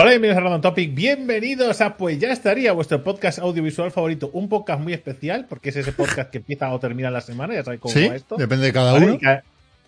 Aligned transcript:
Hola, 0.00 0.10
bienvenidos 0.10 0.38
a 0.38 0.40
Random 0.42 0.60
Topic. 0.60 0.94
Bienvenidos 0.94 1.80
a 1.80 1.96
Pues 1.96 2.20
ya 2.20 2.30
estaría 2.30 2.70
vuestro 2.72 3.02
podcast 3.02 3.40
audiovisual 3.40 3.90
favorito. 3.90 4.30
Un 4.32 4.48
podcast 4.48 4.80
muy 4.80 4.92
especial 4.92 5.46
porque 5.48 5.70
es 5.70 5.76
ese 5.76 5.90
podcast 5.90 6.30
que 6.30 6.38
empieza 6.38 6.70
o 6.72 6.78
termina 6.78 7.10
la 7.10 7.20
semana. 7.20 7.54
Ya 7.54 7.64
sabéis 7.64 7.80
cómo 7.80 7.92
Sí, 7.94 8.06
va 8.06 8.14
esto. 8.14 8.36
depende 8.36 8.66
de 8.66 8.72
cada 8.72 8.92
¿Vale? 8.92 9.06
uno. 9.06 9.14
Y 9.14 9.18
que- 9.18 9.40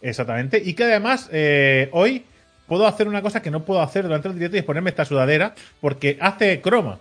exactamente. 0.03 0.61
Y 0.65 0.75
que 0.75 0.83
además 0.83 1.29
eh, 1.31 1.91
hoy 1.93 2.25
puedo 2.67 2.89
hacer 2.89 3.07
una 3.07 3.23
cosa 3.23 3.41
que 3.41 3.53
no 3.53 3.65
puedo 3.65 3.81
hacer 3.83 4.03
durante 4.03 4.27
el 4.27 4.35
directo 4.35 4.57
y 4.57 4.61
es 4.61 4.65
ponerme 4.65 4.91
esta 4.91 5.05
sudadera 5.05 5.55
porque 5.81 6.19
hace 6.21 6.61
croma. 6.61 6.99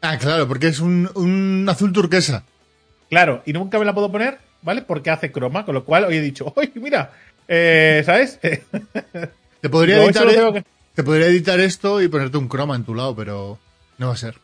Ah, 0.00 0.16
claro, 0.16 0.48
porque 0.48 0.68
es 0.68 0.80
un, 0.80 1.10
un 1.16 1.66
azul 1.68 1.92
turquesa. 1.92 2.44
Claro, 3.10 3.42
y 3.44 3.52
nunca 3.52 3.78
me 3.78 3.84
la 3.84 3.92
puedo 3.92 4.10
poner, 4.10 4.38
¿vale? 4.62 4.80
Porque 4.80 5.10
hace 5.10 5.30
croma, 5.30 5.66
con 5.66 5.74
lo 5.74 5.84
cual 5.84 6.04
hoy 6.04 6.16
he 6.16 6.20
dicho, 6.22 6.54
¡ay, 6.56 6.72
mira! 6.76 7.10
Eh, 7.48 8.02
¿Sabes? 8.06 8.38
Te 8.40 9.68
podría, 9.70 10.02
editar, 10.02 10.26
que- 10.26 10.64
te 10.94 11.02
podría 11.02 11.26
editar 11.26 11.60
esto 11.60 12.00
y 12.02 12.08
ponerte 12.08 12.36
un 12.38 12.48
croma 12.48 12.76
en 12.76 12.84
tu 12.84 12.94
lado, 12.94 13.14
pero 13.16 13.58
no 13.98 14.08
va 14.08 14.12
a 14.14 14.16
ser. 14.16 14.36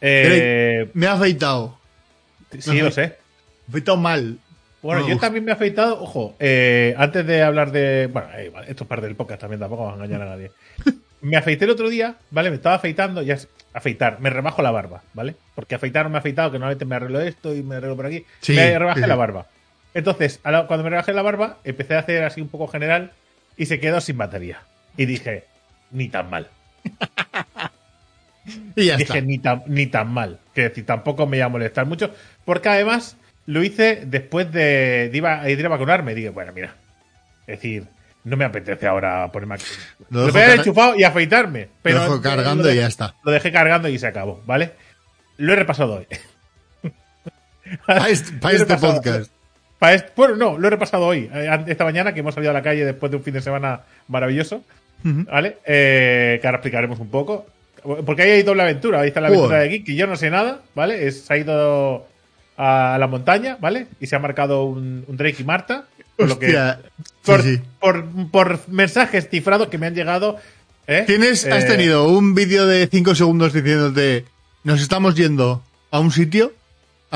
Eh, 0.00 0.90
Me 0.94 1.06
ha 1.06 1.12
afeitado. 1.12 1.78
sí, 2.58 2.80
lo 2.80 2.90
sé. 2.90 3.16
Me 3.66 3.72
afeitado 3.72 3.96
mal. 3.96 4.38
Bueno, 4.82 5.08
yo 5.08 5.16
también 5.18 5.44
me 5.46 5.50
he 5.50 5.54
afeitado, 5.54 6.02
ojo, 6.02 6.36
eh, 6.38 6.94
antes 6.98 7.26
de 7.26 7.42
hablar 7.42 7.72
de. 7.72 8.08
Bueno, 8.12 8.28
eh, 8.36 8.52
esto 8.68 8.84
es 8.84 8.88
parte 8.88 9.06
del 9.06 9.16
podcast 9.16 9.40
también, 9.40 9.58
tampoco 9.60 9.84
vamos 9.86 9.98
a 9.98 10.04
engañar 10.04 10.26
a 10.26 10.30
nadie. 10.30 10.50
Me 11.22 11.38
afeité 11.38 11.64
el 11.64 11.70
otro 11.70 11.88
día, 11.88 12.16
¿vale? 12.30 12.50
Me 12.50 12.56
estaba 12.56 12.74
afeitando, 12.74 13.22
ya 13.22 13.32
es 13.32 13.48
afeitar, 13.72 14.20
me 14.20 14.28
rebajo 14.28 14.60
la 14.60 14.70
barba, 14.70 15.02
¿vale? 15.14 15.34
Porque 15.54 15.74
afeitar 15.74 16.04
no 16.04 16.10
me 16.10 16.16
he 16.16 16.18
afeitado, 16.18 16.50
que 16.52 16.58
normalmente 16.58 16.84
me 16.84 16.96
arreglo 16.96 17.18
esto 17.22 17.54
y 17.54 17.62
me 17.62 17.76
arreglo 17.76 17.96
por 17.96 18.04
aquí. 18.04 18.26
Sí, 18.42 18.52
me 18.52 18.78
rebajé 18.78 19.00
sí, 19.00 19.06
la 19.06 19.16
barba. 19.16 19.46
Entonces, 19.94 20.38
la- 20.44 20.66
cuando 20.66 20.84
me 20.84 20.90
rebajé 20.90 21.14
la 21.14 21.22
barba, 21.22 21.60
empecé 21.64 21.94
a 21.94 22.00
hacer 22.00 22.24
así 22.24 22.42
un 22.42 22.48
poco 22.48 22.68
general 22.68 23.12
y 23.56 23.64
se 23.64 23.80
quedó 23.80 24.02
sin 24.02 24.18
batería. 24.18 24.60
Y 24.98 25.06
dije, 25.06 25.44
ni 25.90 26.08
tan 26.08 26.30
mal. 26.30 26.48
Y 28.76 28.86
ya 28.86 28.96
Dije, 28.98 29.12
está. 29.18 29.20
ni 29.26 29.38
tan, 29.38 29.62
ni 29.68 29.86
tan 29.86 30.12
mal. 30.12 30.38
Que 30.54 30.62
decir, 30.68 30.84
tampoco 30.84 31.26
me 31.26 31.38
iba 31.38 31.46
a 31.46 31.48
molestar 31.48 31.86
mucho. 31.86 32.14
Porque 32.44 32.68
además 32.68 33.16
lo 33.46 33.62
hice 33.62 34.02
después 34.04 34.52
de, 34.52 35.08
de, 35.10 35.16
iba- 35.16 35.42
de 35.42 35.52
ir 35.52 35.64
a 35.64 35.70
vacunarme. 35.70 36.14
Dije, 36.14 36.28
bueno, 36.28 36.52
mira. 36.52 36.74
Es 37.46 37.56
decir, 37.60 37.86
no 38.24 38.36
me 38.36 38.44
apetece 38.44 38.86
ahora 38.86 39.30
ponerme 39.32 39.54
aquí. 39.54 39.64
Lo 40.10 40.30
voy 40.30 40.40
a 40.42 40.54
enchufado 40.56 40.94
y 40.94 41.04
afeitarme. 41.04 41.68
Pero 41.80 41.96
Lo 41.98 42.02
dejo 42.04 42.20
cargando 42.22 42.64
lo 42.64 42.72
y 42.72 42.76
ya 42.76 42.86
está. 42.86 43.14
Lo 43.24 43.32
dejé 43.32 43.50
cargando 43.50 43.88
y 43.88 43.98
se 43.98 44.06
acabó, 44.08 44.42
¿vale? 44.44 44.72
Lo 45.38 45.52
he 45.54 45.56
repasado 45.56 45.94
hoy. 45.94 46.06
Para 47.86 48.08
este, 48.10 48.32
pa' 48.38 48.52
este 48.52 48.76
podcast. 48.76 49.30
Pa' 49.78 49.94
est- 49.94 50.14
bueno, 50.14 50.36
no, 50.36 50.58
lo 50.58 50.66
he 50.66 50.70
repasado 50.70 51.06
hoy. 51.06 51.30
eh, 51.32 51.64
Esta 51.66 51.84
mañana 51.84 52.12
que 52.12 52.20
hemos 52.20 52.34
salido 52.34 52.50
a 52.50 52.54
la 52.54 52.62
calle 52.62 52.84
después 52.84 53.10
de 53.10 53.16
un 53.16 53.22
fin 53.24 53.32
de 53.34 53.40
semana 53.40 53.80
maravilloso. 54.08 54.62
¿Vale? 55.04 55.58
Eh, 55.66 56.38
que 56.40 56.46
ahora 56.46 56.56
explicaremos 56.58 56.98
un 56.98 57.10
poco. 57.10 57.46
Porque 58.06 58.22
ahí 58.22 58.30
hay 58.30 58.42
doble 58.42 58.62
aventura. 58.62 59.00
Ahí 59.00 59.08
está 59.08 59.20
la 59.20 59.28
aventura 59.28 59.58
de 59.60 59.68
Geek, 59.68 59.84
que 59.84 59.94
yo 59.94 60.06
no 60.06 60.16
sé 60.16 60.30
nada, 60.30 60.62
¿vale? 60.74 61.06
Es, 61.06 61.22
se 61.26 61.34
ha 61.34 61.36
ido 61.36 62.06
a 62.56 62.96
la 62.98 63.06
montaña, 63.06 63.58
¿vale? 63.60 63.88
Y 64.00 64.06
se 64.06 64.16
ha 64.16 64.18
marcado 64.18 64.64
un, 64.64 65.04
un 65.06 65.16
Drake 65.16 65.36
y 65.40 65.44
Marta. 65.44 65.84
Por, 66.16 66.28
lo 66.28 66.38
que, 66.38 66.46
Hostia. 66.46 66.80
Sí, 67.04 67.12
por, 67.24 67.42
sí. 67.42 67.60
por- 67.80 68.30
por 68.30 68.68
mensajes 68.68 69.28
cifrados 69.28 69.68
que 69.68 69.76
me 69.78 69.86
han 69.86 69.94
llegado. 69.94 70.38
¿eh? 70.86 71.02
Tienes, 71.06 71.44
has 71.46 71.64
Eh, 71.64 71.68
tenido 71.68 72.08
un 72.08 72.34
vídeo 72.34 72.66
de 72.66 72.86
5 72.86 73.14
segundos 73.14 73.52
diciéndote 73.52 74.24
nos 74.62 74.80
estamos 74.80 75.14
yendo 75.16 75.62
a 75.90 75.98
un 76.00 76.10
sitio 76.12 76.52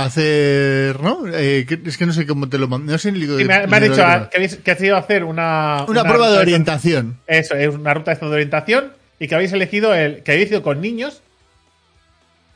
hacer, 0.05 1.01
¿no? 1.01 1.27
Eh, 1.33 1.67
es 1.87 1.97
que 1.97 2.07
no 2.07 2.13
sé 2.13 2.27
cómo 2.27 2.49
te 2.49 2.59
lo. 2.59 2.67
No 2.67 2.99
sé 2.99 3.11
ni 3.13 3.23
sí, 3.23 3.27
me, 3.45 3.67
me 3.67 3.77
han 3.77 3.83
dicho 3.83 3.95
que- 3.97 4.29
que, 4.31 4.37
habéis, 4.37 4.57
que 4.57 4.71
has 4.71 4.81
ido 4.83 4.97
a 4.97 5.01
hacer 5.01 5.25
una. 5.25 5.85
una 5.89 6.05
prueba 6.05 6.31
de 6.31 6.39
orientación. 6.39 7.17
Eso, 7.27 7.55
es 7.55 7.75
una 7.75 7.95
ruta 7.95 8.15
de 8.15 8.27
orientación 8.27 8.93
y 9.19 9.29
que 9.29 9.35
habéis 9.35 9.53
elegido 9.53 9.95
el 9.95 10.23
que 10.23 10.33
habéis 10.33 10.51
ido 10.51 10.63
con 10.63 10.81
niños, 10.81 11.23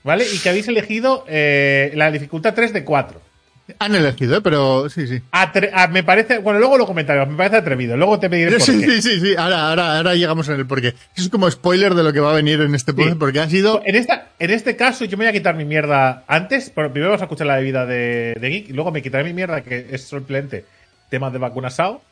¿vale? 0.05 0.25
Y 0.33 0.39
que 0.39 0.49
habéis 0.51 0.69
elegido 0.69 1.25
eh, 1.29 1.93
la 1.95 2.11
dificultad 2.11 2.55
3 2.55 2.73
de 2.73 2.85
4. 2.85 3.22
Han 3.79 3.95
elegido, 3.95 4.37
¿eh? 4.37 4.41
pero 4.43 4.89
sí, 4.91 5.07
sí. 5.07 5.21
Atre- 5.33 5.71
ah, 5.73 5.87
me 5.89 6.03
parece, 6.03 6.39
bueno, 6.39 6.59
luego 6.59 6.77
lo 6.77 6.87
comentaremos, 6.87 7.29
me 7.29 7.37
parece 7.37 7.57
atrevido, 7.57 7.97
luego 7.97 8.19
te 8.19 8.29
pediré 8.29 8.53
por 8.53 8.61
Sí, 8.63 8.81
qué. 8.81 8.87
sí, 8.91 9.03
sí, 9.03 9.21
sí. 9.21 9.35
Ahora, 9.37 9.69
ahora, 9.71 9.97
ahora 9.99 10.15
llegamos 10.15 10.49
en 10.49 10.57
el 10.57 10.67
porqué. 10.67 10.95
Es 11.17 11.29
como 11.29 11.51
spoiler 11.51 11.95
de 11.95 12.03
lo 12.03 12.13
que 12.13 12.21
va 12.21 12.33
a 12.33 12.35
venir 12.35 12.61
en 12.61 12.75
este 12.75 12.93
podcast, 12.93 13.13
Sí. 13.15 13.19
porque 13.19 13.41
ha 13.41 13.49
sido. 13.49 13.81
En, 13.85 13.95
esta, 13.95 14.29
en 14.39 14.51
este 14.51 14.77
caso 14.77 15.05
yo 15.05 15.17
me 15.17 15.25
voy 15.25 15.31
a 15.31 15.33
quitar 15.33 15.55
mi 15.55 15.65
mierda 15.65 16.25
antes, 16.27 16.71
pero 16.75 16.91
primero 16.93 17.11
vamos 17.11 17.23
a 17.23 17.25
escuchar 17.27 17.47
la 17.47 17.57
bebida 17.57 17.87
de, 17.87 18.37
de 18.41 18.49
Geek 18.51 18.69
y 18.71 18.73
luego 18.73 18.91
me 18.91 19.01
quitaré 19.03 19.25
mi 19.25 19.33
mierda 19.33 19.63
que 19.63 19.87
es 19.91 20.03
sorprendente, 20.03 20.65
temas 21.09 21.33
de 21.33 21.39
vacunasao, 21.39 22.03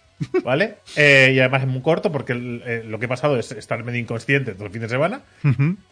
¿vale? 0.44 0.76
Eh, 0.96 1.32
y 1.34 1.40
además 1.40 1.62
es 1.62 1.68
muy 1.68 1.82
corto 1.82 2.10
porque 2.12 2.32
el- 2.32 2.62
eh, 2.66 2.84
lo 2.86 2.98
que 2.98 3.06
he 3.06 3.08
pasado 3.08 3.38
es 3.38 3.52
estar 3.52 3.82
medio 3.84 4.00
inconsciente 4.00 4.52
todo 4.54 4.66
el 4.66 4.72
fin 4.72 4.82
de 4.82 4.88
semana 4.88 5.20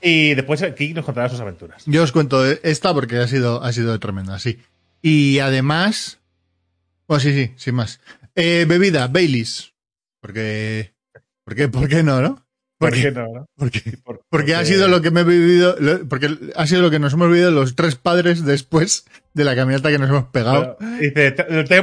y 0.00 0.34
después 0.34 0.60
eh, 0.62 0.74
Geek 0.78 0.94
nos 0.94 1.04
contará 1.04 1.28
sus 1.28 1.40
aventuras. 1.40 1.82
Yo 1.86 2.02
os 2.02 2.12
cuento 2.12 2.44
esta 2.46 2.92
porque 2.94 3.16
ha 3.18 3.26
sido, 3.28 3.62
ha 3.62 3.72
sido 3.72 3.98
tremenda, 3.98 4.38
sí. 4.38 4.58
Y 5.02 5.38
además. 5.38 6.18
Bueno, 7.06 7.20
sí, 7.20 7.32
sí, 7.32 7.52
sin 7.56 7.74
más. 7.74 8.00
Eh, 8.34 8.64
bebida, 8.68 9.06
Baileys. 9.08 9.72
Porque. 10.20 10.94
¿Por 11.44 11.54
qué, 11.54 11.68
¿Por 11.68 11.88
qué 11.88 12.02
no, 12.02 12.20
no? 12.20 12.34
¿Por 12.78 12.90
Porque, 12.90 13.02
qué 13.02 13.10
no, 13.10 13.26
no? 13.34 13.46
porque, 13.56 13.80
Por- 14.04 14.22
porque 14.30 14.54
ha 14.54 14.64
sido 14.64 14.86
lo 14.86 15.00
que 15.02 15.10
me 15.10 15.22
he 15.22 15.24
vivido. 15.24 15.74
lo- 15.80 16.06
Porque 16.08 16.28
ha 16.54 16.66
sido 16.66 16.82
lo 16.82 16.90
que 16.90 16.98
nos 17.00 17.12
hemos 17.14 17.28
vivido 17.28 17.50
los 17.50 17.74
tres 17.74 17.96
padres 17.96 18.44
después 18.44 19.04
de 19.34 19.44
la 19.44 19.56
caminata 19.56 19.90
que 19.90 19.98
nos 19.98 20.08
hemos 20.10 20.26
pegado. 20.26 20.76
Bueno, 20.78 20.98
dice, 21.00 21.34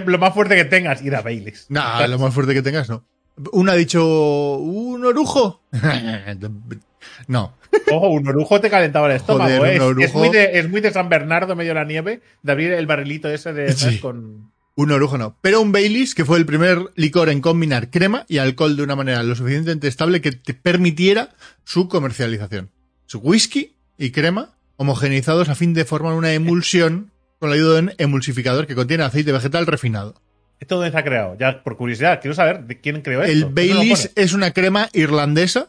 lo 0.05 0.17
más 0.19 0.33
fuerte 0.33 0.55
que 0.55 0.65
tengas, 0.65 1.01
ir 1.01 1.15
a 1.15 1.21
Baileys. 1.21 1.65
No, 1.69 2.07
lo 2.07 2.19
más 2.19 2.33
fuerte 2.33 2.53
que 2.53 2.61
tengas, 2.61 2.87
no. 2.89 3.05
Uno 3.51 3.71
ha 3.71 3.75
dicho. 3.75 4.55
¿Un 4.57 5.03
orujo? 5.05 5.61
no. 7.27 7.53
Ojo, 7.91 8.09
un 8.09 8.27
orujo 8.27 8.59
te 8.59 8.69
calentaba 8.69 9.07
el 9.09 9.17
estómago, 9.17 9.57
Joder, 9.57 9.73
¿eh? 9.73 9.75
un 9.75 10.01
Es, 10.01 10.09
orujo. 10.09 10.19
muy 10.19 10.29
de, 10.29 10.59
es 10.59 10.69
muy 10.69 10.81
de 10.81 10.91
San 10.91 11.09
Bernardo, 11.09 11.55
medio 11.55 11.71
de 11.71 11.75
la 11.75 11.85
nieve, 11.85 12.21
de 12.41 12.51
abrir 12.51 12.71
el 12.73 12.87
barrilito 12.87 13.29
ese 13.29 13.53
de 13.53 13.99
con. 13.99 14.51
Un 14.77 14.91
orujo 14.91 15.17
no. 15.17 15.37
Pero 15.41 15.61
un 15.61 15.71
Baileys, 15.71 16.15
que 16.15 16.25
fue 16.25 16.37
el 16.37 16.45
primer 16.45 16.79
licor 16.95 17.29
en 17.29 17.39
combinar 17.39 17.89
crema 17.89 18.25
y 18.27 18.39
alcohol 18.39 18.75
de 18.75 18.83
una 18.83 18.95
manera 18.97 19.23
lo 19.23 19.33
suficientemente 19.35 19.87
estable 19.87 20.19
que 20.19 20.33
te 20.33 20.53
permitiera 20.53 21.29
su 21.63 21.87
comercialización. 21.87 22.71
Su 23.05 23.19
whisky 23.19 23.75
y 23.97 24.11
crema 24.11 24.57
homogenizados 24.75 25.47
a 25.47 25.55
fin 25.55 25.73
de 25.73 25.85
formar 25.85 26.13
una 26.13 26.33
emulsión 26.33 27.11
con 27.39 27.49
la 27.49 27.55
ayuda 27.55 27.75
de 27.75 27.79
un 27.83 27.91
emulsificador 27.97 28.67
que 28.67 28.75
contiene 28.75 29.03
aceite 29.03 29.31
vegetal 29.31 29.65
refinado. 29.65 30.15
¿Esto 30.59 30.75
dónde 30.75 30.91
se 30.91 30.97
ha 30.97 31.03
creado? 31.03 31.37
Ya, 31.39 31.63
por 31.63 31.77
curiosidad, 31.77 32.19
quiero 32.21 32.33
saber 32.35 32.63
de 32.65 32.79
quién 32.79 33.01
creó 33.01 33.21
esto. 33.21 33.31
El 33.31 33.43
¿Por 33.45 33.53
qué 33.55 33.67
no 33.67 33.73
lo 33.75 33.79
Baileys 33.79 34.11
es 34.15 34.33
una 34.33 34.51
crema 34.51 34.89
irlandesa. 34.93 35.67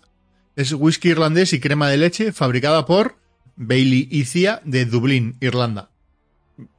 Es 0.56 0.72
whisky 0.72 1.10
irlandés 1.10 1.52
y 1.52 1.60
crema 1.60 1.90
de 1.90 1.98
leche 1.98 2.32
fabricada 2.32 2.86
por 2.86 3.16
Bailey 3.56 4.08
y 4.10 4.24
Cia 4.24 4.62
de 4.64 4.86
Dublín, 4.86 5.36
Irlanda. 5.40 5.90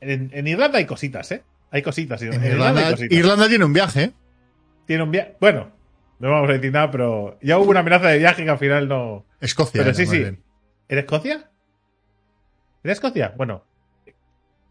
En, 0.02 0.32
en 0.34 0.48
Irlanda 0.48 0.80
hay 0.80 0.88
cositas, 0.88 1.32
¿eh? 1.32 1.44
Hay 1.70 1.84
cositas. 1.84 2.20
En, 2.24 2.34
En 2.34 2.44
Irlanda, 2.44 2.56
Irlanda, 2.56 2.80
hay 2.88 2.94
cositas. 2.94 3.18
Irlanda 3.18 3.48
tiene 3.48 3.66
un 3.66 3.74
viaje, 3.74 4.04
¿eh? 4.04 4.14
Tiene 4.88 5.04
un 5.04 5.12
viaje. 5.12 5.36
Bueno, 5.40 5.72
no 6.18 6.32
vamos 6.32 6.50
a 6.50 6.54
decir 6.54 6.72
nada, 6.72 6.90
pero 6.90 7.38
ya 7.44 7.60
hubo 7.60 7.70
una 7.70 7.82
amenaza 7.82 8.08
de 8.08 8.18
viaje 8.18 8.44
que 8.44 8.50
al 8.50 8.58
final 8.58 8.88
no. 8.88 9.26
Escocia. 9.40 9.74
Pero 9.74 9.90
era, 9.90 9.94
sí, 9.94 10.08
sí. 10.08 10.18
bien. 10.18 10.42
¿Era 10.90 11.02
Escocia? 11.02 11.52
¿Era 12.84 12.94
Escocia? 12.94 13.34
Bueno, 13.38 13.64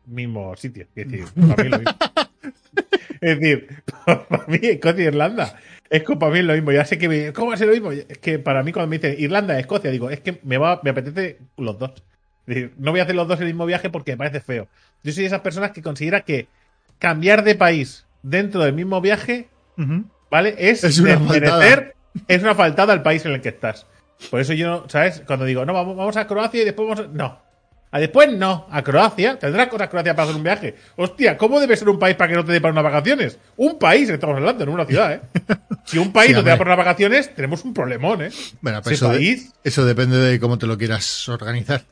mismo 0.07 0.57
sitio. 0.57 0.89
Es 0.97 1.09
decir, 1.09 1.27
para 1.49 1.63
mí 1.63 1.69
lo 1.69 1.79
mismo. 1.79 1.93
Es 3.19 3.41
decir, 3.41 3.69
para 4.05 4.47
mí 4.47 4.59
Escocia 4.63 5.05
e 5.05 5.09
Irlanda 5.09 5.59
es 5.91 6.03
que 6.05 6.17
para 6.17 6.33
mí 6.33 6.39
es 6.41 6.45
lo 6.45 6.55
mismo. 6.55 6.73
Ya 6.73 6.85
sé 6.85 6.99
que 6.99 7.09
me- 7.09 7.33
¿cómo 7.33 7.49
va 7.49 7.55
a 7.55 7.57
ser 7.57 7.69
lo 7.69 7.73
mismo? 7.75 7.93
Es 7.93 8.19
que 8.19 8.39
para 8.39 8.63
mí 8.63 8.73
cuando 8.73 8.89
me 8.89 8.99
dicen 8.99 9.17
Irlanda, 9.19 9.59
Escocia, 9.59 9.91
digo, 9.91 10.11
es 10.11 10.21
que 10.21 10.41
me 10.43 10.59
va, 10.59 10.81
me 10.83 10.91
apetece 10.91 11.39
los 11.57 11.79
dos. 11.79 11.93
Es 12.47 12.55
decir, 12.55 12.73
no 12.79 12.91
voy 12.93 13.01
a 13.01 13.05
hacer 13.05 13.15
los 13.17 13.27
dos 13.29 13.41
el 13.41 13.47
mismo 13.47 13.67
viaje 13.67 13.91
porque 13.91 14.13
me 14.13 14.19
parece 14.19 14.41
feo. 14.41 14.69
Yo 15.03 15.13
soy 15.13 15.23
de 15.23 15.27
esas 15.29 15.41
personas 15.41 15.73
que 15.73 15.83
considera 15.83 16.21
que 16.23 16.47
cambiar 16.99 17.43
de 17.45 17.55
país 17.55 18.07
dentro 18.23 18.63
del 18.63 18.73
mismo 18.73 19.01
viaje. 19.01 19.49
¿vale? 20.31 20.55
Es, 20.59 20.83
Es 20.85 20.99
una 20.99 21.11
desmerecer, 21.17 21.95
es 22.29 22.43
una 22.43 22.55
faltada 22.55 22.93
al 22.93 23.03
país 23.03 23.25
en 23.27 23.33
el 23.33 23.41
que 23.41 23.49
estás. 23.51 23.87
Por 24.31 24.41
eso 24.41 24.53
yo, 24.55 24.85
¿sabes? 24.89 25.23
Cuando 25.27 25.45
digo, 25.45 25.65
no, 25.67 25.73
vamos, 25.75 25.97
vamos 25.97 26.17
a 26.17 26.27
Croacia 26.27 26.63
y 26.63 26.65
después 26.65 26.89
vamos 26.89 27.05
a... 27.05 27.09
No. 27.13 27.46
Después 27.99 28.33
no, 28.33 28.67
a 28.71 28.83
Croacia. 28.83 29.39
Tendrás 29.39 29.69
cosas 29.69 29.89
Croacia 29.89 30.15
para 30.15 30.25
hacer 30.25 30.37
un 30.37 30.43
viaje. 30.43 30.75
Hostia, 30.97 31.37
¿cómo 31.37 31.61
debe 31.61 31.77
ser 31.77 31.89
un 31.89 31.99
país 31.99 32.17
para 32.17 32.29
que 32.31 32.35
no 32.37 32.45
te 32.45 32.53
dé 32.53 32.61
para 32.61 32.73
unas 32.73 32.85
vacaciones? 32.85 33.39
Un 33.57 33.79
país, 33.79 34.09
estamos 34.09 34.37
hablando, 34.37 34.65
no 34.67 34.73
una 34.73 34.87
ciudad, 34.87 35.13
¿eh? 35.13 35.21
Si 35.85 35.99
un 35.99 36.13
país 36.13 36.29
Sí, 36.31 36.35
no 36.35 36.43
te 36.43 36.51
da 36.51 36.57
para 36.59 36.71
unas 36.75 36.85
vacaciones, 36.85 37.33
tenemos 37.35 37.65
un 37.65 37.73
problemón, 37.73 38.23
¿eh? 38.23 38.31
Bueno, 38.61 38.83
pues 38.83 38.97
eso, 38.97 39.11
de- 39.11 39.41
eso 39.63 39.85
depende 39.85 40.17
de 40.19 40.41
cómo 40.41 40.59
te 40.59 40.67
lo 40.67 40.77
quieras 40.77 41.29
organizar. 41.29 41.85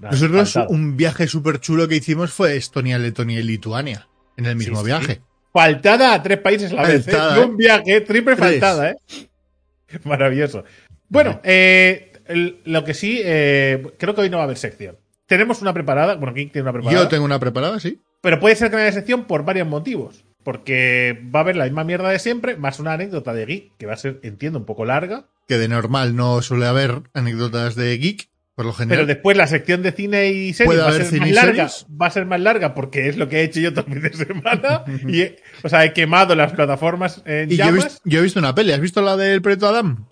Nosotros, 0.00 0.52
Faltado. 0.54 0.74
un 0.74 0.96
viaje 0.96 1.26
súper 1.28 1.60
chulo 1.60 1.86
que 1.86 1.96
hicimos 1.96 2.32
fue 2.32 2.56
Estonia, 2.56 2.98
Letonia 2.98 3.38
y 3.40 3.42
Lituania. 3.42 4.08
En 4.36 4.46
el 4.46 4.56
mismo 4.56 4.76
Sí, 4.76 4.80
sí. 4.80 4.86
viaje. 4.86 5.20
Faltada 5.52 6.14
a 6.14 6.22
tres 6.22 6.38
países 6.38 6.72
a 6.72 6.76
la 6.76 6.82
vez. 6.88 7.06
¿eh? 7.06 7.12
No 7.12 7.42
¿eh? 7.42 7.44
un 7.44 7.56
viaje, 7.58 8.00
triple 8.00 8.34
Tres. 8.34 8.50
faltada, 8.52 8.90
¿eh? 8.90 8.96
Maravilloso. 10.04 10.64
Bueno, 11.08 11.40
eh, 11.44 12.12
el- 12.26 12.60
lo 12.64 12.82
que 12.84 12.94
sí, 12.94 13.20
eh, 13.22 13.82
creo 13.98 14.14
que 14.14 14.22
hoy 14.22 14.30
no 14.30 14.38
va 14.38 14.44
a 14.44 14.46
haber 14.46 14.56
sección. 14.56 14.96
Tenemos 15.32 15.62
una 15.62 15.72
preparada, 15.72 16.16
bueno, 16.16 16.34
Geek 16.34 16.52
tiene 16.52 16.64
una 16.64 16.72
preparada. 16.74 17.02
Yo 17.02 17.08
tengo 17.08 17.24
una 17.24 17.38
preparada, 17.40 17.80
sí. 17.80 18.00
Pero 18.20 18.38
puede 18.38 18.54
ser 18.54 18.68
que 18.70 18.76
no 18.76 18.82
haya 18.82 18.92
sección 18.92 19.24
por 19.24 19.44
varios 19.46 19.66
motivos. 19.66 20.24
Porque 20.44 21.18
va 21.34 21.40
a 21.40 21.42
haber 21.42 21.56
la 21.56 21.64
misma 21.64 21.84
mierda 21.84 22.10
de 22.10 22.18
siempre, 22.18 22.56
más 22.56 22.78
una 22.80 22.92
anécdota 22.92 23.32
de 23.32 23.46
Geek, 23.46 23.76
que 23.78 23.86
va 23.86 23.94
a 23.94 23.96
ser, 23.96 24.20
entiendo, 24.22 24.58
un 24.58 24.66
poco 24.66 24.84
larga. 24.84 25.24
Que 25.48 25.56
de 25.56 25.68
normal 25.68 26.14
no 26.16 26.42
suele 26.42 26.66
haber 26.66 27.02
anécdotas 27.14 27.74
de 27.76 27.96
geek, 27.98 28.28
por 28.54 28.64
lo 28.66 28.72
Pero 28.72 28.78
general. 28.78 29.06
después 29.06 29.36
la 29.36 29.46
sección 29.46 29.82
de 29.82 29.92
cine 29.92 30.28
y 30.28 30.52
series 30.52 30.66
¿Puede 30.66 30.82
va 30.82 30.88
a 30.88 30.92
ser 30.92 31.20
más 31.20 31.30
larga. 31.30 31.68
series? 31.68 31.86
Va 32.00 32.06
a 32.06 32.10
ser 32.10 32.26
más 32.26 32.40
larga 32.40 32.74
porque 32.74 33.08
es 33.08 33.16
lo 33.16 33.28
que 33.28 33.40
he 33.40 33.44
hecho 33.44 33.60
yo 33.60 33.72
todo 33.72 33.86
el 33.88 33.92
fin 33.94 34.02
de 34.02 34.12
semana. 34.26 34.84
y 35.08 35.20
he- 35.22 35.36
o 35.62 35.68
sea, 35.68 35.84
he 35.84 35.92
quemado 35.92 36.34
las 36.34 36.52
plataformas 36.52 37.22
en 37.24 37.50
Y 37.50 37.56
yo 37.56 37.64
he, 37.64 37.66
llamas. 37.68 37.84
visto, 37.84 38.00
yo 38.04 38.18
he 38.18 38.22
visto 38.22 38.38
una 38.38 38.54
peli. 38.54 38.72
¿Has 38.72 38.80
visto 38.80 39.00
la 39.02 39.16
del 39.16 39.40
Proyecto 39.42 39.68
Adam? 39.68 40.06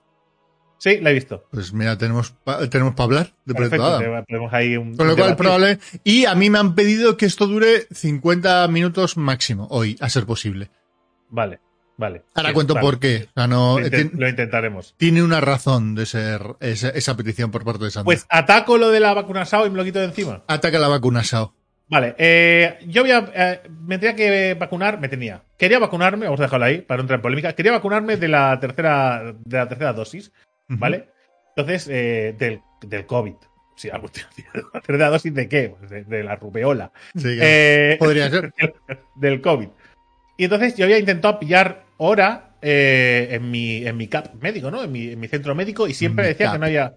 Sí, 0.82 0.98
la 1.00 1.10
he 1.10 1.14
visto. 1.14 1.44
Pues 1.50 1.74
mira, 1.74 1.98
tenemos 1.98 2.30
para 2.42 2.68
tenemos 2.70 2.94
pa 2.94 3.02
hablar 3.02 3.34
de 3.44 3.52
Perfecto, 3.54 3.98
te- 3.98 4.22
tenemos 4.26 4.50
ahí 4.54 4.78
un. 4.78 4.96
Con 4.96 5.06
lo 5.08 5.14
cual, 5.16 5.36
probable. 5.36 5.78
Y 6.04 6.24
a 6.24 6.34
mí 6.34 6.48
me 6.48 6.58
han 6.58 6.74
pedido 6.74 7.18
que 7.18 7.26
esto 7.26 7.46
dure 7.46 7.86
50 7.92 8.66
minutos 8.68 9.18
máximo 9.18 9.68
hoy, 9.70 9.96
a 10.00 10.08
ser 10.08 10.24
posible. 10.24 10.70
Vale, 11.28 11.60
vale. 11.98 12.22
Ahora 12.34 12.54
cuento 12.54 12.72
vale. 12.72 12.86
por 12.86 12.98
qué. 12.98 13.28
O 13.28 13.32
sea, 13.34 13.46
no, 13.46 13.78
Lo, 13.78 13.86
tien- 13.88 14.12
lo 14.14 14.26
intentaremos. 14.26 14.94
tiene 14.96 15.22
una 15.22 15.42
razón 15.42 15.94
de 15.94 16.06
ser 16.06 16.40
esa, 16.60 16.88
esa 16.88 17.14
petición 17.14 17.50
por 17.50 17.62
parte 17.62 17.84
de 17.84 17.90
Sandra. 17.90 18.06
Pues 18.06 18.24
ataco 18.30 18.78
lo 18.78 18.88
de 18.90 19.00
la 19.00 19.12
vacuna 19.12 19.44
SAO 19.44 19.66
y 19.66 19.70
me 19.70 19.76
lo 19.76 19.84
quito 19.84 19.98
de 19.98 20.06
encima. 20.06 20.44
Ataca 20.48 20.78
la 20.78 20.88
vacuna, 20.88 21.22
Sao. 21.24 21.54
Vale, 21.88 22.14
eh, 22.18 22.78
yo 22.86 23.02
voy 23.02 23.10
a. 23.10 23.30
eh, 23.34 23.62
me 23.82 23.98
tenía 23.98 24.14
que 24.16 24.54
vacunar, 24.54 24.98
me 24.98 25.08
tenía. 25.08 25.42
Quería 25.58 25.78
vacunarme, 25.78 26.24
vamos 26.24 26.40
a 26.40 26.44
dejarlo 26.44 26.64
ahí 26.64 26.80
para 26.80 26.98
no 26.98 27.02
entrar 27.02 27.18
en 27.18 27.22
polémica. 27.22 27.52
Quería 27.52 27.72
vacunarme 27.72 28.16
de 28.16 28.28
la 28.28 28.58
tercera, 28.60 29.34
de 29.44 29.56
la 29.58 29.68
tercera 29.68 29.92
dosis, 29.92 30.30
¿vale? 30.78 31.08
Entonces, 31.56 31.88
eh, 31.90 32.34
del, 32.38 32.60
del 32.82 33.06
COVID. 33.06 33.34
Sí, 33.76 33.88
algo 33.90 34.08
haciendo. 34.08 34.70
¿La 34.88 35.08
dosis 35.08 35.32
de 35.34 35.48
qué? 35.48 35.74
Pues 35.78 35.90
de, 35.90 36.04
de 36.04 36.22
la 36.22 36.36
rubeola. 36.36 36.92
Sí, 37.16 37.38
Eh, 37.40 37.96
podría 37.98 38.28
ser. 38.30 38.52
del 39.16 39.40
COVID. 39.40 39.68
Y 40.36 40.44
entonces 40.44 40.74
yo 40.76 40.84
había 40.84 40.98
intentado 40.98 41.38
pillar 41.38 41.84
hora 41.96 42.56
eh, 42.62 43.28
en, 43.32 43.50
mi, 43.50 43.86
en 43.86 43.96
mi 43.96 44.06
CAP 44.08 44.34
médico, 44.42 44.70
¿no? 44.70 44.82
En 44.84 44.92
mi, 44.92 45.08
en 45.12 45.20
mi 45.20 45.28
centro 45.28 45.54
médico 45.54 45.86
y 45.88 45.94
siempre 45.94 46.26
decía 46.26 46.46
CAP. 46.46 46.54
que 46.54 46.58
no 46.58 46.66
había. 46.66 46.94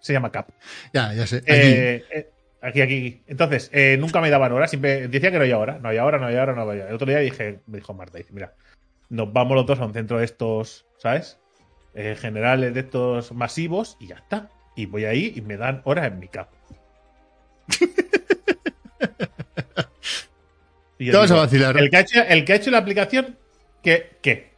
Se 0.00 0.12
llama 0.12 0.30
CAP. 0.32 0.50
Ya, 0.92 1.12
ya 1.14 1.26
sé. 1.26 1.36
Aquí. 1.38 1.44
Eh, 1.48 2.04
eh, 2.12 2.30
aquí, 2.60 2.80
aquí. 2.80 3.22
Entonces, 3.28 3.70
eh, 3.72 3.96
nunca 3.98 4.20
me 4.20 4.30
daban 4.30 4.52
hora, 4.52 4.66
siempre 4.68 5.08
decía 5.08 5.30
que 5.30 5.36
no 5.38 5.42
había 5.44 5.58
hora, 5.58 5.78
no 5.80 5.88
había 5.88 6.04
hora, 6.04 6.18
no 6.18 6.26
había 6.26 6.42
hora, 6.42 6.54
no 6.54 6.62
había 6.62 6.82
hora. 6.82 6.88
El 6.90 6.94
otro 6.96 7.06
día 7.08 7.18
dije, 7.18 7.60
me 7.66 7.78
dijo 7.78 7.94
Marta, 7.94 8.18
dice, 8.18 8.32
mira, 8.32 8.54
nos 9.08 9.32
vamos 9.32 9.54
los 9.56 9.66
dos 9.66 9.78
a 9.80 9.84
un 9.86 9.94
centro 9.94 10.18
de 10.18 10.24
estos, 10.24 10.86
¿sabes? 10.98 11.38
Eh, 11.98 12.14
generales 12.14 12.74
de 12.74 12.80
estos 12.80 13.32
masivos 13.32 13.96
y 13.98 14.08
ya 14.08 14.16
está. 14.16 14.50
Y 14.76 14.84
voy 14.84 15.06
ahí 15.06 15.32
y 15.34 15.40
me 15.40 15.56
dan 15.56 15.80
horas 15.84 16.06
en 16.08 16.18
mi 16.18 16.28
CAP. 16.28 16.50
Y 20.98 21.10
vas 21.12 21.30
a 21.30 21.36
vacilar. 21.36 21.78
El 21.78 21.88
que 21.88 21.96
ha 21.96 22.00
hecho, 22.00 22.22
el 22.22 22.44
que 22.44 22.52
ha 22.52 22.56
hecho 22.56 22.70
la 22.70 22.78
aplicación, 22.78 23.38
¿qué? 23.82 24.10
¿Qué? 24.20 24.50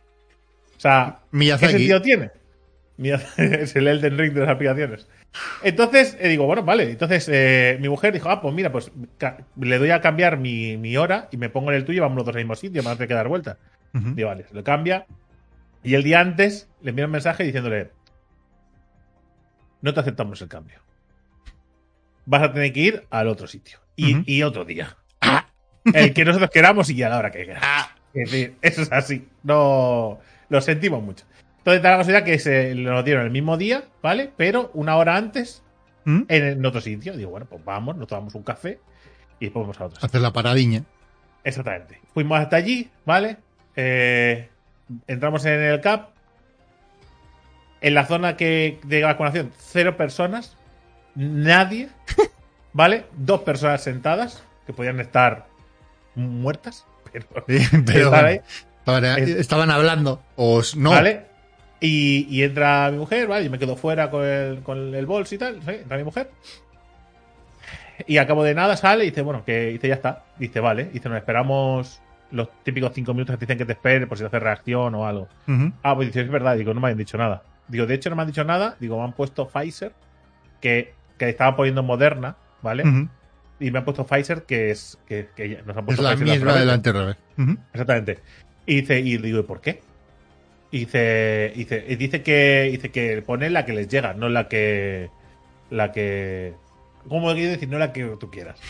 O 0.77 0.81
sea, 0.81 1.21
¿Qué 1.31 1.59
sentido 1.59 2.03
tiene? 2.03 2.33
Es 3.37 3.77
el 3.77 3.87
Elden 3.87 4.19
Ring 4.19 4.33
de 4.33 4.41
las 4.41 4.51
aplicaciones. 4.51 5.07
Entonces, 5.63 6.17
eh, 6.19 6.27
digo, 6.27 6.45
bueno, 6.47 6.65
vale. 6.65 6.91
Entonces, 6.91 7.29
eh, 7.31 7.79
mi 7.81 7.89
mujer 7.89 8.13
dijo, 8.13 8.31
ah, 8.31 8.41
pues 8.41 8.53
mira, 8.53 8.73
pues 8.73 8.91
le 9.61 9.79
doy 9.79 9.91
a 9.91 10.01
cambiar 10.01 10.39
mi, 10.39 10.77
mi 10.77 10.97
hora 10.97 11.29
y 11.31 11.37
me 11.37 11.51
pongo 11.51 11.71
en 11.71 11.77
el 11.77 11.85
tuyo 11.85 11.99
y 11.99 12.01
vamos 12.01 12.17
los 12.17 12.27
dos 12.27 12.35
al 12.35 12.41
mismo 12.41 12.57
sitio, 12.57 12.83
me 12.83 12.91
hace 12.91 13.07
que 13.07 13.15
dar 13.15 13.29
vuelta. 13.29 13.59
Ujú. 13.95 14.15
Digo, 14.15 14.29
vale, 14.29 14.45
se 14.49 14.55
lo 14.55 14.65
cambia. 14.65 15.07
Y 15.83 15.95
el 15.95 16.03
día 16.03 16.21
antes 16.21 16.69
le 16.81 16.91
envío 16.91 17.07
un 17.07 17.13
mensaje 17.13 17.45
diciéndole, 17.45 17.91
no 19.81 19.95
te 19.95 20.01
aceptamos 20.01 20.41
el 20.43 20.49
cambio. 20.49 20.81
Vas 22.27 22.43
a 22.43 22.53
tener 22.53 22.73
que 22.73 22.81
ir 22.81 23.07
al 23.11 23.29
otro 23.29 23.47
sitio. 23.47 23.79
Y, 23.97 24.43
otro 24.43 24.65
día. 24.65 24.97
El 25.93 26.15
que 26.15 26.25
nosotros 26.25 26.51
queramos 26.51 26.89
y 26.91 27.03
a 27.03 27.09
la 27.09 27.19
hora 27.19 27.33
que 27.33 27.47
queramos. 27.47 27.89
Es 28.15 28.31
decir, 28.31 28.57
eso 28.63 28.83
es 28.83 28.93
así. 28.93 29.27
No 29.43 30.21
lo 30.49 30.61
sentimos 30.61 31.03
mucho. 31.03 31.25
Entonces, 31.59 31.83
da 31.83 31.93
la 31.93 31.97
casualidad 31.99 32.25
que 32.25 32.39
se 32.39 32.75
lo 32.75 33.03
dieron 33.03 33.25
el 33.25 33.33
mismo 33.33 33.57
día, 33.57 33.85
¿vale? 34.03 34.31
Pero 34.37 34.71
una 34.75 34.97
hora 34.97 35.17
antes 35.17 35.65
¿Mm? 36.05 36.23
en, 36.29 36.45
en 36.45 36.67
otro 36.67 36.81
sitio. 36.81 37.17
Digo, 37.17 37.31
bueno, 37.31 37.47
pues 37.47 37.65
vamos, 37.65 37.97
nos 37.97 38.07
tomamos 38.07 38.35
un 38.35 38.43
café 38.43 38.79
y 39.41 39.47
después 39.47 39.65
vamos 39.65 39.81
a 39.81 39.87
otro. 39.87 39.99
Hacer 40.01 40.21
la 40.21 40.33
paradiña. 40.33 40.85
Exactamente. 41.45 42.01
Fuimos 42.13 42.39
hasta 42.39 42.57
allí, 42.57 42.91
¿vale? 43.05 43.39
Eh, 43.75 44.49
entramos 45.07 45.45
en 45.45 45.61
el 45.61 45.81
CAP. 45.81 46.11
En 47.81 47.95
la 47.95 48.07
zona 48.07 48.37
que 48.37 48.81
de 48.85 49.03
vacunación, 49.05 49.53
cero 49.59 49.97
personas. 49.97 50.57
Nadie. 51.15 51.89
¿Vale? 52.73 53.05
Dos 53.17 53.41
personas 53.43 53.83
sentadas 53.83 54.43
que 54.67 54.73
podían 54.73 55.01
estar 55.01 55.47
muertas. 56.15 56.87
Pero, 57.13 57.27
Pero 57.47 58.05
estar 58.07 58.25
ahí. 58.25 58.41
para- 58.85 59.17
Es- 59.19 59.29
estaban 59.31 59.71
hablando. 59.71 60.23
O 60.37 60.61
no. 60.77 60.91
¿Vale? 60.91 61.27
Y, 61.81 62.27
y 62.29 62.43
entra 62.43 62.91
mi 62.91 62.99
mujer, 62.99 63.29
¿vale? 63.29 63.45
Yo 63.45 63.51
me 63.53 63.59
quedo 63.61 63.77
fuera 63.77 64.11
con 64.11 64.25
el, 64.25 64.63
con 64.65 64.95
el 64.95 65.07
bolso 65.07 65.37
y 65.37 65.39
tal. 65.39 65.63
¿sí? 65.63 65.71
Entra 65.71 65.97
mi 65.97 66.03
mujer. 66.05 66.31
Y 68.07 68.19
a 68.19 68.27
cabo 68.27 68.43
de 68.45 68.55
nada 68.55 68.77
sale 68.77 69.05
y 69.05 69.11
dice, 69.11 69.23
bueno, 69.23 69.45
que 69.45 69.67
dice, 69.67 69.89
ya 69.89 69.95
está. 69.95 70.25
Dice, 70.39 70.59
vale. 70.61 70.85
Dice, 70.87 71.09
nos 71.09 71.19
esperamos 71.19 72.01
los 72.31 72.49
típicos 72.63 72.93
cinco 72.95 73.15
minutos 73.15 73.35
que 73.35 73.39
te 73.39 73.47
dicen 73.47 73.59
que 73.59 73.65
te 73.65 73.73
espere 73.73 74.07
por 74.07 74.19
si 74.19 74.23
te 74.23 74.29
hace 74.29 74.39
reacción 74.39 74.95
o 74.95 75.07
algo. 75.07 75.29
Ah, 75.83 75.95
pues 75.95 76.09
dice, 76.09 76.21
es 76.23 76.31
verdad. 76.31 76.57
Digo, 76.57 76.75
no 76.75 76.81
me 76.81 76.89
han 76.89 76.97
dicho 76.97 77.17
nada. 77.17 77.43
Digo, 77.69 77.87
de 77.87 77.95
hecho, 77.95 78.11
no 78.11 78.17
me 78.17 78.23
han 78.23 78.29
dicho 78.29 78.45
nada. 78.45 78.77
Digo, 78.81 78.99
me 78.99 79.05
han 79.05 79.13
puesto 79.13 79.49
Pfizer, 79.49 79.93
que, 80.61 80.95
que 81.19 81.29
estaban 81.29 81.57
poniendo 81.57 81.83
Moderna, 81.83 82.37
¿vale? 82.63 82.85
Y 83.61 83.71
me 83.71 83.79
han 83.79 83.85
puesto 83.85 84.07
Pfizer, 84.07 84.43
que 84.43 84.71
es. 84.71 84.99
que, 85.07 85.29
nos 85.67 85.77
han 85.77 85.81
Es 85.81 85.85
puesto 85.85 86.03
la 86.03 86.11
Pfizer 86.17 86.39
misma 86.39 86.55
del 86.55 86.71
anterior. 86.71 87.17
Ujú. 87.37 87.57
Exactamente. 87.73 88.19
Y 88.67 88.81
dice, 88.83 89.01
y 89.01 89.17
digo, 89.19 89.41
¿y 89.41 89.43
por 89.43 89.61
qué? 89.61 89.81
Y 90.71 90.81
dice, 90.81 91.53
y 91.55 91.59
dice, 91.61 91.85
y 91.89 91.97
dice 91.97 92.23
que 92.23 92.69
dice 92.71 92.91
que 92.91 93.23
pone 93.23 93.49
la 93.49 93.65
que 93.65 93.73
les 93.73 93.89
llega, 93.89 94.13
no 94.13 94.29
la 94.29 94.49
que 94.49 95.09
la 95.71 95.93
que 95.93 96.55
¿cómo 97.09 97.33
quiero 97.33 97.53
decir? 97.53 97.69
No 97.69 97.79
la 97.79 97.93
que 97.93 98.05
tú 98.21 98.31
quieras. 98.31 98.61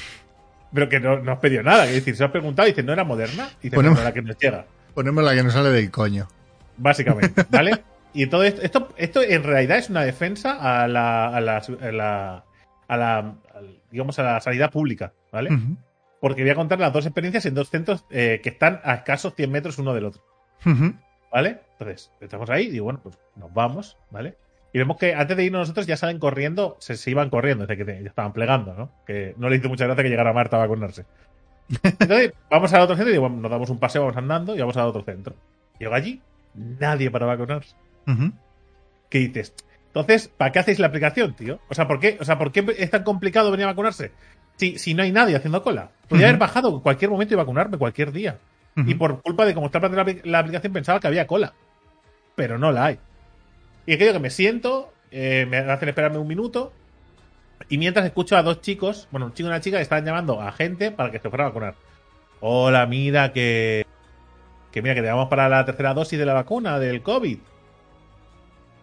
Pero 0.72 0.88
que 0.88 1.00
no, 1.00 1.18
no 1.20 1.32
has 1.32 1.38
pedido 1.38 1.62
nada, 1.62 1.86
es 1.86 1.94
decir, 1.94 2.14
se 2.16 2.24
has 2.24 2.30
preguntado 2.30 2.68
y 2.68 2.72
dice, 2.72 2.82
¿no 2.82 2.92
era 2.92 3.04
moderna? 3.04 3.48
Y 3.60 3.64
dice, 3.64 3.76
Ponemos- 3.76 3.98
no, 3.98 4.04
la 4.04 4.12
que 4.12 4.22
nos 4.22 4.36
llega, 4.38 4.66
Ponemos 4.94 5.24
la 5.24 5.34
que 5.34 5.42
nos 5.42 5.52
sale 5.52 5.70
del 5.70 5.90
coño. 5.90 6.28
básicamente, 6.76 7.44
¿vale? 7.50 7.82
Y 8.12 8.26
todo 8.26 8.42
esto, 8.42 8.62
esto, 8.62 8.88
esto 8.96 9.22
en 9.22 9.42
realidad 9.44 9.78
es 9.78 9.90
una 9.90 10.02
defensa 10.02 10.52
a 10.82 10.88
la, 10.88 11.28
a 11.28 11.40
la, 11.40 11.56
a 11.58 11.92
la, 11.92 12.44
a 12.88 12.96
la- 12.96 13.18
al- 13.18 13.80
digamos, 13.90 14.18
a 14.18 14.22
la 14.22 14.40
sanidad 14.40 14.70
pública, 14.70 15.12
¿vale? 15.32 15.50
Porque 16.20 16.42
voy 16.42 16.50
a 16.50 16.54
contar 16.56 16.80
las 16.80 16.92
dos 16.92 17.06
experiencias 17.06 17.46
en 17.46 17.54
dos 17.54 17.70
centros 17.70 18.04
eh, 18.10 18.40
que 18.42 18.48
están 18.48 18.80
a 18.84 18.94
escasos 18.94 19.34
100 19.36 19.50
metros 19.52 19.78
uno 19.78 19.94
del 19.94 20.04
otro. 20.06 20.22
¿Vale? 21.30 21.60
Entonces, 21.72 22.10
estamos 22.20 22.48
ahí 22.50 22.66
y 22.66 22.70
digo, 22.70 22.84
bueno, 22.84 23.00
pues 23.02 23.18
nos 23.36 23.52
vamos, 23.52 23.96
¿vale? 24.10 24.36
Y 24.72 24.78
vemos 24.78 24.96
que 24.98 25.14
antes 25.14 25.36
de 25.36 25.44
irnos 25.44 25.60
nosotros 25.60 25.86
ya 25.86 25.96
salen 25.96 26.18
corriendo, 26.18 26.76
se, 26.78 26.96
se 26.96 27.10
iban 27.10 27.30
corriendo, 27.30 27.66
desde 27.66 27.78
que 27.78 27.84
te- 27.90 28.02
ya 28.02 28.08
estaban 28.10 28.32
plegando, 28.32 28.74
¿no? 28.74 28.90
Que 29.06 29.34
no 29.38 29.48
le 29.48 29.56
hizo 29.56 29.68
mucha 29.68 29.86
gracia 29.86 30.02
que 30.04 30.10
llegara 30.10 30.32
Marta 30.32 30.56
a 30.56 30.60
vacunarse. 30.60 31.06
Entonces, 31.82 32.32
vamos 32.50 32.72
al 32.72 32.82
otro 32.82 32.96
centro 32.96 33.10
y 33.10 33.12
digo, 33.14 33.28
nos 33.28 33.50
damos 33.50 33.70
un 33.70 33.78
paseo, 33.78 34.02
vamos 34.02 34.16
andando 34.16 34.54
y 34.54 34.60
vamos 34.60 34.76
al 34.76 34.86
otro 34.86 35.02
centro. 35.02 35.34
Llego 35.78 35.94
allí, 35.94 36.20
nadie 36.54 37.10
para 37.10 37.26
vacunarse. 37.26 37.74
¿Qué 39.10 39.18
dices? 39.20 39.54
Entonces, 39.86 40.28
¿para 40.28 40.52
qué 40.52 40.58
hacéis 40.58 40.78
la 40.78 40.88
aplicación, 40.88 41.34
tío? 41.34 41.60
O 41.68 41.74
sea, 41.74 41.88
¿por 41.88 41.98
qué, 41.98 42.18
o 42.20 42.24
sea, 42.24 42.38
¿por 42.38 42.52
qué 42.52 42.64
es 42.78 42.90
tan 42.90 43.04
complicado 43.04 43.50
venir 43.50 43.64
a 43.64 43.68
vacunarse? 43.70 44.12
Si, 44.56 44.78
si 44.78 44.92
no 44.94 45.02
hay 45.02 45.12
nadie 45.12 45.36
haciendo 45.36 45.62
cola. 45.62 45.90
Podría 46.08 46.28
haber 46.28 46.38
bajado 46.38 46.68
en 46.68 46.80
cualquier 46.80 47.10
momento 47.10 47.34
y 47.34 47.36
vacunarme 47.36 47.78
cualquier 47.78 48.12
día. 48.12 48.38
Y 48.76 48.94
por 48.94 49.22
culpa 49.22 49.44
de 49.44 49.54
cómo 49.54 49.66
está 49.66 49.80
planteada 49.80 50.12
la, 50.12 50.20
la 50.30 50.38
aplicación 50.38 50.72
pensaba 50.72 51.00
que 51.00 51.06
había 51.08 51.26
cola. 51.26 51.52
Pero 52.36 52.58
no 52.58 52.70
la 52.70 52.84
hay. 52.86 52.98
Y 53.88 53.94
aquello 53.94 54.12
que 54.12 54.18
me 54.18 54.28
siento, 54.28 54.92
eh, 55.10 55.46
me 55.48 55.56
hacen 55.56 55.88
esperarme 55.88 56.18
un 56.18 56.28
minuto. 56.28 56.74
Y 57.70 57.78
mientras 57.78 58.04
escucho 58.04 58.36
a 58.36 58.42
dos 58.42 58.60
chicos, 58.60 59.08
bueno, 59.10 59.24
un 59.24 59.32
chico 59.32 59.48
y 59.48 59.50
una 59.50 59.62
chica, 59.62 59.78
que 59.78 59.82
están 59.82 60.04
llamando 60.04 60.42
a 60.42 60.52
gente 60.52 60.90
para 60.90 61.10
que 61.10 61.18
se 61.18 61.30
fuera 61.30 61.46
a 61.46 61.48
vacunar. 61.48 61.74
Hola, 62.40 62.84
mira 62.84 63.32
que. 63.32 63.86
Que 64.72 64.82
mira, 64.82 64.94
que 64.94 65.00
te 65.00 65.08
vamos 65.08 65.30
para 65.30 65.48
la 65.48 65.64
tercera 65.64 65.94
dosis 65.94 66.18
de 66.18 66.26
la 66.26 66.34
vacuna 66.34 66.78
del 66.78 67.00
COVID. 67.00 67.38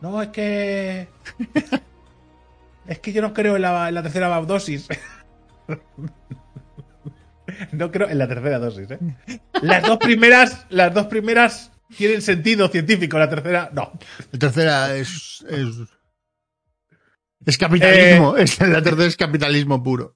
No, 0.02 0.24
es 0.24 0.30
que. 0.30 1.08
es 2.88 2.98
que 2.98 3.14
yo 3.14 3.22
no 3.22 3.32
creo 3.32 3.58
en 3.58 3.62
la, 3.62 3.88
en 3.88 3.94
la 3.94 4.02
tercera 4.02 4.42
dosis. 4.42 4.88
No 7.72 7.92
creo 7.92 8.10
en 8.10 8.18
la 8.18 8.28
tercera 8.28 8.58
dosis, 8.58 8.90
¿eh? 8.90 9.00
Las 9.62 9.84
dos 9.84 10.00
primeras, 10.00 10.66
las 10.70 10.94
dos 10.94 11.06
primeras 11.06 11.72
tienen 11.98 12.22
sentido 12.22 12.68
científico, 12.68 13.18
la 13.18 13.30
tercera 13.30 13.70
no. 13.74 13.92
La 14.32 14.40
tercera 14.40 14.96
es. 14.96 15.44
Es, 15.50 15.68
es 17.46 17.58
capitalismo. 17.58 18.38
Es, 18.38 18.60
la 18.68 18.82
tercera 18.82 19.06
es 19.08 19.18
capitalismo 19.18 19.82
puro. 19.84 20.16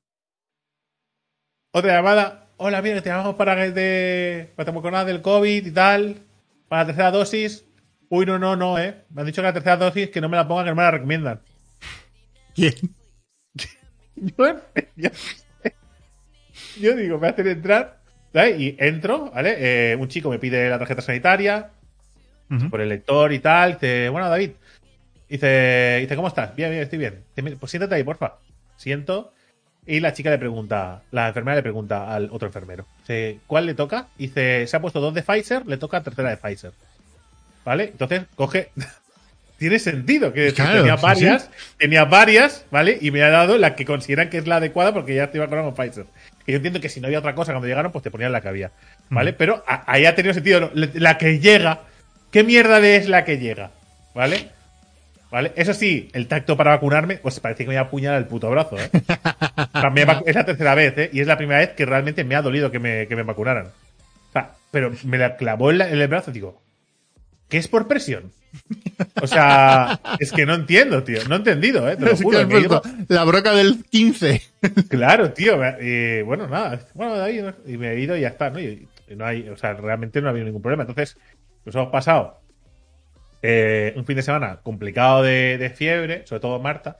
Otra 1.72 1.94
llamada. 1.96 2.48
Hola, 2.58 2.82
mira, 2.82 3.02
te 3.02 3.10
llamamos 3.10 3.36
para 3.36 3.56
que 3.56 3.72
te. 3.72 4.54
Para 4.56 4.72
te 4.72 4.92
nada 4.92 5.06
del 5.06 5.22
COVID 5.22 5.66
y 5.66 5.72
tal. 5.72 6.24
Para 6.68 6.84
la 6.84 6.88
tercera 6.88 7.12
dosis. 7.12 7.66
Uy, 8.10 8.26
no, 8.26 8.40
no, 8.40 8.56
no, 8.56 8.80
eh. 8.80 9.06
Me 9.12 9.22
han 9.22 9.28
dicho 9.28 9.42
que 9.42 9.48
la 9.48 9.54
tercera 9.54 9.78
dosis 9.78 10.10
que 10.10 10.20
no 10.22 10.30
me 10.30 10.38
la 10.38 10.48
pongan, 10.48 10.66
que 10.66 10.70
no 10.72 10.76
me 10.76 10.84
la 10.84 10.92
recomiendan. 10.92 11.42
¿Quién? 12.56 12.74
Yo, 14.16 14.62
yo- 14.98 15.10
yo 16.78 16.96
digo, 16.96 17.20
me 17.20 17.30
hacen 17.30 17.48
entrar. 17.48 17.99
¿Vale? 18.34 18.58
Y 18.58 18.76
entro, 18.80 19.32
¿vale? 19.32 19.92
Eh, 19.92 19.96
un 19.96 20.08
chico 20.08 20.30
me 20.30 20.40
pide 20.40 20.70
la 20.70 20.80
tarjeta 20.80 21.02
sanitaria. 21.02 21.72
Por 22.72 22.82
el 22.82 22.90
lector 22.90 23.32
y 23.32 23.40
tal. 23.40 23.74
Dice, 23.74 24.10
bueno, 24.10 24.28
David. 24.28 24.52
Dice, 25.30 26.00
dice, 26.02 26.16
¿cómo 26.16 26.30
estás? 26.30 26.56
Bien, 26.56 26.72
bien, 26.72 26.82
estoy 26.82 26.98
bien. 26.98 27.24
Dice, 27.36 27.56
Pues 27.58 27.70
siéntate 27.70 27.94
ahí, 27.94 28.04
porfa. 28.04 28.38
Siento. 28.76 29.32
Y 29.86 30.00
la 30.00 30.14
chica 30.14 30.30
le 30.30 30.38
pregunta, 30.38 31.04
la 31.12 31.28
enfermera 31.28 31.56
le 31.56 31.64
pregunta 31.64 32.14
al 32.14 32.30
otro 32.32 32.48
enfermero. 32.48 32.86
Dice, 33.00 33.40
¿cuál 33.48 33.66
le 33.66 33.74
toca? 33.76 34.08
Dice, 34.18 34.68
se 34.68 34.78
ha 34.78 34.82
puesto 34.82 35.00
dos 35.00 35.14
de 35.14 35.24
Pfizer, 35.24 35.66
le 35.68 35.78
toca 35.78 36.02
tercera 36.04 36.30
de 36.30 36.38
Pfizer. 36.38 36.74
¿Vale? 37.66 37.86
Entonces, 37.86 38.24
coge. 38.36 38.70
Tiene 39.60 39.78
sentido 39.78 40.32
que 40.34 40.54
Claro, 40.54 40.78
tenía 40.80 40.98
sí, 40.98 41.04
varias, 41.04 41.50
tenía 41.78 42.06
varias, 42.06 42.66
¿vale? 42.72 42.98
Y 43.02 43.12
me 43.12 43.22
ha 43.24 43.30
dado 43.30 43.58
la 43.58 43.76
que 43.76 43.86
consideran 43.86 44.30
que 44.30 44.38
es 44.40 44.48
la 44.48 44.56
adecuada 44.56 44.94
porque 44.94 45.14
ya 45.14 45.26
estoy 45.26 45.42
vacunado 45.42 45.74
con 45.74 45.76
Pfizer. 45.86 46.06
Que 46.46 46.54
yo 46.54 46.56
entiendo 46.56 46.80
que 46.80 46.90
si 46.90 47.02
no 47.02 47.08
había 47.08 47.20
otra 47.20 47.36
cosa 47.36 47.52
cuando 47.52 47.68
llegaron, 47.68 47.92
pues 47.92 48.02
te 48.04 48.10
ponían 48.10 48.32
la 48.32 48.40
que 48.42 48.48
había. 48.48 48.72
¿Vale? 49.10 49.34
Pero 49.34 49.64
a- 49.68 49.84
ahí 49.92 50.06
ha 50.06 50.16
tenido 50.16 50.34
sentido. 50.34 50.62
¿no? 50.62 50.72
La 50.74 51.18
que 51.18 51.40
llega. 51.40 51.82
¿Qué 52.32 52.44
mierda 52.44 52.80
de 52.80 52.96
es 52.96 53.10
la 53.10 53.26
que 53.26 53.38
llega? 53.38 53.72
¿Vale? 54.16 54.50
¿Vale? 55.30 55.52
Eso 55.56 55.74
sí, 55.74 56.10
el 56.14 56.28
tacto 56.28 56.56
para 56.58 56.72
vacunarme, 56.72 57.18
pues 57.18 57.40
parece 57.40 57.64
que 57.66 57.70
me 57.70 57.76
voy 57.76 57.80
a 57.84 57.88
apuñalar 57.88 58.18
el 58.20 58.26
puto 58.28 58.50
brazo, 58.50 58.78
¿eh? 58.80 58.90
Es 60.26 60.36
la 60.36 60.46
tercera 60.46 60.74
vez, 60.76 60.98
¿eh? 60.98 61.10
Y 61.14 61.20
es 61.22 61.28
la 61.28 61.38
primera 61.38 61.60
vez 61.60 61.70
que 61.72 61.86
realmente 61.86 62.24
me 62.24 62.36
ha 62.36 62.42
dolido 62.42 62.72
que 62.72 62.80
me, 62.80 63.08
que 63.08 63.16
me 63.16 63.24
vacunaran. 63.24 63.68
O 63.68 64.32
sea, 64.32 64.52
pero 64.72 64.92
me 65.04 65.18
la 65.18 65.36
clavó 65.38 65.70
en, 65.72 65.80
la- 65.80 65.90
en 65.90 66.00
el 66.00 66.08
brazo, 66.08 66.32
digo, 66.32 66.62
¿qué 67.50 67.58
es 67.58 67.68
por 67.68 67.88
presión? 67.88 68.32
O 69.22 69.28
sea, 69.28 70.00
es 70.20 70.32
que 70.32 70.46
no 70.46 70.54
entiendo, 70.54 71.04
tío. 71.04 71.20
No 71.28 71.36
he 71.36 71.38
entendido, 71.38 71.90
¿eh? 71.90 71.96
Te 71.96 72.06
lo 72.06 72.12
que 72.12 72.24
juro. 72.24 72.82
la 73.08 73.24
broca 73.24 73.54
del 73.54 73.84
15. 73.90 74.42
Claro, 74.90 75.32
tío. 75.32 75.60
eh, 75.64 76.24
bueno, 76.26 76.48
nada. 76.48 76.80
Bueno, 76.94 77.16
¿no? 77.18 77.54
y 77.66 77.78
me 77.78 77.92
he 77.92 78.00
ido 78.00 78.18
y 78.18 78.22
ya 78.22 78.30
está, 78.30 78.50
¿no? 78.50 78.60
Y, 78.60 78.88
y 79.08 79.16
no 79.16 79.26
hay, 79.26 79.48
o 79.50 79.58
sea, 79.58 79.74
realmente 79.74 80.22
no 80.22 80.28
ha 80.28 80.32
habido 80.32 80.46
ningún 80.46 80.62
problema. 80.62 80.84
Entonces, 80.84 81.18
pues 81.64 81.76
hemos 81.76 81.90
pasado 81.90 82.40
eh, 83.42 83.94
un 83.96 84.06
fin 84.06 84.16
de 84.16 84.22
semana 84.22 84.60
complicado 84.64 85.24
de, 85.24 85.58
de 85.58 85.70
fiebre, 85.70 86.26
sobre 86.28 86.42
todo 86.42 86.60
Marta. 86.60 86.98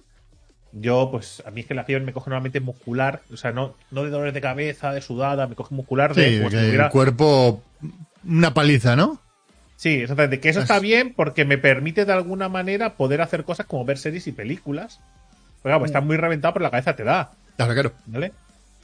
Yo, 0.72 1.10
pues, 1.12 1.42
a 1.46 1.52
mí 1.52 1.62
es 1.62 1.68
que 1.68 1.74
la 1.74 1.84
fiebre 1.84 2.06
me 2.06 2.14
coge 2.14 2.30
normalmente 2.30 2.60
muscular, 2.60 3.22
o 3.34 3.38
sea, 3.38 3.52
no, 3.52 3.76
no 3.90 4.04
de 4.04 4.12
dolores 4.12 4.36
de 4.36 4.42
cabeza, 4.42 4.94
de 4.94 5.02
sudada, 5.02 5.48
me 5.48 5.56
coge 5.56 5.74
muscular 5.74 6.14
de 6.14 6.30
Sí, 6.30 6.38
como 6.38 6.52
si 6.52 6.58
el 6.58 6.90
cuerpo. 6.90 7.64
Una 8.24 8.54
paliza, 8.54 8.96
¿no? 8.96 9.20
Sí, 9.80 10.02
exactamente. 10.02 10.42
Que 10.42 10.50
eso 10.50 10.60
Es- 10.60 10.64
está 10.64 10.80
bien 10.80 11.14
porque 11.16 11.46
me 11.46 11.58
permite 11.58 12.04
de 12.04 12.12
alguna 12.12 12.50
manera 12.50 12.96
poder 12.96 13.22
hacer 13.22 13.46
cosas 13.46 13.66
como 13.66 13.86
ver 13.86 13.98
series 13.98 14.28
y 14.28 14.34
películas. 14.34 15.00
Porque, 15.62 15.70
claro, 15.70 15.80
pues, 15.80 15.90
está 15.92 16.02
muy 16.02 16.18
reventado, 16.18 16.54
pero 16.56 16.64
la 16.64 16.70
cabeza 16.72 16.98
te 16.98 17.06
da. 17.06 17.32
Claro, 17.56 17.74
claro. 17.74 17.94
¿Vale? 18.08 18.34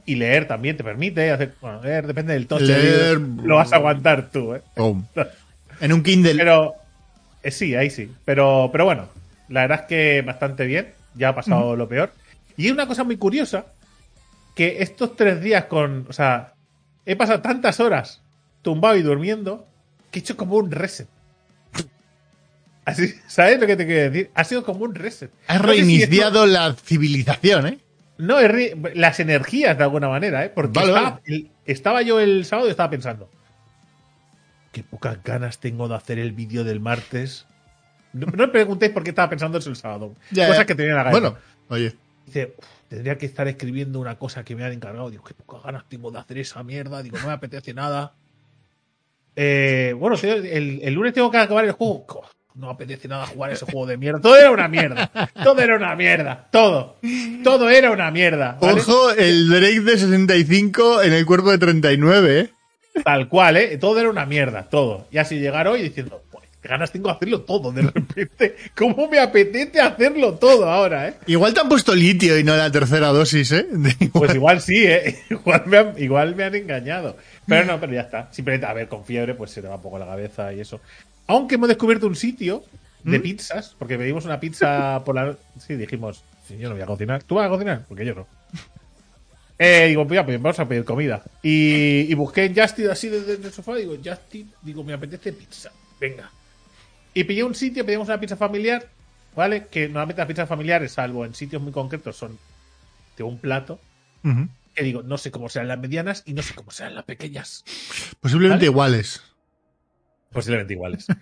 Y 0.06 0.14
leer 0.14 0.48
también 0.48 0.74
te 0.78 0.84
permite 0.84 1.30
hacer. 1.30 1.52
Bueno, 1.60 1.82
leer 1.82 2.06
depende 2.06 2.32
del 2.32 2.46
toche. 2.46 2.64
Leer- 2.64 3.42
Lo 3.44 3.56
vas 3.56 3.74
a 3.74 3.76
aguantar 3.76 4.30
tú, 4.30 4.54
¿eh? 4.54 4.62
Oh. 4.76 4.96
En 5.82 5.92
un 5.92 6.02
Kindle. 6.02 6.34
Pero. 6.36 6.72
eh, 7.42 7.50
sí, 7.50 7.74
ahí 7.74 7.90
sí. 7.90 8.10
Pero, 8.24 8.70
pero 8.72 8.86
bueno, 8.86 9.08
la 9.50 9.62
verdad 9.62 9.80
es 9.82 9.86
que 9.86 10.22
bastante 10.22 10.64
bien. 10.64 10.94
Ya 11.14 11.28
ha 11.30 11.34
pasado 11.34 11.76
lo 11.76 11.86
peor. 11.88 12.10
Y 12.56 12.64
hay 12.64 12.70
una 12.70 12.86
cosa 12.86 13.04
muy 13.04 13.18
curiosa: 13.18 13.66
que 14.54 14.80
estos 14.82 15.14
tres 15.16 15.42
días 15.42 15.64
con. 15.64 16.06
O 16.08 16.12
sea, 16.14 16.54
he 17.04 17.16
pasado 17.16 17.42
tantas 17.42 17.80
horas 17.80 18.22
tumbado 18.62 18.96
y 18.96 19.02
durmiendo 19.02 19.66
que 20.16 20.20
he 20.20 20.22
hecho 20.22 20.36
como 20.36 20.56
un 20.56 20.70
reset. 20.70 21.08
Así, 22.86 23.12
¿Sabes 23.26 23.60
lo 23.60 23.66
que 23.66 23.76
te 23.76 23.84
quiero 23.84 24.10
decir? 24.10 24.30
Ha 24.34 24.44
sido 24.44 24.64
como 24.64 24.84
un 24.84 24.94
reset. 24.94 25.30
Has 25.48 25.60
No 25.60 25.68
sé 25.68 25.74
si 25.74 25.80
reiniciado 25.82 26.46
la 26.46 26.72
civilización, 26.74 27.66
¿eh? 27.66 27.78
No, 28.18 28.38
es 28.38 28.72
las 28.94 29.20
energías 29.20 29.76
de 29.76 29.84
alguna 29.84 30.08
manera, 30.08 30.44
¿eh? 30.44 30.50
Porque 30.54 30.78
Vale, 30.78 30.88
estaba, 30.92 31.10
vale. 31.10 31.22
el- 31.26 31.50
estaba 31.66 32.02
yo 32.02 32.20
el 32.20 32.44
sábado 32.46 32.68
y 32.68 32.70
estaba 32.70 32.88
pensando. 32.88 33.28
Qué 34.72 34.82
pocas 34.84 35.22
ganas 35.22 35.58
tengo 35.58 35.88
de 35.88 35.96
hacer 35.96 36.18
el 36.18 36.32
vídeo 36.32 36.64
del 36.64 36.80
martes. 36.80 37.46
No, 38.12 38.26
no 38.28 38.46
me 38.46 38.48
preguntéis 38.48 38.92
por 38.92 39.02
qué 39.02 39.10
estaba 39.10 39.28
pensando 39.28 39.58
eso 39.58 39.68
el 39.68 39.76
sábado. 39.76 40.14
Ya, 40.30 40.46
Cosas 40.46 40.62
ya. 40.62 40.66
que 40.66 40.74
tenía 40.76 40.92
en 40.92 40.96
la 40.98 41.04
cabeza. 41.04 41.20
Bueno, 41.20 41.38
oye. 41.68 41.94
Dice, 42.24 42.54
"Uf, 42.56 42.64
tendría 42.88 43.18
que 43.18 43.26
estar 43.26 43.46
escribiendo 43.48 44.00
una 44.00 44.16
cosa 44.16 44.44
que 44.44 44.54
me 44.56 44.64
han 44.64 44.72
encargado. 44.72 45.10
Digo, 45.10 45.24
qué 45.24 45.34
pocas 45.34 45.62
ganas 45.64 45.84
tengo 45.88 46.10
de 46.10 46.18
hacer 46.20 46.38
esa 46.38 46.62
mierda. 46.62 47.02
Digo, 47.02 47.18
no 47.18 47.26
me 47.26 47.32
apetece 47.34 47.74
nada. 47.74 48.14
Eh, 49.36 49.94
bueno, 49.96 50.16
el, 50.22 50.80
el 50.82 50.94
lunes 50.94 51.12
tengo 51.12 51.30
que 51.30 51.36
acabar 51.38 51.64
el 51.64 51.72
juego. 51.72 52.24
No 52.54 52.70
apetece 52.70 53.06
nada 53.06 53.26
jugar 53.26 53.52
ese 53.52 53.66
juego 53.66 53.84
de 53.86 53.98
mierda. 53.98 54.18
Todo 54.18 54.34
era 54.36 54.50
una 54.50 54.66
mierda. 54.66 55.10
Todo 55.44 55.60
era 55.60 55.76
una 55.76 55.94
mierda. 55.94 56.48
Todo. 56.50 56.96
Todo 57.44 57.68
era 57.68 57.90
una 57.90 58.10
mierda. 58.10 58.56
¿vale? 58.58 58.80
Ojo, 58.80 59.10
el 59.10 59.50
Drake 59.50 59.80
de 59.80 59.98
65 59.98 61.02
en 61.02 61.12
el 61.12 61.26
cuerpo 61.26 61.50
de 61.50 61.58
39, 61.58 62.40
¿eh? 62.40 62.50
Tal 63.04 63.28
cual, 63.28 63.58
¿eh? 63.58 63.76
Todo 63.76 64.00
era 64.00 64.08
una 64.08 64.24
mierda, 64.24 64.70
todo. 64.70 65.06
Y 65.10 65.18
así 65.18 65.38
llegar 65.38 65.68
hoy 65.68 65.82
diciendo, 65.82 66.12
"Pues, 66.12 66.22
qué 66.22 66.25
ganas 66.66 66.90
tengo 66.92 67.08
de 67.08 67.14
hacerlo 67.14 67.42
todo 67.42 67.72
de 67.72 67.82
repente. 67.82 68.56
¿Cómo 68.76 69.08
me 69.08 69.18
apetece 69.18 69.80
hacerlo 69.80 70.34
todo 70.34 70.68
ahora, 70.68 71.08
eh? 71.08 71.14
Igual 71.26 71.54
te 71.54 71.60
han 71.60 71.68
puesto 71.68 71.94
litio 71.94 72.38
y 72.38 72.44
no 72.44 72.56
la 72.56 72.70
tercera 72.70 73.08
dosis, 73.08 73.52
¿eh? 73.52 73.66
Pues 74.12 74.34
igual 74.34 74.60
sí, 74.60 74.84
¿eh? 74.84 75.18
Igual 75.30 75.62
me 75.66 75.78
han, 75.78 75.94
igual 75.98 76.36
me 76.36 76.44
han 76.44 76.54
engañado. 76.54 77.16
Pero 77.46 77.64
no, 77.64 77.78
pero 77.80 77.92
ya 77.92 78.02
está. 78.02 78.28
Simplemente, 78.32 78.66
a 78.66 78.72
ver, 78.72 78.88
con 78.88 79.04
fiebre, 79.04 79.34
pues 79.34 79.50
se 79.50 79.62
te 79.62 79.68
va 79.68 79.76
un 79.76 79.82
poco 79.82 79.98
la 79.98 80.06
cabeza 80.06 80.52
y 80.52 80.60
eso. 80.60 80.80
Aunque 81.26 81.56
hemos 81.56 81.68
descubierto 81.68 82.06
un 82.06 82.16
sitio 82.16 82.64
de 83.04 83.20
pizzas, 83.20 83.74
porque 83.78 83.96
pedimos 83.96 84.24
una 84.24 84.40
pizza 84.40 85.02
por 85.04 85.14
la... 85.14 85.36
Sí, 85.64 85.76
dijimos, 85.76 86.24
"Sí, 86.48 86.56
yo 86.58 86.68
no 86.68 86.74
voy 86.74 86.82
a 86.82 86.86
cocinar. 86.86 87.22
¿Tú 87.22 87.36
vas 87.36 87.46
a 87.46 87.50
cocinar? 87.50 87.84
Porque 87.88 88.04
yo 88.04 88.14
no. 88.14 88.26
Eh, 89.58 89.86
digo, 89.88 90.06
pues 90.06 90.22
pues 90.24 90.42
vamos 90.42 90.58
a 90.60 90.68
pedir 90.68 90.84
comida. 90.84 91.22
Y, 91.42 92.00
y 92.10 92.14
busqué 92.14 92.44
en 92.44 92.54
Justin 92.56 92.90
así 92.90 93.08
desde 93.08 93.34
el 93.34 93.52
sofá. 93.52 93.74
Digo, 93.76 93.94
Justin, 94.04 94.52
digo, 94.62 94.84
me 94.84 94.92
apetece 94.92 95.32
pizza. 95.32 95.70
Venga. 96.00 96.30
Y 97.16 97.24
pillé 97.24 97.44
un 97.44 97.54
sitio, 97.54 97.86
pedimos 97.86 98.08
una 98.08 98.20
pizza 98.20 98.36
familiar, 98.36 98.90
¿vale? 99.34 99.68
Que 99.68 99.88
normalmente 99.88 100.20
las 100.20 100.28
pizzas 100.28 100.46
familiares, 100.46 100.92
salvo 100.92 101.24
en 101.24 101.32
sitios 101.32 101.62
muy 101.62 101.72
concretos, 101.72 102.14
son 102.14 102.38
de 103.16 103.22
un 103.22 103.38
plato. 103.38 103.80
Ujú. 104.22 104.48
Que 104.74 104.82
digo, 104.84 105.02
no 105.02 105.16
sé 105.16 105.30
cómo 105.30 105.48
serán 105.48 105.68
las 105.68 105.78
medianas 105.78 106.22
y 106.26 106.34
no 106.34 106.42
sé 106.42 106.52
cómo 106.54 106.70
serán 106.72 106.94
las 106.94 107.04
pequeñas. 107.04 107.64
Posiblemente 108.20 108.66
¿Vale? 108.66 108.70
iguales. 108.70 109.22
Posiblemente 110.30 110.74
iguales. 110.74 111.06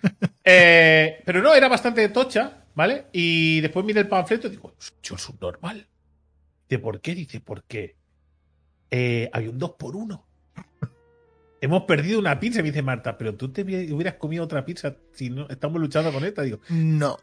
Eh, 0.47 1.23
pero 1.25 1.41
no, 1.41 1.55
era 1.55 1.67
bastante 1.67 2.07
tocha, 2.09 2.65
¿vale? 2.75 3.05
Y 3.11 3.61
después 3.61 3.83
miré 3.83 4.01
el 4.01 4.07
panfleto 4.07 4.45
y 4.45 4.51
digo, 4.51 4.75
yo 5.01 5.15
es 5.15 5.29
un 5.29 5.37
normal. 5.41 5.87
Dice, 6.69 6.79
¿por 6.79 7.01
qué? 7.01 7.15
Dice, 7.15 7.39
porque 7.39 7.95
eh, 8.91 9.27
hay 9.33 9.47
un 9.47 9.57
2 9.57 9.71
por 9.71 9.95
1 9.95 10.23
Hemos 11.65 11.83
perdido 11.83 12.19
una 12.19 12.39
pizza, 12.39 12.59
me 12.61 12.69
dice 12.69 12.81
Marta, 12.83 13.17
pero 13.17 13.33
tú 13.35 13.51
te 13.51 13.65
hubi- 13.65 13.91
hubieras 13.91 14.13
comido 14.15 14.43
otra 14.43 14.63
pizza 14.63 14.95
si 15.13 15.29
no 15.31 15.47
estamos 15.49 15.81
luchando 15.81 16.11
con 16.13 16.23
esta. 16.23 16.43
Digo, 16.43 16.59
No. 16.69 17.17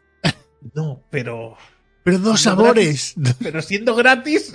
no, 0.73 1.01
pero, 1.09 1.55
Pero 2.03 2.19
dos 2.19 2.41
sabores. 2.41 3.15
pero 3.41 3.61
siendo 3.61 3.95
gratis, 3.95 4.53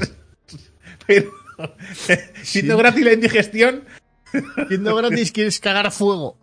pero 1.06 1.30
siendo 2.42 2.76
gratis 2.76 3.04
la 3.04 3.12
indigestión, 3.14 3.84
Siendo 4.68 4.94
gratis 4.94 5.32
quieres 5.32 5.58
cagar 5.58 5.86
a 5.86 5.90
fuego. 5.90 6.36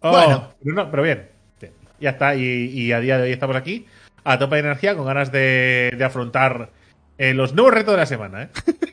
Oh, 0.00 0.10
Bueno. 0.12 0.54
pero, 0.62 0.74
no, 0.76 0.90
pero 0.90 1.02
bien. 1.02 1.28
Bien. 1.60 1.72
Ya 2.00 2.10
está. 2.10 2.36
Y, 2.36 2.44
y 2.44 2.92
a 2.92 3.00
día 3.00 3.18
de 3.18 3.24
hoy 3.24 3.32
estamos 3.32 3.56
aquí 3.56 3.86
a 4.22 4.38
tope 4.38 4.54
de 4.56 4.60
energía 4.60 4.94
con 4.96 5.04
ganas 5.06 5.32
de, 5.32 5.92
de 5.98 6.04
afrontar 6.04 6.70
eh, 7.18 7.34
los 7.34 7.54
nuevos 7.54 7.74
retos 7.74 7.94
de 7.94 7.98
la 7.98 8.06
semana. 8.06 8.42
¿eh? 8.44 8.48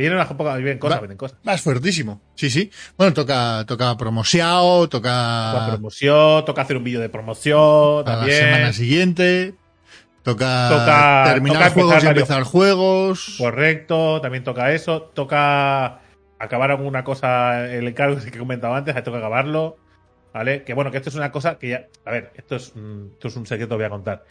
vienen 0.00 0.16
unas 0.18 0.28
pocas, 0.32 0.56
vienen 0.58 0.78
cosas, 0.78 0.96
Va- 0.98 1.00
vienen 1.00 1.16
cosas. 1.16 1.38
Más 1.42 1.60
fuertísimo. 1.60 2.20
Sí, 2.34 2.50
sí. 2.50 2.70
Bueno, 2.96 3.12
toca, 3.14 3.64
toca 3.66 3.96
promoción, 3.96 4.88
Toca 4.88 5.52
toca 5.54 5.66
promoción, 5.70 6.44
toca 6.44 6.62
hacer 6.62 6.76
un 6.76 6.84
vídeo 6.84 7.00
de 7.00 7.08
promoción 7.08 7.58
a 7.58 7.98
la 7.98 8.04
también. 8.18 8.38
semana 8.38 8.72
siguiente. 8.72 9.54
Toca, 10.22 10.68
Toca- 10.68 11.22
terminar 11.32 11.58
toca 11.58 11.70
juegos 11.70 12.04
y 12.04 12.06
empezar 12.06 12.42
juegos. 12.42 13.34
Correcto, 13.38 14.20
también 14.20 14.44
toca 14.44 14.72
eso. 14.72 15.02
Toca 15.14 16.00
acabar 16.38 16.70
alguna 16.70 17.04
cosa, 17.04 17.66
el 17.70 17.88
encargo 17.88 18.18
que 18.20 18.38
comentaba 18.38 18.76
antes, 18.76 18.94
toca 19.02 19.18
acabarlo. 19.18 19.76
¿Vale? 20.32 20.62
Que 20.62 20.74
bueno, 20.74 20.90
que 20.92 20.98
esto 20.98 21.08
es 21.08 21.16
una 21.16 21.32
cosa 21.32 21.58
que 21.58 21.70
ya. 21.70 21.86
A 22.04 22.10
ver, 22.12 22.32
esto 22.36 22.54
es, 22.56 22.72
esto 23.12 23.28
es 23.28 23.36
un 23.36 23.46
secreto 23.46 23.70
que 23.70 23.76
voy 23.76 23.84
a 23.86 23.90
contar. 23.90 24.24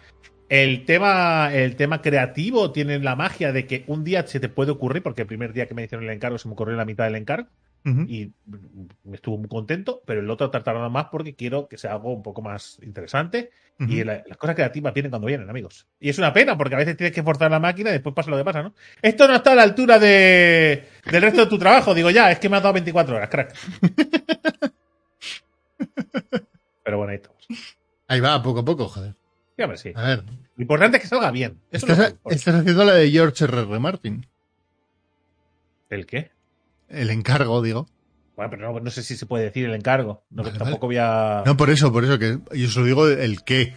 El 0.49 0.83
tema, 0.85 1.51
el 1.53 1.75
tema 1.75 2.01
creativo 2.01 2.71
tiene 2.71 2.97
la 2.99 3.15
magia 3.15 3.51
de 3.53 3.65
que 3.67 3.83
un 3.87 4.03
día 4.03 4.25
se 4.27 4.39
te 4.39 4.49
puede 4.49 4.71
ocurrir, 4.71 5.03
porque 5.03 5.21
el 5.21 5.27
primer 5.27 5.53
día 5.53 5.67
que 5.67 5.73
me 5.75 5.83
hicieron 5.83 6.05
el 6.07 6.13
encargo 6.15 6.37
se 6.39 6.47
me 6.47 6.53
ocurrió 6.55 6.75
la 6.75 6.85
mitad 6.85 7.05
del 7.05 7.15
encargo 7.15 7.47
Ujú. 7.85 8.01
y 8.01 8.31
me 9.05 9.15
estuvo 9.15 9.37
muy 9.37 9.47
contento, 9.47 10.01
pero 10.05 10.19
el 10.21 10.29
otro 10.29 10.49
tardaron 10.49 10.91
más 10.91 11.05
porque 11.11 11.35
quiero 11.35 11.67
que 11.69 11.77
sea 11.77 11.93
algo 11.93 12.11
un 12.13 12.23
poco 12.23 12.41
más 12.41 12.79
interesante. 12.81 13.51
Y 13.87 14.03
la- 14.03 14.21
las 14.27 14.35
cosas 14.37 14.57
creativas 14.57 14.93
vienen 14.93 15.09
cuando 15.09 15.27
vienen, 15.27 15.49
amigos. 15.49 15.87
Y 16.01 16.09
es 16.09 16.17
una 16.17 16.33
pena, 16.33 16.57
porque 16.57 16.75
a 16.75 16.79
veces 16.79 16.97
tienes 16.97 17.15
que 17.15 17.23
forzar 17.23 17.49
la 17.49 17.61
máquina 17.61 17.91
y 17.91 17.93
después 17.93 18.13
pasa 18.13 18.29
lo 18.29 18.35
que 18.35 18.43
pasa, 18.43 18.61
¿no? 18.61 18.73
Esto 19.01 19.25
no 19.25 19.35
está 19.35 19.53
a 19.53 19.55
la 19.55 19.63
altura 19.63 19.97
de, 19.97 20.83
del 21.09 21.21
resto 21.21 21.45
de 21.45 21.47
tu 21.49 21.57
trabajo. 21.57 21.93
Digo, 21.93 22.09
ya, 22.09 22.29
es 22.29 22.39
que 22.39 22.49
me 22.49 22.57
has 22.57 22.63
dado 22.63 22.73
24 22.73 23.15
horas, 23.15 23.29
crack. 23.29 23.55
pero 26.83 26.97
bueno, 26.97 27.11
ahí 27.11 27.15
estamos. 27.17 27.47
Ahí 28.09 28.19
va, 28.19 28.41
poco 28.43 28.59
a 28.59 28.65
poco, 28.65 28.87
joder. 28.89 29.13
Sí, 29.59 29.63
hombre, 29.63 29.77
sí. 29.77 29.91
A 29.93 30.03
ver, 30.03 30.23
Lo 30.55 30.61
importante 30.61 30.95
es 30.95 31.03
que 31.03 31.09
salga 31.09 31.31
bien. 31.31 31.59
Eso 31.69 31.85
estás, 31.85 32.55
haciendo 32.55 32.85
la 32.85 32.93
de 32.93 33.11
George 33.11 33.43
R. 33.43 33.57
R. 33.63 33.79
Martin. 33.79 34.25
¿El 35.89 36.05
qué? 36.05 36.31
El 36.87 37.09
encargo, 37.09 37.61
digo. 37.61 37.85
Bueno, 38.37 38.51
pero 38.51 38.71
no, 38.71 38.79
no 38.79 38.89
sé 38.89 39.03
si 39.03 39.17
se 39.17 39.25
puede 39.25 39.43
decir 39.43 39.65
el 39.65 39.75
encargo. 39.75 40.23
No, 40.29 40.43
Vale, 40.43 40.57
tampoco 40.57 40.85
voy 40.87 40.95
a. 40.97 41.43
No, 41.45 41.57
por 41.57 41.69
eso, 41.69 41.91
por 41.91 42.05
eso, 42.05 42.17
que 42.17 42.39
yo 42.53 42.69
solo 42.69 42.85
digo 42.85 43.09
el 43.09 43.43
qué. 43.43 43.73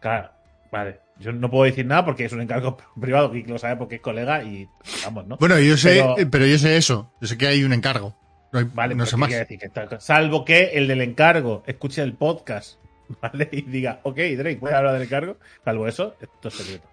Claro, 0.00 0.30
vale. 0.72 1.00
Yo 1.18 1.32
no 1.32 1.50
puedo 1.50 1.64
decir 1.64 1.84
nada 1.84 2.06
porque 2.06 2.24
es 2.24 2.32
un 2.32 2.40
encargo 2.40 2.78
privado 2.98 3.30
que 3.30 3.42
lo 3.46 3.58
sabe 3.58 3.76
porque 3.76 3.96
es 3.96 4.00
colega 4.00 4.42
y 4.42 4.66
vamos, 5.04 5.26
¿no? 5.26 5.36
Bueno, 5.36 5.58
yo 5.58 5.76
sé, 5.76 6.02
Pero- 6.16 6.30
pero, 6.30 6.46
yo 6.46 6.56
sé 6.58 6.78
eso. 6.78 7.12
Yo 7.20 7.28
sé 7.28 7.36
que 7.36 7.46
hay 7.46 7.62
un 7.62 7.74
encargo. 7.74 8.16
No, 8.52 8.60
hay- 8.60 8.64
Vale, 8.72 8.94
no 8.94 9.04
pero 9.04 9.10
sé 9.10 9.16
¿qué 9.16 9.20
más. 9.20 9.30
decir? 9.30 9.58
Que 9.58 9.70
salvo 10.00 10.46
que 10.46 10.70
el 10.78 10.88
del 10.88 11.02
encargo 11.02 11.62
escuche 11.66 12.00
el 12.00 12.14
podcast, 12.14 12.78
¿vale? 13.22 13.48
Y 13.52 13.62
diga, 13.62 14.00
ok, 14.02 14.16
Drake, 14.16 14.56
¿puedes 14.56 14.76
hablar 14.76 14.94
del 14.94 15.02
encargo? 15.02 15.36
Salvo 15.64 15.86
eso, 15.88 16.14
esto 16.20 16.48
es 16.48 16.54
secreto. 16.54 16.88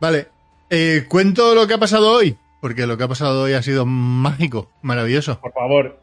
Vale. 0.00 0.28
Eh, 0.70 1.04
cuento 1.08 1.54
lo 1.54 1.66
que 1.66 1.74
ha 1.74 1.78
pasado 1.78 2.10
hoy. 2.12 2.36
Porque 2.60 2.86
lo 2.86 2.96
que 2.98 3.04
ha 3.04 3.08
pasado 3.08 3.42
hoy 3.44 3.54
ha 3.54 3.62
sido 3.62 3.86
mágico, 3.86 4.70
maravilloso. 4.82 5.40
Por 5.40 5.52
favor. 5.52 5.98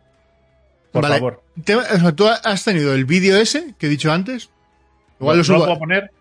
Por 0.91 1.03
Vale. 1.03 1.15
favor. 1.15 1.43
Te- 1.63 1.75
o 1.75 1.81
sea, 1.83 2.11
¿Tú 2.15 2.27
has 2.27 2.63
tenido 2.63 2.93
el 2.95 3.05
vídeo 3.05 3.37
ese 3.37 3.75
que 3.77 3.85
he 3.85 3.89
dicho 3.89 4.11
antes? 4.11 4.49
Igual 5.19 5.37
no, 5.37 5.43
lo 5.43 5.47
no 5.49 5.55
subo. 5.55 5.65
puedo 5.65 5.79
poner. 5.79 6.11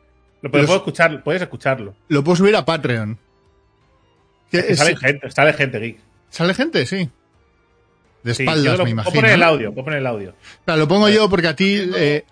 Lo 0.42 0.50
puedo, 0.50 0.62
Los- 0.62 0.68
puedo 0.68 0.78
escuchar, 0.80 1.22
puedes 1.24 1.40
escucharlo. 1.42 1.94
Lo 2.08 2.22
puedo 2.22 2.36
subir 2.36 2.54
a 2.54 2.64
Patreon. 2.66 3.18
Que 4.50 4.62
Que 4.62 4.72
es- 4.72 4.78
sale 4.78 4.96
gente, 4.96 5.30
sale 5.30 5.52
gente 5.54 5.78
geek. 5.80 5.98
¿Sale 6.28 6.54
gente? 6.54 6.84
Sí. 6.86 7.08
De 8.22 8.34
Sí, 8.34 8.42
espaldas, 8.42 8.64
yo 8.64 8.70
lo- 8.72 8.76
me 8.78 8.82
Puedo 8.84 8.90
imagino. 8.92 9.14
poner 9.14 9.30
el 9.32 9.42
audio, 9.42 9.72
puedo 9.72 9.84
poner 9.84 10.00
el 10.00 10.06
audio. 10.06 10.34
Claro, 10.64 10.80
lo 10.80 10.88
pongo 10.88 11.08
yo 11.08 11.28
porque 11.30 11.46
a 11.48 11.56
ti. 11.56 11.90
eh, 11.96 12.24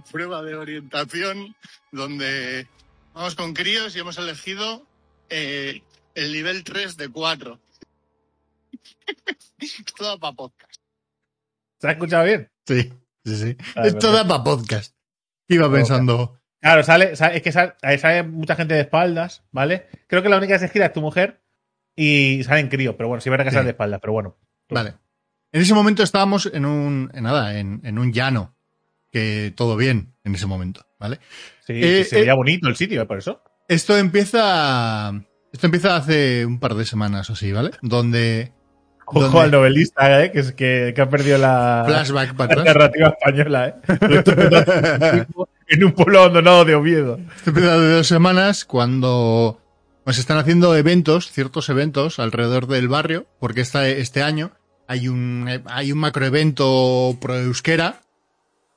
prueba 0.00 0.42
de 0.42 0.54
orientación 0.54 1.54
donde 1.92 2.66
vamos 3.14 3.34
con 3.34 3.54
críos 3.54 3.94
y 3.96 4.00
hemos 4.00 4.18
elegido 4.18 4.86
eh, 5.30 5.82
el 6.14 6.32
nivel 6.32 6.64
3 6.64 6.96
de 6.96 7.08
4. 7.08 7.60
Todo 9.96 10.18
para 10.18 10.32
podcast. 10.36 10.74
¿Se 11.80 11.88
ha 11.88 11.92
escuchado 11.92 12.24
bien? 12.24 12.50
sí, 12.66 12.92
sí, 13.24 13.36
sí. 13.36 13.56
Ah, 13.76 13.86
Esto 13.86 14.12
da 14.12 14.26
para 14.26 14.42
podcast. 14.44 14.94
Iba 15.48 15.70
pensando. 15.70 16.38
Claro, 16.60 16.82
sale, 16.82 17.14
sale- 17.16 17.36
es 17.36 17.42
que 17.42 17.52
sale, 17.52 17.74
sale 17.98 18.22
mucha 18.24 18.56
gente 18.56 18.74
de 18.74 18.80
espaldas, 18.80 19.44
¿vale? 19.52 19.88
Creo 20.08 20.22
que 20.22 20.28
la 20.28 20.38
única 20.38 20.54
que 20.54 20.58
se 20.58 20.68
gira 20.68 20.86
es 20.86 20.92
tu 20.92 21.00
mujer 21.00 21.42
y 21.96 22.42
salen 22.44 22.68
críos, 22.68 22.94
pero 22.96 23.08
bueno, 23.08 23.20
sí 23.20 23.30
verá 23.30 23.44
que 23.44 23.50
Sí. 23.50 23.54
sale 23.54 23.66
de 23.66 23.70
espaldas, 23.70 24.00
pero 24.00 24.12
bueno. 24.12 24.36
Vale. 24.68 24.94
En 25.52 25.62
ese 25.62 25.72
momento 25.72 26.02
estábamos 26.02 26.46
en 26.52 26.66
un. 26.66 27.10
En 27.14 27.22
nada, 27.24 27.58
en, 27.58 27.80
en 27.84 27.98
un 27.98 28.12
llano. 28.12 28.56
Que 29.12 29.52
todo 29.56 29.76
bien 29.76 30.14
en 30.24 30.34
ese 30.34 30.46
momento, 30.46 30.86
¿vale? 30.98 31.18
Sí, 31.66 31.72
Eh, 31.76 32.04
se 32.04 32.20
eh, 32.28 32.32
bonito 32.32 32.68
el 32.68 32.76
sitio, 32.76 33.02
¿eh? 33.02 33.06
por 33.06 33.18
eso. 33.18 33.42
Esto 33.68 33.96
empieza. 33.96 35.12
Esto 35.52 35.66
empieza 35.66 35.96
hace 35.96 36.44
un 36.44 36.58
par 36.60 36.74
de 36.74 36.84
semanas 36.84 37.28
o 37.30 37.32
así, 37.34 37.52
¿vale? 37.52 37.70
Donde. 37.82 38.52
Ojo 39.06 39.20
donde- 39.22 39.40
al 39.40 39.50
novelista, 39.50 40.22
¿eh? 40.24 40.30
Que, 40.32 40.40
es 40.40 40.52
que, 40.52 40.92
que 40.94 41.00
ha 41.00 41.08
perdido 41.08 41.38
la, 41.38 41.84
Flashback 41.86 42.28
la 42.28 42.34
para 42.34 42.52
atrás. 42.52 42.66
narrativa 42.66 43.08
española, 43.18 43.68
¿eh? 43.68 45.24
en 45.68 45.84
un 45.84 45.92
pueblo 45.92 46.20
abandonado 46.20 46.64
de 46.64 46.74
Oviedo. 46.74 47.18
Esto 47.36 47.50
empieza 47.50 47.74
hace 47.74 47.88
dos 47.88 48.06
semanas 48.06 48.64
cuando 48.64 49.60
pues 50.04 50.18
están 50.18 50.38
haciendo 50.38 50.74
eventos, 50.76 51.30
ciertos 51.30 51.68
eventos 51.68 52.18
alrededor 52.18 52.66
del 52.66 52.88
barrio, 52.88 53.26
porque 53.40 53.60
esta, 53.60 53.86
este 53.88 54.22
año 54.22 54.52
hay 54.86 55.08
un, 55.08 55.62
hay 55.66 55.92
un 55.92 55.98
macroevento 55.98 57.16
pro 57.20 57.36
euskera 57.36 58.00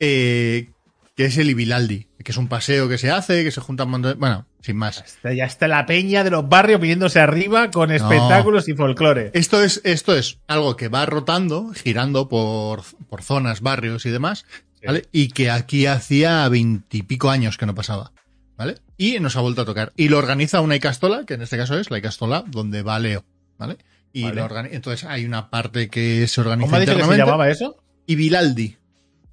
eh, 0.02 0.72
que 1.16 1.26
es 1.26 1.38
el 1.38 1.50
Ibilaldi, 1.50 2.08
que 2.24 2.32
es 2.32 2.38
un 2.38 2.48
paseo 2.48 2.90
que 2.90 2.98
se 2.98 3.12
hace, 3.12 3.44
que 3.44 3.52
se 3.52 3.62
juntan 3.62 3.88
un 3.88 3.92
montón 3.92 4.12
de- 4.14 4.20
Bueno, 4.20 4.46
sin 4.62 4.76
más. 4.76 5.04
Ya 5.24 5.46
está 5.46 5.68
la 5.68 5.86
peña 5.86 6.24
de 6.24 6.32
los 6.32 6.50
barrios 6.50 6.82
viniéndose 6.82 7.20
arriba 7.20 7.70
con 7.72 7.92
espectáculos 7.92 8.68
y 8.68 8.74
folclore. 8.74 9.30
Esto 9.34 9.64
es, 9.64 9.82
esto 9.84 10.16
es 10.16 10.40
algo 10.48 10.76
que 10.76 10.88
va 10.88 11.06
rotando, 11.06 11.72
girando 11.74 12.28
por, 12.28 12.82
por 13.10 13.22
zonas, 13.24 13.62
barrios 13.62 14.06
y 14.06 14.10
demás, 14.10 14.46
Sí. 14.80 14.88
¿vale? 14.88 15.06
Y 15.12 15.28
que 15.30 15.52
aquí 15.52 15.86
hacía 15.86 16.50
veintipico 16.50 17.30
años 17.30 17.58
que 17.60 17.68
no 17.68 17.76
pasaba, 17.76 18.14
¿vale? 18.58 18.78
Y 18.98 19.20
nos 19.20 19.36
ha 19.36 19.42
vuelto 19.42 19.62
a 19.62 19.66
tocar. 19.66 19.94
Y 19.96 20.10
lo 20.10 20.18
organiza 20.18 20.60
una 20.62 20.76
Icastola, 20.76 21.24
que 21.28 21.36
en 21.36 21.44
este 21.44 21.56
caso 21.58 21.78
es 21.80 21.92
la 21.92 22.00
Icastola, 22.00 22.44
donde 22.48 22.82
va 22.82 22.98
Leo, 22.98 23.24
¿vale? 23.60 23.78
Y 24.12 24.24
Vale. 24.24 24.42
lo 24.42 24.60
entonces 24.66 25.08
hay 25.08 25.26
una 25.26 25.52
parte 25.52 25.88
que 25.90 26.28
se 26.28 26.42
organiza 26.42 26.66
¿Cómo 26.66 26.76
ha 26.78 26.80
dicho 26.80 26.98
que 26.98 27.04
se 27.04 27.18
llamaba 27.18 27.50
eso? 27.50 27.78
Y 28.08 28.16
Vilaldi. 28.16 28.78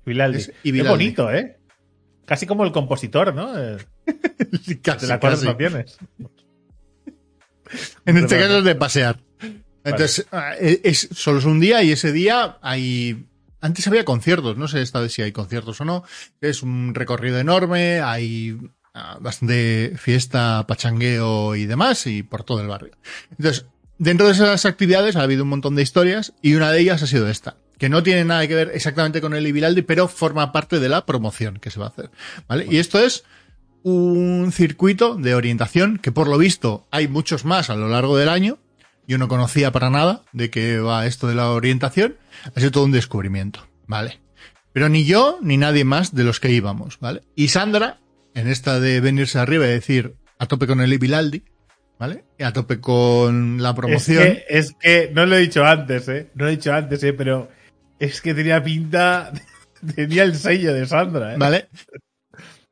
Vilaldi. 0.09 0.39
Es 0.39 0.49
Es 0.49 0.55
Ibilaldi. 0.65 0.91
bonito, 0.91 1.33
¿eh? 1.33 1.57
Casi 2.25 2.47
como 2.47 2.65
el 2.65 2.73
compositor, 2.73 3.35
¿no? 3.35 3.59
Eh, 3.59 3.79
Casi, 4.83 5.07
De 5.07 5.09
las 5.09 5.19
cuatro 5.21 5.39
casi. 5.39 5.47
naciones. 5.47 5.99
En 8.07 8.17
este 8.17 8.39
caso 8.39 8.59
es 8.59 8.65
de 8.65 8.75
pasear. 8.75 9.21
Entonces, 9.85 10.27
ah, 10.33 10.55
es, 10.59 11.09
solo 11.13 11.39
es 11.39 11.45
un 11.45 11.61
día 11.61 11.83
y 11.83 11.93
ese 11.93 12.13
día 12.13 12.59
hay... 12.63 13.27
Antes 13.61 13.87
había 13.89 14.05
conciertos, 14.05 14.57
no 14.57 14.69
sé 14.69 14.83
esta 14.83 15.01
vez 15.01 15.13
si 15.13 15.23
hay 15.23 15.33
conciertos 15.33 15.81
o 15.81 15.85
no. 15.85 16.05
Es 16.41 16.63
un 16.63 16.95
recorrido 16.95 17.39
enorme, 17.39 18.01
hay 18.01 18.57
ah, 18.95 19.19
bastante 19.21 19.95
fiesta, 19.97 20.65
pachangueo 20.67 21.57
y 21.57 21.67
demás, 21.67 22.07
y 22.07 22.23
por 22.23 22.45
todo 22.45 22.61
el 22.61 22.69
barrio. 22.69 22.93
Entonces, 23.33 23.67
dentro 23.99 24.27
de 24.27 24.33
esas 24.35 24.65
actividades 24.65 25.17
ha 25.17 25.23
habido 25.23 25.43
un 25.43 25.49
montón 25.51 25.75
de 25.75 25.83
historias 25.83 26.33
y 26.41 26.55
una 26.55 26.71
de 26.71 26.81
ellas 26.81 27.03
ha 27.03 27.07
sido 27.09 27.29
esta, 27.29 27.57
que 27.79 27.89
no 27.89 28.03
tiene 28.03 28.25
nada 28.25 28.47
que 28.47 28.55
ver 28.55 28.71
exactamente 28.75 29.21
con 29.21 29.35
el 29.35 29.47
Ibilaldi, 29.47 29.83
pero 29.83 30.09
forma 30.09 30.53
parte 30.53 30.81
de 30.81 30.89
la 30.89 31.07
promoción 31.07 31.59
que 31.59 31.71
se 31.71 31.79
va 31.81 31.87
a 31.87 31.91
hacer. 31.91 32.11
¿Vale? 32.49 32.67
Y 32.69 32.79
esto 32.79 32.99
es 32.99 33.25
un 33.83 34.51
circuito 34.53 35.15
de 35.15 35.35
orientación 35.35 35.99
que 35.99 36.13
por 36.13 36.29
lo 36.29 36.37
visto 36.39 36.87
hay 36.91 37.09
muchos 37.09 37.45
más 37.45 37.71
a 37.71 37.77
lo 37.77 37.89
largo 37.89 38.17
del 38.17 38.29
año. 38.29 38.59
Yo 39.07 39.17
no 39.17 39.29
conocía 39.29 39.73
para 39.73 39.89
nada 39.89 40.23
de 40.33 40.51
qué 40.51 40.79
va 40.81 41.07
esto 41.07 41.29
de 41.29 41.35
la 41.35 41.51
orientación. 41.51 42.17
Ha 42.55 42.61
sido 42.61 42.73
todo 42.73 42.85
un 42.85 42.93
descubrimiento, 42.93 43.67
¿vale? 43.87 44.21
Pero 44.73 44.89
ni 44.89 45.05
yo 45.05 45.39
ni 45.41 45.57
nadie 45.57 45.85
más 45.85 46.15
de 46.15 46.25
los 46.25 46.41
que 46.41 46.51
íbamos, 46.51 46.99
¿vale? 47.01 47.23
Y 47.35 47.49
Sandra, 47.49 48.01
en 48.35 48.49
esta 48.49 48.81
de 48.81 49.01
venirse 49.01 49.39
arriba 49.39 49.67
y 49.67 49.71
decir 49.71 50.15
a 50.39 50.47
tope 50.47 50.67
con 50.67 50.81
el 50.81 50.93
Ibilaldi, 50.93 51.43
¿vale? 51.99 52.25
Y 52.39 52.43
a 52.43 52.53
tope 52.53 52.81
con 52.81 53.63
la 53.63 53.71
Es 53.71 53.77
promoción. 53.77 54.23
que, 54.23 54.45
es 54.49 54.75
que, 54.79 55.11
no 55.15 55.25
lo 55.25 55.37
he 55.37 55.41
dicho 55.41 55.65
antes, 55.65 56.07
¿eh? 56.09 56.31
No 56.35 56.45
lo 56.45 56.51
he 56.51 56.57
dicho 56.57 56.73
antes, 56.75 57.03
¿eh? 57.03 57.13
Pero 57.15 57.49
es 57.99 58.21
que 58.21 58.35
tenía 58.35 58.63
pinta, 58.63 59.33
tenía 59.95 60.23
el 60.25 60.35
sello 60.37 60.73
de 60.75 60.87
Sandra, 60.87 61.35
¿eh? 61.35 61.37
¿Vale? 61.39 61.69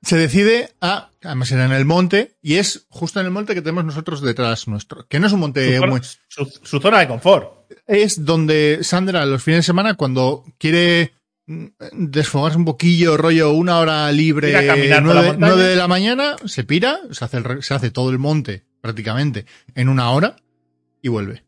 Se 0.03 0.17
decide 0.17 0.71
a, 0.81 1.11
además 1.25 1.51
era 1.51 1.65
en 1.65 1.73
el 1.73 1.85
monte, 1.85 2.37
y 2.41 2.57
es 2.57 2.87
justo 2.91 3.19
en 3.19 3.27
el 3.27 3.33
monte 3.33 3.55
que 3.55 3.63
tenemos 3.63 3.85
nosotros 3.85 4.23
detrás 4.23 4.69
nuestro, 4.69 5.07
que 5.09 5.19
no 5.19 5.27
es 5.27 5.33
un 5.33 5.41
monte 5.41 5.75
Su 5.75 5.81
zona, 5.81 5.91
muy, 5.91 6.01
su- 6.29 6.61
su 6.63 6.81
zona 6.81 7.01
de 7.01 7.09
confort. 7.09 7.51
es 7.87 8.25
donde 8.25 8.79
Sandra 8.83 9.27
los 9.27 9.43
fines 9.43 9.59
de 9.61 9.63
semana 9.65 9.95
cuando 9.95 10.45
quiere 10.59 11.13
mm, 11.47 11.67
desfogarse 11.93 12.59
un 12.59 12.65
poquillo, 12.67 13.17
rollo 13.17 13.51
una 13.53 13.81
hora 13.81 14.13
libre, 14.13 14.53
nueve, 15.03 15.35
nueve 15.39 15.63
de 15.65 15.77
la 15.77 15.89
mañana, 15.89 16.37
se 16.45 16.63
pira, 16.63 17.01
se 17.11 17.25
hace, 17.25 17.39
el 17.39 17.63
se 17.65 17.75
hace 17.75 17.91
todo 17.91 18.11
el 18.11 18.19
monte 18.19 18.65
prácticamente 18.81 19.45
en 19.75 19.89
una 19.89 20.11
hora 20.11 20.37
y 21.03 21.09
vuelve. 21.09 21.43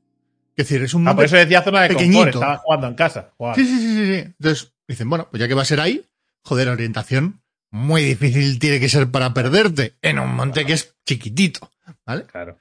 Es 0.58 0.68
decir, 0.68 0.82
es 0.82 0.92
un 0.92 1.06
Ah, 1.06 1.14
por 1.14 1.24
eso 1.24 1.36
decía 1.36 1.62
zona 1.62 1.82
de 1.82 1.88
confort. 1.88 2.04
pequeñito. 2.10 2.38
Estaba 2.40 2.56
jugando 2.58 2.86
en 2.88 2.94
casa. 2.94 3.30
Sí, 3.54 3.64
sí, 3.64 3.78
sí, 3.78 4.06
sí. 4.06 4.14
Entonces 4.38 4.72
dicen, 4.88 5.08
bueno, 5.08 5.28
pues 5.30 5.40
ya 5.40 5.46
que 5.48 5.54
va 5.54 5.62
a 5.62 5.64
ser 5.64 5.80
ahí, 5.80 6.04
joder, 6.42 6.68
orientación 6.68 7.40
muy 7.70 8.02
difícil 8.02 8.58
tiene 8.58 8.80
que 8.80 8.88
ser 8.88 9.10
para 9.10 9.32
perderte 9.34 9.94
en 10.02 10.18
un 10.18 10.34
monte 10.34 10.64
que 10.66 10.72
es 10.72 10.96
chiquitito, 11.06 11.70
¿vale? 12.04 12.24
Claro. 12.24 12.58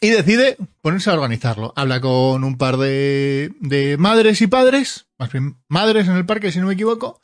Y 0.00 0.10
decide 0.10 0.56
ponerse 0.82 1.10
a 1.10 1.14
organizarlo. 1.14 1.72
Habla 1.76 2.00
con 2.00 2.44
un 2.44 2.58
par 2.58 2.76
de, 2.76 3.52
de 3.60 3.96
madres 3.98 4.40
y 4.40 4.46
padres, 4.46 5.06
más 5.18 5.32
bien 5.32 5.56
madres 5.68 6.06
en 6.08 6.16
el 6.16 6.26
parque, 6.26 6.52
si 6.52 6.58
no 6.60 6.66
me 6.66 6.74
equivoco, 6.74 7.20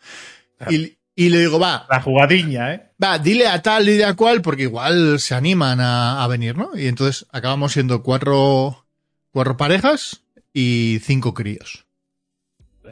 y, 0.70 0.96
y 1.14 1.28
le 1.28 1.38
digo, 1.40 1.58
va, 1.60 1.86
La 1.90 2.00
jugadiña, 2.00 2.74
¿eh? 2.74 2.90
va, 3.02 3.18
dile 3.18 3.46
a 3.46 3.62
tal 3.62 3.88
y 3.88 4.02
a 4.02 4.14
cual, 4.14 4.42
porque 4.42 4.62
igual 4.64 5.20
se 5.20 5.34
animan 5.34 5.80
a, 5.80 6.22
a 6.24 6.26
venir, 6.28 6.56
¿no? 6.56 6.70
Y 6.74 6.86
entonces 6.88 7.26
acabamos 7.30 7.72
siendo 7.72 8.02
cuatro, 8.02 8.86
cuatro 9.32 9.56
parejas 9.56 10.22
y 10.52 11.00
cinco 11.02 11.34
críos. 11.34 11.86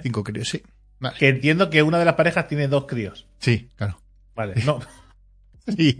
Cinco 0.02 0.24
críos, 0.24 0.48
sí. 0.48 0.62
Vale. 0.98 1.16
Que 1.18 1.28
entiendo 1.28 1.70
que 1.70 1.82
una 1.82 1.98
de 1.98 2.04
las 2.04 2.14
parejas 2.14 2.48
tiene 2.48 2.68
dos 2.68 2.86
críos. 2.86 3.26
Sí, 3.38 3.68
claro. 3.76 4.00
Vale, 4.34 4.54
no. 4.66 4.80
Sí, 5.76 5.98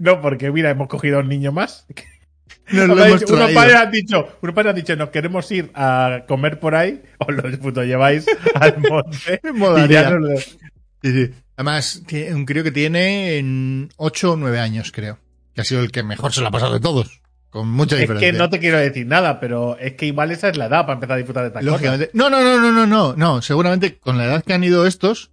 No, 0.00 0.20
porque 0.20 0.50
mira, 0.50 0.70
hemos 0.70 0.88
cogido 0.88 1.18
a 1.18 1.20
un 1.20 1.28
niño 1.28 1.52
más. 1.52 1.86
nos 2.72 2.88
lo 2.88 2.94
Unos 2.94 3.06
hemos 3.06 3.24
traído. 3.24 3.54
padres 3.54 3.74
han 3.76 3.90
dicho, 3.90 4.38
unos 4.42 4.54
padres 4.54 4.70
han 4.70 4.76
dicho, 4.76 4.96
nos 4.96 5.10
queremos 5.10 5.50
ir 5.52 5.70
a 5.74 6.24
comer 6.26 6.58
por 6.60 6.74
ahí, 6.74 7.02
os 7.18 7.34
lo 7.34 7.58
puto 7.58 7.84
lleváis 7.84 8.26
al 8.54 8.78
monte. 8.80 9.40
Me 9.42 9.50
y 9.50 9.52
molaría. 9.52 10.02
ya 10.02 10.10
nos 10.10 10.20
lo- 10.30 10.38
Sí, 10.38 11.12
sí. 11.12 11.30
Además, 11.56 12.02
un 12.32 12.46
crío 12.46 12.64
que 12.64 12.72
tiene 12.72 13.36
en 13.38 13.90
8 13.96 14.32
o 14.32 14.36
9 14.36 14.58
años, 14.58 14.90
creo. 14.90 15.18
Que 15.54 15.60
ha 15.60 15.64
sido 15.64 15.82
el 15.82 15.92
que 15.92 16.02
mejor 16.02 16.32
se 16.32 16.40
lo 16.40 16.48
ha 16.48 16.50
pasado 16.50 16.72
de 16.72 16.80
todos. 16.80 17.20
Con 17.54 17.70
mucha 17.70 17.94
Es 17.94 18.00
diferencia. 18.00 18.32
que 18.32 18.36
no 18.36 18.50
te 18.50 18.58
quiero 18.58 18.78
decir 18.78 19.06
nada, 19.06 19.38
pero 19.38 19.78
es 19.78 19.92
que 19.92 20.06
igual 20.06 20.32
esa 20.32 20.48
es 20.48 20.56
la 20.56 20.66
edad 20.66 20.80
para 20.86 20.94
empezar 20.94 21.14
a 21.14 21.18
disfrutar 21.18 21.44
de 21.44 21.48
estas 21.50 21.60
cosas. 21.62 21.72
Lógicamente. 21.72 22.10
No, 22.12 22.28
no, 22.28 22.42
no, 22.42 22.58
no, 22.60 22.72
no, 22.72 22.84
no. 22.84 23.14
No, 23.16 23.42
seguramente 23.42 23.96
con 23.98 24.18
la 24.18 24.24
edad 24.24 24.42
que 24.42 24.54
han 24.54 24.64
ido 24.64 24.88
estos, 24.88 25.30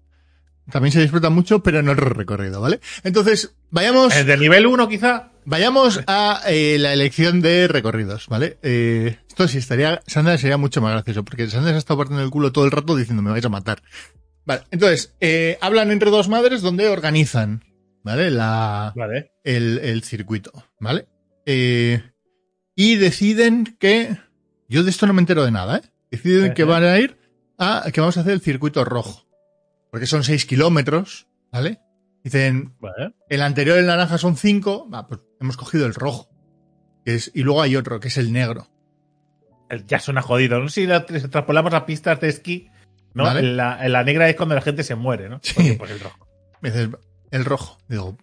también 0.69 0.91
se 0.93 1.01
disfruta 1.01 1.31
mucho, 1.31 1.63
pero 1.63 1.81
no 1.81 1.93
el 1.93 1.97
recorrido, 1.97 2.61
¿vale? 2.61 2.79
Entonces, 3.03 3.55
vayamos, 3.71 4.13
Desde 4.13 4.35
el 4.35 4.39
nivel 4.39 4.67
1 4.67 4.87
quizá. 4.87 5.31
vayamos 5.45 5.99
a 6.05 6.41
eh, 6.47 6.77
la 6.79 6.93
elección 6.93 7.41
de 7.41 7.67
recorridos, 7.67 8.27
¿vale? 8.27 8.59
Eh, 8.61 9.17
esto 9.27 9.47
sí 9.47 9.57
estaría, 9.57 10.03
Sandra 10.05 10.37
sería 10.37 10.57
mucho 10.57 10.79
más 10.79 10.91
gracioso, 10.93 11.25
porque 11.25 11.49
Sandra 11.49 11.71
se 11.71 11.75
ha 11.77 11.79
estado 11.79 11.97
partiendo 11.97 12.23
el 12.23 12.29
culo 12.29 12.51
todo 12.51 12.65
el 12.65 12.71
rato 12.71 12.95
diciendo 12.95 13.23
me 13.23 13.31
vais 13.31 13.43
a 13.45 13.49
matar. 13.49 13.81
Vale, 14.45 14.61
entonces, 14.69 15.15
eh, 15.21 15.57
hablan 15.59 15.89
entre 15.89 16.11
dos 16.11 16.29
madres 16.29 16.61
donde 16.61 16.87
organizan, 16.87 17.63
¿vale? 18.03 18.29
La, 18.29 18.93
Vale. 18.95 19.31
el, 19.43 19.79
el 19.79 20.03
circuito, 20.03 20.51
¿vale? 20.79 21.07
Eh, 21.47 22.03
y 22.75 22.95
deciden 22.95 23.75
que. 23.79 24.17
Yo 24.69 24.83
de 24.83 24.89
esto 24.89 25.05
no 25.07 25.13
me 25.13 25.19
entero 25.21 25.43
de 25.43 25.51
nada, 25.51 25.77
¿eh? 25.77 25.81
Deciden 26.11 26.53
que 26.53 26.63
van 26.63 26.83
a 26.83 26.97
ir 26.99 27.17
a. 27.57 27.83
que 27.93 27.99
vamos 28.01 28.17
a 28.17 28.21
hacer 28.21 28.33
el 28.33 28.41
circuito 28.41 28.83
rojo. 28.85 29.27
Porque 29.91 30.05
son 30.07 30.23
6 30.23 30.45
kilómetros, 30.45 31.27
¿vale? 31.51 31.79
Dicen, 32.23 32.75
Vale. 32.79 33.13
el 33.29 33.41
anterior, 33.41 33.77
el 33.77 33.87
naranja, 33.87 34.17
son 34.17 34.37
5. 34.37 34.89
Va, 34.89 35.07
pues 35.07 35.19
hemos 35.41 35.57
cogido 35.57 35.85
el 35.85 35.93
rojo. 35.93 36.29
Que 37.03 37.15
es, 37.15 37.31
y 37.33 37.41
luego 37.43 37.61
hay 37.61 37.75
otro, 37.75 37.99
que 37.99 38.07
es 38.09 38.17
el 38.17 38.31
negro. 38.31 38.67
Ya 39.87 39.99
suena 39.99 40.21
jodido. 40.21 40.59
No 40.59 40.69
sé 40.69 40.81
si 40.81 40.87
la- 40.87 41.05
si 41.07 41.27
traspolamos 41.27 41.73
a 41.73 41.85
pistas 41.85 42.19
de 42.21 42.29
esquí, 42.29 42.69
¿no? 43.13 43.23
Vale. 43.23 43.41
La, 43.41 43.87
la 43.89 44.03
negra 44.03 44.29
es 44.29 44.35
cuando 44.35 44.55
la 44.55 44.61
gente 44.61 44.83
se 44.83 44.95
muere, 44.95 45.29
¿no? 45.29 45.39
Sí. 45.43 45.73
Pues 45.77 45.91
el 45.91 45.99
rojo. 45.99 46.27
Me 46.61 46.71
dices, 46.71 46.89
el 47.31 47.45
rojo. 47.45 47.77
Digo, 47.89 48.17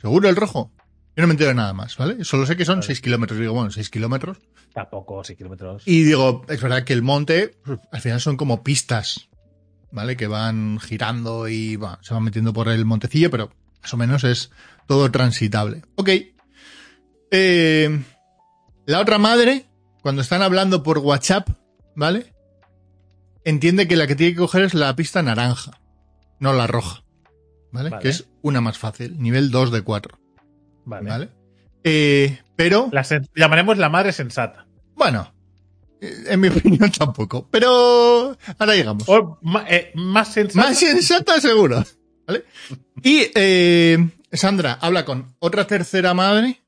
¿seguro 0.00 0.28
el 0.28 0.36
rojo? 0.36 0.72
Yo 1.16 1.22
no 1.22 1.28
me 1.28 1.32
entero 1.32 1.48
de 1.48 1.54
nada 1.54 1.72
más, 1.72 1.96
¿vale? 1.96 2.24
Solo 2.24 2.44
sé 2.44 2.56
que 2.56 2.66
son 2.66 2.76
Vale. 2.76 2.86
6 2.88 3.00
kilómetros. 3.00 3.40
Digo, 3.40 3.54
bueno, 3.54 3.70
6 3.70 3.88
kilómetros. 3.88 4.36
Tampoco 4.74 5.24
6 5.24 5.38
kilómetros. 5.38 5.82
Y 5.86 6.02
digo, 6.02 6.44
es 6.46 6.60
verdad 6.60 6.84
que 6.84 6.92
el 6.92 7.00
monte, 7.00 7.56
pues, 7.64 7.80
al 7.90 8.00
final 8.02 8.20
son 8.20 8.36
como 8.36 8.62
pistas, 8.62 9.30
¿vale? 9.90 10.14
Que 10.18 10.26
van 10.26 10.78
girando 10.78 11.48
y 11.48 11.76
va, 11.76 11.98
se 12.02 12.12
van 12.12 12.22
metiendo 12.22 12.52
por 12.52 12.68
el 12.68 12.84
montecillo, 12.84 13.30
pero 13.30 13.50
más 13.80 13.94
o 13.94 13.96
menos 13.96 14.24
es 14.24 14.50
todo 14.86 15.10
transitable. 15.10 15.84
Ok. 15.94 16.10
Eh, 17.30 18.04
la 18.84 19.00
otra 19.00 19.16
madre, 19.16 19.64
cuando 20.02 20.20
están 20.20 20.42
hablando 20.42 20.82
por 20.82 20.98
WhatsApp, 20.98 21.48
¿vale? 21.94 22.34
Entiende 23.42 23.88
que 23.88 23.96
la 23.96 24.06
que 24.06 24.16
tiene 24.16 24.34
que 24.34 24.40
coger 24.40 24.64
es 24.64 24.74
la 24.74 24.94
pista 24.96 25.22
naranja, 25.22 25.80
no 26.40 26.52
la 26.52 26.66
roja, 26.66 27.04
¿vale? 27.72 27.88
Vale. 27.88 28.02
Que 28.02 28.10
es 28.10 28.28
una 28.42 28.60
más 28.60 28.76
fácil, 28.76 29.18
nivel 29.18 29.50
2 29.50 29.70
de 29.72 29.80
4, 29.80 30.18
Vale. 30.86 31.10
¿vale? 31.10 31.28
Eh, 31.84 32.40
pero... 32.56 32.88
La 32.92 33.04
llamaremos 33.34 33.76
la 33.76 33.88
madre 33.88 34.12
sensata. 34.12 34.66
Bueno, 34.94 35.34
eh, 36.00 36.24
en 36.28 36.40
mi 36.40 36.48
opinión 36.48 36.90
tampoco. 36.90 37.48
Pero 37.50 38.36
ahora 38.58 38.74
llegamos. 38.74 39.04
O 39.08 39.38
eh, 39.68 39.92
más 39.94 40.32
sensata. 40.32 40.68
Más 40.68 40.78
sensata 40.78 41.40
seguro. 41.40 41.84
¿Vale? 42.26 42.44
Y 43.02 43.30
eh, 43.34 44.08
Sandra 44.32 44.78
habla 44.80 45.04
con 45.04 45.36
otra 45.38 45.66
tercera 45.66 46.14
madre, 46.14 46.60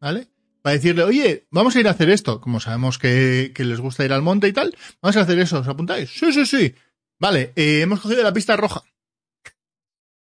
¿vale? 0.00 0.28
Para 0.62 0.74
decirle, 0.74 1.04
oye, 1.04 1.46
vamos 1.50 1.76
a 1.76 1.80
ir 1.80 1.88
a 1.88 1.92
hacer 1.92 2.10
esto. 2.10 2.40
Como 2.40 2.58
sabemos 2.58 2.98
que, 2.98 3.52
que 3.54 3.64
les 3.64 3.80
gusta 3.80 4.04
ir 4.04 4.12
al 4.12 4.22
monte 4.22 4.48
y 4.48 4.52
tal, 4.52 4.74
vamos 5.02 5.16
a 5.16 5.20
hacer 5.20 5.38
eso. 5.38 5.60
¿Os 5.60 5.68
apuntáis? 5.68 6.10
Sí, 6.10 6.32
sí, 6.32 6.46
sí. 6.46 6.74
Vale, 7.18 7.52
eh, 7.54 7.82
hemos 7.82 8.00
cogido 8.00 8.22
la 8.22 8.32
pista 8.32 8.56
roja. 8.56 8.82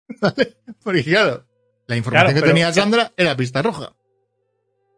¿Vale? 0.20 0.56
Porque 0.82 1.04
claro, 1.04 1.46
la 1.92 1.96
información 1.98 2.26
Claro, 2.26 2.34
que 2.34 2.40
pero- 2.40 2.52
tenía 2.54 2.72
Sandra 2.72 3.12
era 3.16 3.36
pista 3.36 3.62
roja. 3.62 3.92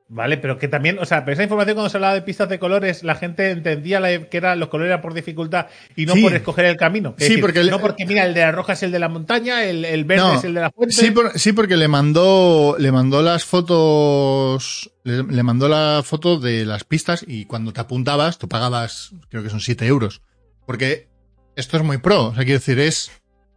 Vale, 0.07 0.37
pero 0.37 0.59
que 0.59 0.69
también, 0.69 0.99
o 0.99 1.07
sea, 1.07 1.25
pero 1.25 1.33
esa 1.33 1.43
información 1.45 1.77
cuando 1.77 1.89
se 1.89 1.97
hablaba 1.97 2.13
de 2.15 2.21
pistas 2.21 2.49
de 2.51 2.59
colores, 2.59 3.03
la 3.03 3.15
gente 3.15 3.51
entendía 3.51 4.01
la- 4.01 4.27
que 4.29 4.37
eran 4.37 4.61
los 4.61 4.69
colores 4.69 4.91
eran 4.91 5.01
por 5.01 5.15
dificultad 5.15 5.67
y 5.97 6.05
no 6.05 6.13
Sí. 6.13 6.23
por 6.23 6.35
escoger 6.35 6.67
el 6.67 6.77
camino. 6.77 7.15
Es 7.19 7.27
Sí, 7.27 7.39
porque 7.39 7.61
el- 7.61 7.71
no 7.71 7.81
porque 7.81 8.05
mira, 8.05 8.25
el 8.27 8.35
de 8.35 8.41
la 8.43 8.53
roja 8.53 8.75
es 8.75 8.83
el 8.83 8.93
de 8.93 8.99
la 8.99 9.09
montaña, 9.09 9.65
el, 9.65 9.83
el 9.85 10.05
verde 10.05 10.23
No. 10.23 10.35
es 10.39 10.45
el 10.45 10.55
de 10.55 10.61
la 10.61 10.71
fuente. 10.71 10.95
Sí, 10.95 11.11
por- 11.11 11.37
sí, 11.39 11.53
porque 11.55 11.77
le 11.79 11.89
mandó, 11.89 12.77
le 12.79 12.93
mandó 12.93 13.23
las 13.23 13.45
fotos, 13.45 14.91
le, 15.05 15.23
le 15.23 15.43
mandó 15.43 15.69
la 15.69 16.03
foto 16.05 16.39
de 16.39 16.67
las 16.67 16.85
pistas 16.85 17.25
y 17.27 17.47
cuando 17.47 17.73
te 17.73 17.81
apuntabas, 17.81 18.39
tú 18.39 18.47
pagabas, 18.47 19.13
creo 19.31 19.43
que 19.43 19.51
son 19.51 19.61
7 19.61 19.87
euros. 19.87 20.21
Porque 20.67 21.09
esto 21.57 21.79
es 21.79 21.83
muy 21.83 21.97
pro, 21.99 22.27
o 22.27 22.35
sea, 22.35 22.45
quiero 22.45 22.59
decir, 22.61 22.79
es, 22.79 23.11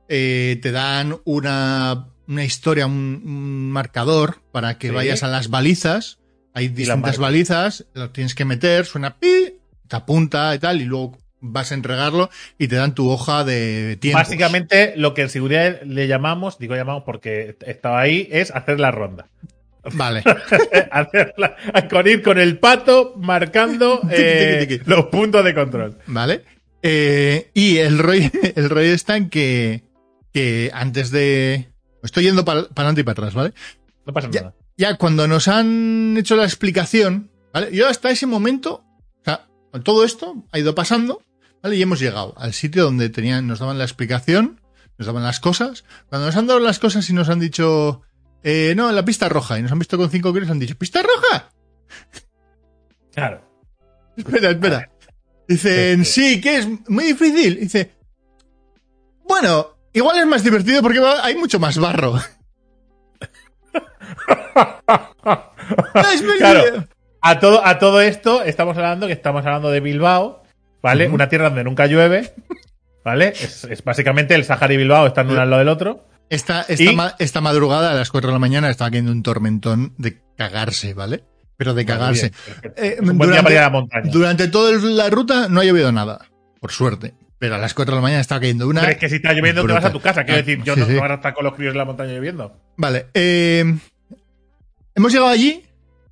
eh, 0.07 0.57
te 0.61 0.71
dan 0.71 1.17
una, 1.25 2.07
una 2.27 2.43
historia, 2.43 2.85
un, 2.85 3.21
un 3.25 3.71
marcador 3.71 4.37
para 4.51 4.77
que 4.77 4.89
Sí. 4.89 4.93
vayas 4.93 5.23
a 5.23 5.27
las 5.27 5.49
balizas. 5.49 6.19
Hay 6.53 6.69
distintas 6.69 7.17
balizas, 7.19 7.85
lo 7.93 8.09
tienes 8.09 8.33
que 8.35 8.43
meter, 8.45 8.85
suena 8.85 9.17
pi, 9.19 9.53
te 9.87 9.95
apunta 9.95 10.53
y 10.55 10.59
tal, 10.59 10.81
y 10.81 10.85
luego 10.85 11.17
vas 11.39 11.71
a 11.71 11.75
entregarlo 11.75 12.31
y 12.57 12.67
te 12.67 12.75
dan 12.77 12.95
tu 12.95 13.09
hoja 13.11 13.43
de 13.43 13.95
tiempo. 14.01 14.17
Básicamente, 14.17 14.93
lo 14.97 15.13
que 15.13 15.21
en 15.21 15.29
seguridad 15.29 15.81
le 15.83 16.07
llamamos, 16.07 16.57
digo 16.57 16.75
llamamos 16.75 17.03
porque 17.05 17.55
estaba 17.65 18.01
ahí, 18.01 18.27
es 18.31 18.49
hacer 18.51 18.79
la 18.79 18.89
ronda. 18.91 19.27
Vale. 19.93 20.21
Hacerla, 20.91 21.55
con 21.89 22.07
ir 22.07 22.21
con 22.21 22.37
el 22.39 22.57
pato 22.59 23.13
marcando 23.17 24.01
eh, 24.11 24.81
los 24.85 25.05
puntos 25.05 25.45
de 25.45 25.53
control. 25.53 25.97
¿Vale? 26.07 26.43
Eh, 26.81 27.51
y 27.53 27.77
el 27.77 27.97
rollo, 27.99 28.29
el 28.55 28.69
rollo 28.69 28.93
está 28.93 29.15
en 29.15 29.29
que, 29.29 29.83
que 30.33 30.71
antes 30.73 31.11
de... 31.11 31.69
Estoy 32.03 32.23
yendo 32.25 32.45
para 32.45 32.61
adelante 32.61 33.01
y 33.01 33.03
para 33.03 33.13
atrás, 33.13 33.33
¿vale? 33.33 33.53
No 34.05 34.13
pasa 34.13 34.29
Ya. 34.31 34.41
nada. 34.41 34.55
Ya 34.77 34.95
cuando 34.97 35.27
nos 35.27 35.47
han 35.47 36.15
hecho 36.17 36.35
la 36.35 36.43
explicación, 36.43 37.31
¿vale? 37.53 37.75
Yo 37.75 37.87
hasta 37.87 38.11
ese 38.11 38.27
momento, 38.27 38.83
o 39.21 39.23
sea, 39.25 39.47
todo 39.83 40.05
esto 40.05 40.45
ha 40.51 40.59
ido 40.59 40.75
pasando, 40.75 41.23
¿vale? 41.63 41.75
Y 41.77 41.81
hemos 41.81 41.99
llegado 41.99 42.33
al 42.37 42.53
sitio 42.53 42.83
donde 42.83 43.09
tenían, 43.09 43.47
nos 43.47 43.59
daban 43.59 43.77
la 43.79 43.83
explicación, 43.85 44.61
nos 44.97 45.07
daban 45.07 45.23
las 45.23 45.39
cosas. 45.39 45.83
Cuando 46.09 46.27
nos 46.27 46.35
han 46.35 46.45
dado 46.47 46.59
las 46.59 46.77
cosas 46.79 47.09
y 47.09 47.13
nos 47.13 47.29
han 47.29 47.39
dicho, 47.39 48.03
eh, 48.43 48.73
no, 48.77 48.91
la 48.91 49.03
pista 49.03 49.27
roja, 49.29 49.57
y 49.57 49.63
nos 49.63 49.71
han 49.71 49.79
visto 49.79 49.97
con 49.97 50.09
cinco 50.11 50.31
críos, 50.31 50.49
han 50.51 50.59
dicho, 50.59 50.77
¿pista 50.77 51.01
roja? 51.01 51.49
Claro. 53.13 53.41
Espera, 54.15 54.51
espera. 54.51 54.91
Dicen, 55.47 56.05
sí, 56.05 56.39
que 56.41 56.57
es 56.57 56.67
muy 56.89 57.05
difícil. 57.05 57.59
Dice, 57.59 57.91
bueno, 59.27 59.76
igual 59.97 60.19
es 60.19 60.25
más 60.25 60.43
divertido 60.43 60.81
porque 60.81 60.99
hay 61.23 61.35
mucho 61.35 61.59
más 61.59 61.77
barro. 61.77 62.15
Claro. 66.37 66.85
A 67.21 67.39
todo, 67.39 67.65
a 67.65 67.77
todo 67.79 67.99
esto 68.01 68.43
estamos 68.43 68.77
hablando 68.77 69.07
que 69.07 69.13
estamos 69.13 69.45
hablando 69.45 69.69
de 69.71 69.79
Bilbao, 69.79 70.43
¿vale? 70.81 71.09
Una 71.09 71.27
tierra 71.29 71.45
donde 71.49 71.63
nunca 71.63 71.87
llueve, 71.87 72.33
¿vale? 73.03 73.29
Es, 73.29 73.65
es 73.65 73.83
básicamente 73.83 74.35
el 74.35 74.45
Sáhara 74.45 74.73
y 74.73 74.77
Bilbao 74.77 75.07
están 75.07 75.29
uno 75.29 75.41
al 75.41 75.49
lado 75.49 75.59
del 75.59 75.69
otro. 75.69 76.05
Esta, 76.29 76.61
esta, 76.67 76.83
Y- 76.83 76.95
ma- 76.95 77.15
esta 77.19 77.41
madrugada 77.41 77.91
a 77.91 77.95
las 77.95 78.11
4 78.11 78.29
de 78.29 78.33
la 78.33 78.39
mañana 78.39 78.69
estaba 78.69 78.89
cayendo 78.91 79.11
un 79.11 79.23
tormentón 79.23 79.93
de 79.97 80.21
cagarse, 80.37 80.93
¿vale? 80.93 81.23
Pero 81.57 81.73
de 81.73 81.85
cagarse. 81.85 82.31
Bien. 82.61 82.73
Eh, 82.77 82.97
Es 83.01 83.09
un 83.09 83.17
buen 83.17 83.31
día 83.31 83.41
para 83.43 83.55
ir 83.55 83.59
a 83.59 83.63
la 83.63 83.69
montaña. 83.71 84.09
durante 84.11 84.47
toda 84.47 84.71
la 84.77 85.09
ruta 85.09 85.47
no 85.49 85.59
ha 85.61 85.63
llovido 85.65 85.91
nada, 85.91 86.19
por 86.61 86.71
suerte. 86.71 87.13
Pero 87.39 87.55
a 87.55 87.57
las 87.59 87.73
4 87.73 87.93
de 87.93 87.97
la 87.97 88.01
mañana 88.01 88.21
estaba 88.21 88.41
cayendo 88.41 88.67
una. 88.67 88.81
Pero 88.81 88.93
es 88.93 88.97
que 88.97 89.09
si 89.09 89.15
está 89.17 89.33
lloviendo 89.33 89.65
te 89.65 89.73
vas 89.73 89.85
a 89.85 89.91
tu 89.91 89.99
casa. 90.01 90.23
Quiero 90.23 90.39
Ah, 90.39 90.43
decir, 90.43 90.63
yo 90.63 90.73
sí, 90.73 90.79
no, 90.79 90.85
sí. 90.87 90.93
no 90.93 91.01
van 91.01 91.11
a 91.11 91.15
estar 91.15 91.33
con 91.33 91.45
los 91.45 91.53
críos 91.55 91.71
en 91.73 91.77
la 91.77 91.85
montaña 91.85 92.13
lloviendo. 92.13 92.59
Vale, 92.77 93.07
eh, 93.13 93.77
hemos 94.95 95.11
llegado 95.11 95.29
allí, 95.31 95.63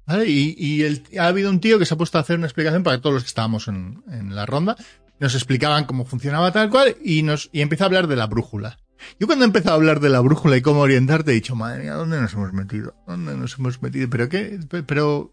¿vale? 0.05 0.25
Y, 0.27 0.55
y 0.57 0.83
el- 0.83 1.03
ha 1.19 1.27
habido 1.27 1.49
un 1.49 1.59
tío 1.59 1.79
que 1.79 1.85
se 1.85 1.93
ha 1.93 1.97
puesto 1.97 2.17
a 2.17 2.21
hacer 2.21 2.38
una 2.38 2.47
explicación 2.47 2.83
para 2.83 3.01
todos 3.01 3.13
los 3.15 3.23
que 3.23 3.27
estábamos 3.29 3.67
en, 3.67 4.03
en 4.11 4.35
la 4.35 4.45
ronda. 4.45 4.75
Nos 5.19 5.33
explicaban 5.33 5.85
cómo 5.85 6.05
funcionaba 6.05 6.51
tal 6.51 6.69
cual 6.69 6.95
y 7.03 7.23
nos 7.23 7.49
y 7.53 7.61
empieza 7.61 7.85
a 7.85 7.88
hablar 7.88 8.07
de 8.07 8.15
la 8.17 8.27
brújula. 8.27 8.77
Yo 9.19 9.27
cuando 9.27 9.45
he 9.45 9.47
empezado 9.47 9.71
a 9.73 9.75
hablar 9.77 9.99
de 9.99 10.09
la 10.09 10.19
brújula 10.19 10.57
y 10.57 10.61
cómo 10.61 10.81
orientarte 10.81 11.31
he 11.31 11.35
dicho, 11.35 11.55
madre 11.55 11.83
mía, 11.83 11.93
¿dónde 11.93 12.19
nos 12.19 12.33
hemos 12.33 12.53
metido? 12.53 12.95
¿Dónde 13.07 13.35
nos 13.35 13.57
hemos 13.57 13.81
metido? 13.81 14.09
¿Pero 14.09 14.29
qué? 14.29 14.59
¿Pero 14.85 15.31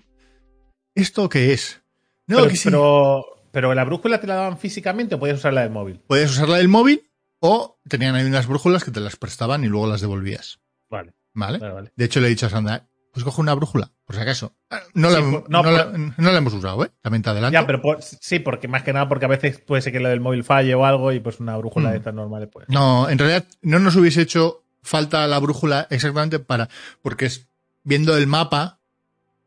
esto 0.94 1.28
qué 1.28 1.52
es? 1.52 1.81
No, 2.26 2.38
pero, 2.38 2.48
que 2.48 2.57
sí. 2.57 2.64
pero, 2.64 3.24
pero 3.53 3.73
la 3.75 3.85
brújula 3.85 4.21
te 4.21 4.27
la 4.27 4.35
daban 4.35 4.59
físicamente 4.59 5.15
o 5.15 5.21
podías 5.21 5.38
usar 5.38 5.53
la 5.53 5.61
del 5.62 5.71
móvil. 5.71 6.01
Podías 6.09 6.31
usarla 6.33 6.57
del 6.57 6.69
móvil 6.69 7.09
o 7.38 7.79
tenían 7.88 8.17
ahí 8.17 8.25
unas 8.25 8.47
brújulas 8.49 8.83
que 8.83 8.91
te 8.91 8.99
las 9.01 9.15
prestaban 9.17 9.62
y 9.62 9.69
luego 9.69 9.87
las 9.87 10.01
devolvías. 10.01 10.59
Vale, 10.91 11.15
¿Vale? 11.35 11.59
vale, 11.59 11.73
vale. 11.75 11.93
De 11.95 12.05
hecho, 12.05 12.19
le 12.21 12.27
he 12.27 12.31
dicho 12.31 12.47
a 12.47 12.51
Sandra, 12.51 12.88
pues 13.12 13.25
coge 13.25 13.41
una 13.43 13.53
brújula, 13.55 13.93
por 14.05 14.17
si 14.17 14.23
acaso. 14.23 14.55
No, 14.95 15.11
la, 15.11 15.17
Sí, 15.19 15.23
hemos- 15.23 15.49
no, 15.49 15.62
la- 15.62 15.93
no 16.17 16.33
la 16.33 16.41
usado, 16.41 16.85
¿eh? 16.85 16.91
También 17.03 17.23
te 17.23 17.29
adelanto. 17.31 17.53
Ya, 17.53 17.67
pero 17.67 17.83
por- 17.83 18.01
sí, 18.03 18.38
porque 18.38 18.69
más 18.69 18.83
que 18.85 18.93
nada, 18.95 19.07
porque 19.09 19.27
a 19.27 19.29
veces 19.29 19.59
puede 19.61 19.83
ser 19.83 19.93
que 19.93 20.01
lo 20.01 20.09
del 20.09 20.21
móvil 20.21 20.45
falle 20.45 20.75
o 20.75 20.85
algo 20.87 21.12
y 21.12 21.21
pues 21.21 21.38
una 21.41 21.57
brújula 21.59 21.88
Mm. 21.88 21.93
de 21.93 21.99
estas 21.99 22.15
normales, 22.15 22.49
pues. 22.51 22.69
No, 22.71 23.09
en 23.11 23.19
realidad 23.19 23.45
no 23.61 23.79
nos 23.81 23.97
hubiese 23.97 24.23
hecho 24.23 24.65
falta 24.83 25.27
la 25.27 25.38
brújula 25.41 25.87
exactamente 25.91 26.38
para, 26.38 26.69
porque 27.03 27.27
es 27.27 27.49
viendo 27.85 28.17
el 28.17 28.27
mapa, 28.27 28.81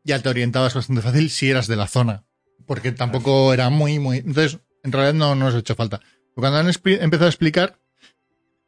ya 0.04 0.20
te 0.22 0.28
orientabas 0.28 0.74
bastante 0.74 1.02
fácil 1.02 1.28
si 1.30 1.50
eras 1.50 1.66
de 1.66 1.74
la 1.76 1.88
zona. 1.88 2.22
Porque 2.66 2.92
tampoco 2.92 3.52
era 3.54 3.70
muy, 3.70 3.98
muy. 3.98 4.18
Entonces, 4.18 4.58
en 4.82 4.92
realidad 4.92 5.14
no 5.14 5.34
nos 5.34 5.54
ha 5.54 5.58
hecho 5.58 5.74
falta. 5.74 5.98
Pero 6.00 6.34
cuando 6.34 6.58
han 6.58 6.66
empezado 6.68 7.26
a 7.26 7.28
explicar, 7.30 7.78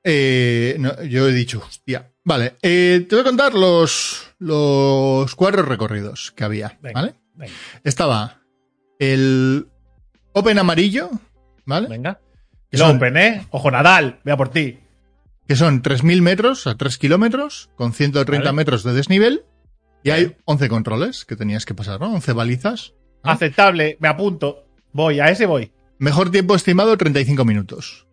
eh, 0.05 0.77
no, 0.79 1.03
yo 1.05 1.29
he 1.29 1.33
dicho, 1.33 1.63
hostia. 1.67 2.13
Vale, 2.25 2.57
eh, 2.63 3.05
te 3.09 3.15
voy 3.17 3.23
a 3.23 3.25
contar 3.29 3.55
los, 3.55 4.33
los 4.39 5.35
cuatro 5.35 5.63
recorridos 5.63 6.33
que 6.37 6.45
había, 6.45 6.79
Venga. 6.81 7.01
¿vale? 7.01 7.15
Venga, 7.35 7.53
Estaba 7.85 8.41
el 8.99 9.67
Open 10.33 10.59
amarillo, 10.59 11.11
¿vale? 11.67 11.89
venga. 11.89 12.21
Que 12.71 12.77
El 12.77 12.79
son, 12.81 12.97
Open, 12.97 13.17
¿eh? 13.17 13.47
Ojo, 13.51 13.71
Nadal, 13.71 14.21
vea 14.25 14.37
por 14.37 14.51
ti. 14.51 14.79
que 15.47 15.57
son 15.57 15.83
3.000 15.83 16.21
metros, 16.21 16.67
a 16.67 16.77
3 16.77 16.99
kilómetros, 16.99 17.71
con 17.77 17.93
130 17.95 18.45
Vale. 18.45 18.57
metros 18.57 18.83
de 18.85 18.93
desnivel. 18.93 19.45
Y 20.05 20.11
hay 20.11 20.25
Vale. 20.27 20.37
11 20.45 20.69
controles 20.69 21.25
que 21.25 21.35
tenías 21.35 21.65
que 21.65 21.75
pasar, 21.75 21.99
¿no? 22.01 22.13
11 22.15 22.33
balizas. 22.35 22.93
¿Ah? 23.23 23.33
Aceptable, 23.33 23.97
me 24.01 24.09
apunto. 24.09 24.65
Voy, 24.93 25.21
a 25.21 25.31
ese 25.31 25.47
voy. 25.47 25.71
Mejor 25.99 26.31
tiempo 26.31 26.55
estimado, 26.55 26.97
35 26.97 27.45
minutos. 27.45 28.07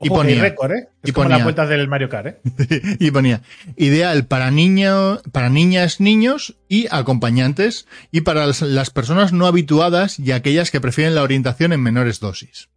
Y 0.00 0.08
Ojo, 0.08 0.16
ponía- 0.18 0.42
récord, 0.42 0.72
¿eh? 0.72 0.88
Es 1.02 1.08
y 1.10 1.12
como 1.12 1.24
ponía- 1.24 1.36
las 1.38 1.44
vueltas 1.44 1.68
del 1.70 1.88
Mario 1.88 2.08
Kart, 2.10 2.26
¿eh? 2.26 2.40
y 3.00 3.10
ponía 3.10 3.40
ideal 3.76 4.26
para 4.26 4.50
niño, 4.50 5.22
para 5.32 5.48
niñas, 5.48 6.00
niños 6.00 6.56
y 6.68 6.86
acompañantes 6.90 7.86
y 8.10 8.20
para 8.22 8.46
las, 8.46 8.90
personas 8.90 9.32
no 9.32 9.46
habituadas 9.46 10.18
y 10.18 10.32
aquellas 10.32 10.70
que 10.70 10.82
prefieren 10.82 11.14
la 11.14 11.22
orientación 11.22 11.72
en 11.72 11.80
menores 11.82 12.20
dosis. 12.20 12.68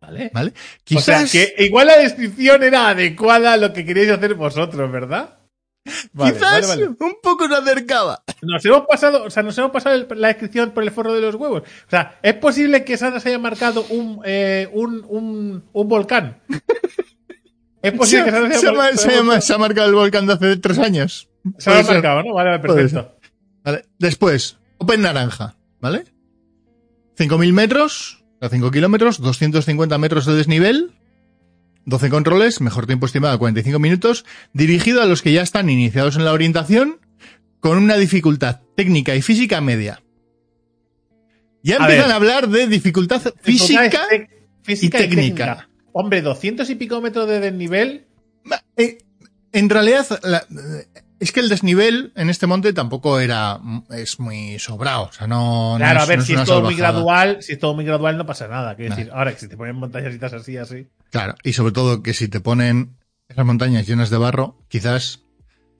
Vale. 0.00 0.30
¿Vale? 0.34 0.50
O 0.50 1.00
sea, 1.00 1.22
Quizás, 1.24 1.32
que 1.32 1.54
igual 1.64 1.86
la 1.88 1.98
descripción 1.98 2.62
era 2.62 2.88
adecuada 2.88 3.52
a 3.52 3.56
lo 3.56 3.72
que 3.72 3.84
queríais 3.84 4.10
hacer 4.10 4.34
vosotros, 4.34 4.90
¿verdad? 4.90 5.38
Vale, 6.12 6.32
quizás 6.34 6.68
vale, 6.68 6.86
vale. 6.86 6.86
un 7.00 7.16
poco 7.22 7.46
no 7.48 7.56
acercaba. 7.56 8.22
Nos 8.42 8.64
hemos 8.64 8.86
pasado, 8.86 9.24
o 9.24 9.30
sea, 9.30 9.42
nos 9.42 9.56
hemos 9.58 9.70
pasado 9.70 9.94
el- 9.94 10.06
la 10.20 10.28
descripción 10.28 10.70
por 10.72 10.82
el 10.82 10.90
forro 10.90 11.14
de 11.14 11.20
los 11.20 11.34
huevos. 11.34 11.62
O 11.62 11.90
sea, 11.90 12.18
es 12.22 12.34
posible 12.34 12.84
que 12.84 12.96
Sandra 12.96 13.20
se 13.20 13.28
haya 13.30 13.38
marcado 13.38 13.84
un, 13.90 14.20
eh, 14.24 14.68
un, 14.72 15.04
un, 15.08 15.64
un 15.72 15.88
volcán. 15.88 16.38
Es 17.82 17.92
Se, 17.92 17.96
posible 17.98 18.24
que 18.24 18.30
Sandra 18.32 18.58
se 18.58 19.08
haya 19.08 19.22
ma- 19.22 19.32
mar- 19.34 19.42
se 19.42 19.52
ha 19.54 19.58
marcado 19.58 19.88
el 19.88 19.94
volcán 19.94 20.26
de 20.26 20.32
hace 20.32 20.56
tres 20.56 20.78
años. 20.78 21.28
se 21.58 21.70
ha 21.70 21.74
Puede 21.74 21.84
ser. 21.84 21.94
marcado, 21.94 22.22
¿no? 22.24 22.34
Vale, 22.34 22.58
perfecto. 22.58 23.16
Vale. 23.64 23.84
Después, 23.98 24.56
Open 24.78 25.02
Naranja, 25.02 25.56
¿vale? 25.80 26.04
5.000 27.18 27.52
metros, 27.52 28.24
a 28.40 28.48
5 28.48 28.70
kilómetros, 28.70 29.20
250 29.20 29.96
metros 29.98 30.26
de 30.26 30.34
desnivel, 30.34 30.92
12 31.86 32.10
controles, 32.10 32.60
mejor 32.60 32.86
tiempo 32.86 33.06
estimado 33.06 33.38
45 33.38 33.78
minutos, 33.78 34.24
dirigido 34.52 35.00
a 35.02 35.06
los 35.06 35.22
que 35.22 35.32
ya 35.32 35.42
están 35.42 35.70
iniciados 35.70 36.16
en 36.16 36.24
la 36.24 36.32
orientación, 36.32 36.98
con 37.60 37.78
una 37.78 37.96
dificultad 37.96 38.60
técnica 38.76 39.14
y 39.16 39.22
física 39.22 39.60
media. 39.60 40.02
Ya 41.62 41.76
A 41.76 41.78
empiezan 41.80 42.04
ver. 42.06 42.12
a 42.12 42.16
hablar 42.16 42.48
de 42.48 42.66
dificultad 42.66 43.22
física. 43.40 44.02
Y 44.68 44.86
y 44.86 44.90
técnica. 44.90 45.68
Hombre, 45.92 46.22
200 46.22 46.68
y 46.70 46.74
pico 46.74 47.00
metros 47.00 47.28
de 47.28 47.40
desnivel. 47.40 48.06
Eh, 48.76 48.98
En 49.52 49.70
realidad, 49.70 50.06
la- 50.22 50.44
es 51.18 51.32
que 51.32 51.40
el 51.40 51.48
desnivel 51.48 52.12
en 52.14 52.28
este 52.28 52.46
monte 52.46 52.72
tampoco 52.74 53.20
era, 53.20 53.58
es 53.90 54.20
muy 54.20 54.58
sobrado. 54.58 55.04
O 55.04 55.12
sea, 55.12 55.26
no. 55.26 55.72
no 55.72 55.78
Claro, 55.78 56.00
es- 56.00 56.04
a 56.04 56.06
ver, 56.08 56.18
no 56.18 56.24
si 56.24 56.34
es 56.34 56.44
todo 56.44 56.62
muy 56.62 56.74
gradual, 56.74 57.38
si 57.42 57.52
es 57.54 57.58
todo 57.58 57.74
muy 57.74 57.84
gradual 57.86 58.18
no 58.18 58.26
pasa 58.26 58.48
nada. 58.48 58.74
Quiero 58.76 58.94
decir, 58.94 59.10
ahora 59.14 59.32
que 59.32 59.40
si 59.40 59.48
te 59.48 59.56
ponen 59.56 59.76
montañasitas 59.76 60.32
así, 60.34 60.56
así, 60.58 60.86
Claro, 61.10 61.34
y 61.42 61.52
sobre 61.52 61.72
todo 61.72 62.02
que 62.02 62.14
si 62.14 62.28
te 62.28 62.40
ponen 62.40 62.96
esas 63.28 63.44
montañas 63.46 63.86
llenas 63.86 64.10
de 64.10 64.18
barro, 64.18 64.58
quizás. 64.68 65.22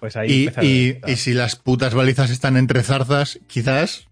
pues 0.01 0.17
ahí 0.17 0.49
Y, 0.61 0.67
y, 0.67 0.99
y 1.07 1.17
si 1.17 1.33
las 1.35 1.57
putas 1.57 1.95
balizas 1.95 2.31
están 2.31 2.57
entre 2.57 2.83
zarzas, 2.83 3.39
quizás. 3.47 4.07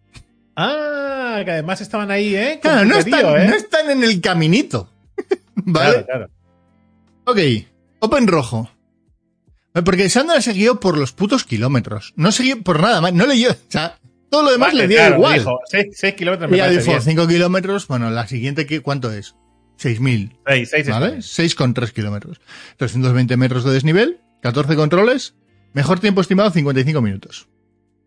Ah, 0.56 1.42
que 1.44 1.50
además 1.50 1.80
estaban 1.80 2.10
ahí, 2.10 2.34
¿eh? 2.36 2.58
Claro, 2.62 2.84
no 2.84 2.96
están, 2.98 3.20
¿eh? 3.40 3.48
no 3.48 3.54
están 3.54 3.90
en 3.90 4.04
el 4.04 4.20
caminito. 4.20 4.90
¿Vale? 5.56 6.04
Claro, 6.04 6.06
claro. 6.06 6.30
Ok, 7.24 7.38
Open 8.00 8.26
Rojo. 8.26 8.70
Porque 9.84 10.08
Sandra 10.08 10.40
se 10.40 10.52
guió 10.52 10.78
por 10.78 10.96
los 10.96 11.12
putos 11.12 11.42
kilómetros. 11.44 12.12
No 12.16 12.30
se 12.30 12.44
guió 12.44 12.62
por 12.62 12.80
nada 12.80 13.00
más. 13.00 13.12
No 13.12 13.26
leyó. 13.26 13.50
O 13.50 13.56
sea, 13.68 13.98
todo 14.30 14.44
lo 14.44 14.52
demás 14.52 14.68
Vale, 14.68 14.82
le 14.82 14.88
dio 14.88 14.98
claro, 14.98 15.16
igual. 15.16 15.38
Dijo, 15.40 15.58
6 15.92 16.14
kilómetros 16.14 16.48
me 16.50 16.56
Ella 16.56 16.64
parece 16.66 16.80
dijo 16.82 16.92
bien. 16.92 17.02
5 17.02 17.26
kilómetros. 17.26 17.88
Bueno, 17.88 18.10
la 18.10 18.28
siguiente, 18.28 18.66
¿qué- 18.66 18.80
¿cuánto 18.82 19.10
es? 19.12 19.34
6.000. 19.78 20.36
Seis, 20.46 20.70
seis 20.70 20.86
está 20.86 20.98
¿Vale? 21.00 21.10
bien. 21.12 21.22
6,3 21.22 21.90
kilómetros. 21.92 22.40
320 22.76 23.36
metros 23.36 23.64
de 23.64 23.72
desnivel, 23.72 24.20
14 24.42 24.76
controles, 24.76 25.34
mejor 25.72 26.00
tiempo 26.00 26.20
estimado 26.20 26.50
55 26.50 27.00
minutos. 27.02 27.48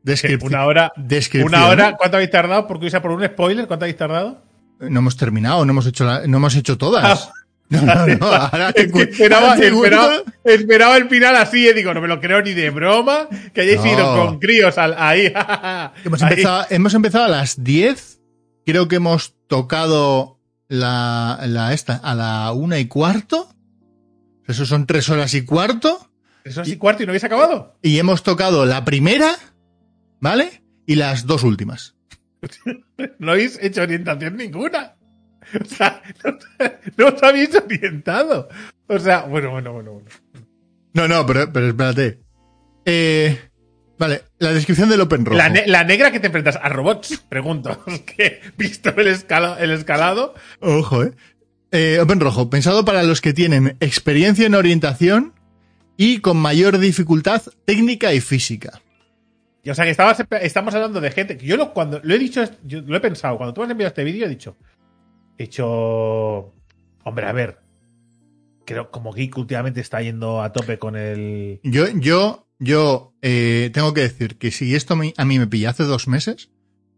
Descripci- 0.06 0.44
Una 0.46 0.66
hora, 0.66 0.94
descripción. 0.96 1.54
una 1.54 1.68
hora, 1.68 1.96
¿cuánto 1.98 2.18
habéis 2.18 2.32
tardado? 2.32 2.68
Porque 2.68 2.86
irse 2.86 3.02
por 3.02 3.12
un 3.12 3.26
spoiler, 3.26 3.68
¿cuánto 3.68 3.86
habéis 3.86 3.98
tardado? 3.98 4.44
No 4.80 5.00
hemos 5.00 5.18
terminado, 5.18 5.66
no 5.66 5.72
hemos 5.72 5.86
hecho, 5.88 6.06
la- 6.06 6.26
no 6.28 6.38
hemos 6.38 6.56
hecho 6.56 6.78
todas. 6.78 7.28
Ah. 7.28 7.34
No, 7.70 7.82
no, 7.82 8.08
no, 8.08 8.26
ahora 8.32 8.72
te 8.72 8.84
esperaba, 8.84 9.58
te 9.58 9.68
esperaba, 9.68 10.22
esperaba 10.46 10.96
el 10.96 11.10
final 11.10 11.36
así, 11.36 11.68
y 11.68 11.74
digo, 11.74 11.94
no 11.94 12.00
me 12.00 12.08
lo 12.08 12.22
creo 12.22 12.42
ni 12.42 12.54
de 12.54 12.70
broma, 12.70 13.28
que 13.54 13.60
hayáis 13.60 13.82
No. 13.84 13.92
ido 13.92 14.16
con 14.16 14.40
críos 14.40 14.78
al- 14.78 14.96
ahí. 14.98 15.26
Hemos 16.06 16.24
ahí. 16.24 16.30
empezado, 16.30 16.66
hemos 16.70 16.94
empezado 16.94 17.26
a 17.26 17.28
las 17.28 17.62
10. 17.62 18.22
Creo 18.66 18.88
que 18.88 18.96
hemos 18.96 19.36
tocado 19.48 20.37
la, 20.68 21.40
la 21.48 21.74
esta 21.74 21.96
a 21.96 22.16
la 22.16 22.52
una 22.54 22.80
y 22.80 22.88
cuarto. 22.88 23.54
Eso 24.48 24.66
son 24.66 24.86
tres 24.86 25.10
horas 25.10 25.34
y 25.34 25.46
cuarto. 25.46 26.10
Eso 26.44 26.62
es 26.62 26.70
y 26.70 26.78
cuarto 26.78 27.04
y 27.04 27.06
no 27.06 27.12
habéis 27.12 27.24
acabado. 27.26 27.78
Y 27.82 28.00
hemos 28.00 28.24
tocado 28.24 28.66
la 28.66 28.86
primera, 28.86 29.36
¿vale? 30.20 30.64
Y 30.86 30.96
las 30.96 31.26
dos 31.26 31.44
últimas. 31.44 31.96
No 33.20 33.34
habéis 33.34 33.60
hecho 33.62 33.84
orientación 33.84 34.38
ninguna. 34.38 34.96
O 35.62 35.66
sea, 35.66 36.02
no, 36.24 36.38
no 36.98 37.08
os 37.16 37.24
habéis 37.24 37.54
orientado. 37.56 38.50
O 38.88 39.00
sea, 39.00 39.22
bueno, 39.26 39.52
bueno, 39.52 39.74
bueno, 39.74 39.92
bueno. 39.94 40.10
No, 40.94 41.08
no, 41.08 41.26
pero, 41.26 41.52
pero 41.54 41.68
espérate. 41.68 42.22
Eh, 42.86 43.40
vale, 43.98 44.22
la 44.40 44.54
descripción 44.54 44.90
del 44.90 45.02
Open 45.02 45.26
Rojo. 45.26 45.38
La, 45.38 45.50
ne- 45.50 45.68
la 45.68 45.84
negra 45.84 46.12
que 46.12 46.20
te 46.20 46.28
enfrentas 46.28 46.58
a 46.62 46.70
robots, 46.70 47.24
pregunto. 47.30 47.84
Que, 48.06 48.42
visto 48.58 48.90
el, 48.98 49.08
escala- 49.08 49.58
el 49.60 49.72
escalado, 49.72 50.34
Ojo, 50.60 51.04
eh. 51.04 51.14
Eh, 51.72 52.00
Open 52.02 52.20
Rojo, 52.22 52.50
pensado 52.50 52.86
para 52.86 53.04
los 53.04 53.20
que 53.22 53.34
tienen 53.34 53.76
experiencia 53.82 54.46
en 54.46 54.56
orientación 54.56 55.34
y 55.98 56.20
con 56.20 56.38
mayor 56.38 56.78
dificultad 56.78 57.42
técnica 57.66 58.14
y 58.14 58.22
física. 58.22 58.82
Y, 59.64 59.70
o 59.70 59.76
sea, 59.76 59.84
que 59.84 59.92
estabas, 59.92 60.24
estamos 60.42 60.74
hablando 60.76 61.02
de 61.02 61.12
gente 61.12 61.38
que 61.38 61.46
yo 61.46 61.58
lo, 61.58 61.74
cuando 61.74 62.00
lo 62.02 62.14
he 62.16 62.20
dicho, 62.20 62.42
yo 62.64 62.82
lo 62.82 62.96
he 62.96 63.02
pensado, 63.02 63.36
cuando 63.36 63.54
tú 63.54 63.60
me 63.62 63.66
has 63.66 63.72
enviado 63.72 63.90
este 63.90 64.06
vídeo 64.06 64.26
he 64.26 64.30
dicho, 64.30 64.56
he 65.38 65.44
dicho, 65.44 66.54
hombre, 67.04 67.26
a 67.26 67.34
ver, 67.34 67.60
creo 68.66 68.90
como 68.90 69.12
Geek 69.12 69.38
últimamente 69.38 69.82
está 69.82 70.02
yendo 70.02 70.42
a 70.42 70.54
tope 70.54 70.80
con 70.80 70.96
el... 70.96 71.60
Yo, 71.64 71.88
yo, 71.96 72.47
yo 72.60 73.14
eh, 73.22 73.70
tengo 73.74 73.94
que 73.94 74.02
decir 74.02 74.38
que 74.38 74.52
si 74.52 74.76
esto 74.76 74.96
a 74.96 75.26
mí 75.26 75.40
me 75.40 75.48
pilla 75.48 75.70
hace 75.72 75.84
dos 75.84 76.08
meses, 76.08 76.50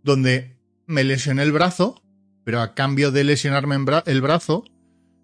donde 0.03 0.57
me 0.85 1.03
lesioné 1.03 1.43
el 1.43 1.51
brazo, 1.51 2.01
pero 2.43 2.61
a 2.61 2.73
cambio 2.73 3.11
de 3.11 3.23
lesionarme 3.23 3.77
bra- 3.79 4.03
el 4.05 4.21
brazo, 4.21 4.63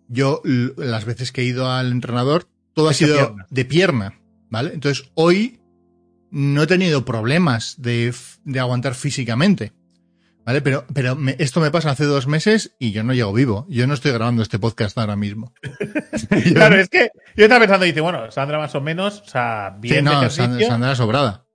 yo 0.07 0.41
las 0.77 1.05
veces 1.05 1.31
que 1.31 1.41
he 1.41 1.45
ido 1.45 1.71
al 1.71 1.91
entrenador, 1.91 2.47
todo 2.73 2.89
ha 2.89 2.93
sido 2.93 3.15
pierna. 3.15 3.47
de 3.49 3.65
pierna, 3.65 4.19
¿vale? 4.49 4.73
Entonces 4.73 5.09
hoy 5.15 5.59
no 6.31 6.63
he 6.63 6.67
tenido 6.67 7.05
problemas 7.05 7.75
de, 7.81 8.13
de 8.43 8.59
aguantar 8.59 8.93
físicamente. 8.95 9.71
¿Vale? 10.45 10.61
Pero, 10.61 10.85
pero 10.93 11.15
me- 11.15 11.35
esto 11.39 11.59
me 11.59 11.71
pasa 11.71 11.89
hace 11.91 12.05
dos 12.05 12.27
meses 12.27 12.75
y 12.79 12.91
yo 12.91 13.03
no 13.03 13.13
llego 13.13 13.33
vivo. 13.33 13.65
Yo 13.67 13.87
no 13.87 13.93
estoy 13.95 14.11
grabando 14.11 14.43
este 14.43 14.59
podcast 14.59 14.97
ahora 14.97 15.15
mismo. 15.15 15.53
Claro, 16.53 16.75
es 16.75 16.87
que 16.89 17.09
yo 17.35 17.45
estaba 17.45 17.59
pensando, 17.61 17.85
dice, 17.85 18.01
bueno, 18.01 18.29
Sandra 18.31 18.57
más 18.59 18.75
o 18.75 18.81
menos, 18.81 19.21
o 19.21 19.27
sea, 19.27 19.71
Sí, 19.75 19.79
bien 19.89 20.05
de 20.05 20.11
no. 20.11 20.29
Sandra, 20.29 20.67
Sandra 20.67 20.95
sobrada. 20.95 21.45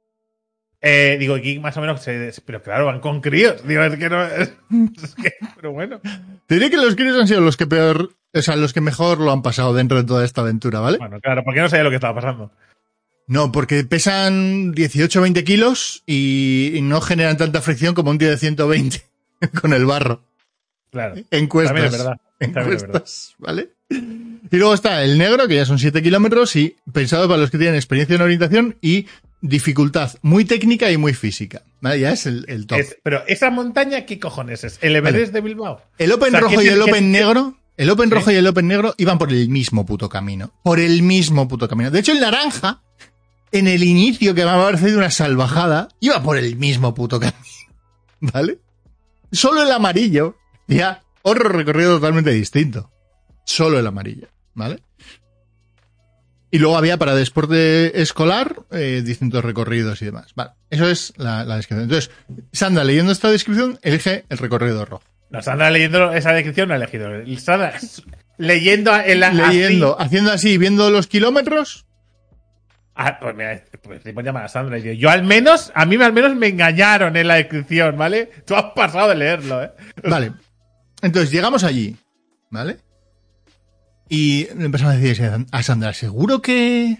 Eh, 0.83 1.19
digo, 1.21 1.37
Geek 1.37 1.61
más 1.61 1.77
o 1.77 1.81
menos, 1.83 2.01
pero 2.47 2.63
claro, 2.63 2.87
van 2.87 3.01
con 3.01 3.21
críos. 3.21 3.67
Digo, 3.67 3.83
es 3.83 3.97
que 3.97 4.09
no, 4.09 4.25
es, 4.25 4.53
es 5.03 5.15
que, 5.15 5.33
pero 5.57 5.73
bueno. 5.73 6.01
Te 6.47 6.55
diré 6.55 6.71
que 6.71 6.79
los 6.79 6.97
críos 6.97 7.21
han 7.21 7.29
sido 7.29 7.43
los 7.43 7.57
que 7.59 7.67
peor, 7.67 8.15
o 8.33 8.43
sea, 8.43 8.57
los 8.57 8.73
que 8.73 8.81
mejor 8.81 9.19
lo 9.21 9.31
han 9.31 9.43
pasado 9.43 9.75
dentro 9.75 9.99
de 9.99 10.05
toda 10.05 10.25
esta 10.25 10.41
aventura, 10.41 10.81
¿vale? 10.81 10.97
Bueno, 10.99 11.21
claro, 11.21 11.43
porque 11.45 11.61
no 11.61 11.69
sabía 11.69 11.85
lo 11.85 11.91
que 11.91 11.97
estaba 11.97 12.15
pasando. 12.15 12.51
No, 13.31 13.53
porque 13.53 13.85
pesan 13.85 14.73
18 14.73 15.21
o 15.21 15.23
20 15.23 15.45
kilos 15.45 16.03
y, 16.05 16.73
y 16.75 16.83
no 16.83 17.01
generan 17.01 17.37
tanta 17.37 17.63
fricción 17.63 17.95
como 17.95 18.11
un 18.11 18.19
tío 18.19 18.29
de 18.29 18.37
120 18.37 19.03
con 19.61 19.73
el 19.73 19.87
barro. 19.87 20.25
Claro. 20.91 21.15
Encuestas. 21.31 21.75
También 21.77 21.87
es 21.87 21.99
verdad. 21.99 22.17
También 22.41 22.57
es 22.59 22.83
verdad. 22.83 22.87
Encuestas, 22.97 23.35
¿vale? 23.39 23.71
Y 23.91 24.57
luego 24.57 24.75
está 24.75 25.05
el 25.05 25.17
negro, 25.17 25.47
que 25.47 25.55
ya 25.55 25.65
son 25.65 25.79
7 25.79 26.03
kilómetros 26.03 26.57
y 26.57 26.75
pensado 26.93 27.29
para 27.29 27.41
los 27.41 27.53
que 27.53 27.59
tienen 27.59 27.77
experiencia 27.77 28.17
en 28.17 28.23
orientación 28.23 28.77
y 28.81 29.07
dificultad 29.43 30.11
muy 30.23 30.45
técnica 30.45 30.91
y 30.91 30.97
muy 30.97 31.15
física. 31.15 31.63
¿Vale? 31.81 32.01
Ya 32.01 32.11
es 32.13 32.27
el, 32.27 32.45
el 32.49 32.67
top. 32.67 32.79
Es- 32.81 32.97
pero 33.05 33.23
esa 33.29 33.51
montaña, 33.51 34.07
¿qué 34.07 34.19
cojones 34.19 34.65
es? 34.65 34.79
¿El 34.83 34.97
Everest 34.97 35.33
de 35.33 35.41
Bilbao? 35.41 35.81
El 35.99 36.11
Open 36.13 36.29
O 36.29 36.31
sea, 36.33 36.41
rojo 36.41 36.59
¿qué 36.59 36.65
y 36.65 36.69
el 36.69 36.83
Open 36.83 37.13
negro, 37.13 37.57
el 37.77 37.91
Open 37.91 38.09
Sí. 38.09 38.15
rojo 38.17 38.31
y 38.33 38.35
el 38.35 38.47
Open 38.49 38.67
negro 38.67 38.95
iban 38.99 39.19
por 39.19 39.31
el 39.33 39.49
mismo 39.49 39.87
puto 39.87 40.09
camino. 40.09 40.53
Por 40.65 40.81
el 40.81 41.03
mismo 41.03 41.47
puto 41.47 41.69
camino. 41.69 41.91
De 41.93 42.01
hecho, 42.01 42.13
el 42.13 42.21
naranja 42.21 42.83
en 43.53 43.69
el 43.69 43.83
inicio, 43.83 44.35
que 44.35 44.45
me 44.45 44.51
ha 44.51 44.63
parecido 44.63 44.99
una 44.99 45.11
salvajada, 45.11 45.89
iba 46.01 46.23
por 46.23 46.37
el 46.37 46.57
mismo 46.57 46.95
puto 46.95 47.19
camino. 47.19 47.39
¿Vale? 48.21 48.59
Solo 49.33 49.63
el 49.63 49.71
amarillo, 49.71 50.37
ya, 50.67 51.03
otro 51.23 51.49
recorrido 51.49 51.97
totalmente 51.97 52.31
distinto. 52.31 52.91
Solo 53.45 53.79
el 53.79 53.87
amarillo, 53.87 54.29
¿vale? 54.55 54.83
Y 56.53 56.59
luego 56.59 56.77
había 56.77 56.99
para 56.99 57.15
deporte 57.15 58.01
escolar 58.03 58.63
eh, 58.73 59.03
distintos 59.05 59.45
recorridos 59.45 60.03
y 60.03 60.07
demás. 60.07 60.33
Vale, 60.35 60.51
eso 60.69 60.89
es 60.89 61.13
la, 61.17 61.45
la 61.45 61.57
descripción. 61.57 61.85
Entonces, 61.85 62.11
Sandra, 62.53 62.83
leyendo 62.83 63.13
esta 63.13 63.31
descripción, 63.31 63.79
elige 63.83 64.25
el 64.29 64.39
recorrido 64.39 64.85
rojo. 64.85 65.05
No, 65.31 65.41
Sandra 65.43 65.71
leyendo 65.71 66.13
esa 66.13 66.33
descripción 66.33 66.69
no 66.69 66.75
ha 66.75 66.77
elegido. 66.77 67.09
Sandra 67.39 67.79
leyendo 68.37 68.93
en 68.97 69.21
la. 69.21 69.33
Leyendo, 69.33 69.97
haciendo 70.01 70.33
así, 70.33 70.59
viendo 70.59 70.91
los 70.91 71.07
kilómetros. 71.07 71.87
Ah, 73.03 73.19
pues 73.19 73.35
mira, 73.35 73.65
pues 73.83 74.03
tipo 74.03 74.21
llamar 74.21 74.45
a 74.45 74.49
Sandra 74.49 74.77
y 74.77 74.83
digo, 74.83 74.95
yo 74.95 75.09
al 75.09 75.23
menos, 75.25 75.73
a 75.75 75.87
mí 75.87 75.97
al 75.97 76.13
menos 76.13 76.37
me 76.37 76.49
engañaron 76.49 77.17
en 77.17 77.29
la 77.29 77.37
descripción, 77.37 77.97
¿vale? 77.97 78.27
Tú 78.45 78.55
has 78.55 78.75
pasado 78.75 79.09
de 79.09 79.15
leerlo, 79.15 79.63
¿eh? 79.63 79.71
Vale. 80.05 80.33
Entonces 81.01 81.31
llegamos 81.31 81.65
allí, 81.65 81.97
¿vale? 82.51 82.77
Y 84.11 84.49
empezamos 84.51 84.95
a 84.95 84.99
decir 84.99 85.47
a 85.51 85.63
Sandra, 85.63 85.95
¿seguro 85.95 86.43
que 86.43 86.99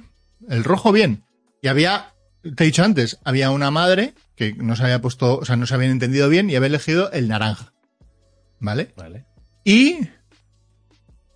el 0.49 0.65
rojo 0.65 0.91
bien? 0.91 1.23
Y 1.61 1.69
había, 1.69 2.15
te 2.57 2.65
he 2.65 2.69
dicho 2.69 2.83
antes, 2.83 3.19
había 3.23 3.51
una 3.51 3.71
madre 3.71 4.15
que 4.37 4.55
no 4.55 4.77
se 4.77 4.85
había 4.85 5.03
puesto, 5.03 5.37
o 5.37 5.45
sea, 5.45 5.57
no 5.57 5.67
se 5.67 5.75
habían 5.75 5.91
entendido 5.91 6.31
bien 6.31 6.49
y 6.49 6.57
había 6.57 6.69
elegido 6.69 7.13
el 7.13 7.29
naranja. 7.29 7.75
¿Vale? 8.59 8.95
Vale. 8.97 9.27
Y 9.65 10.09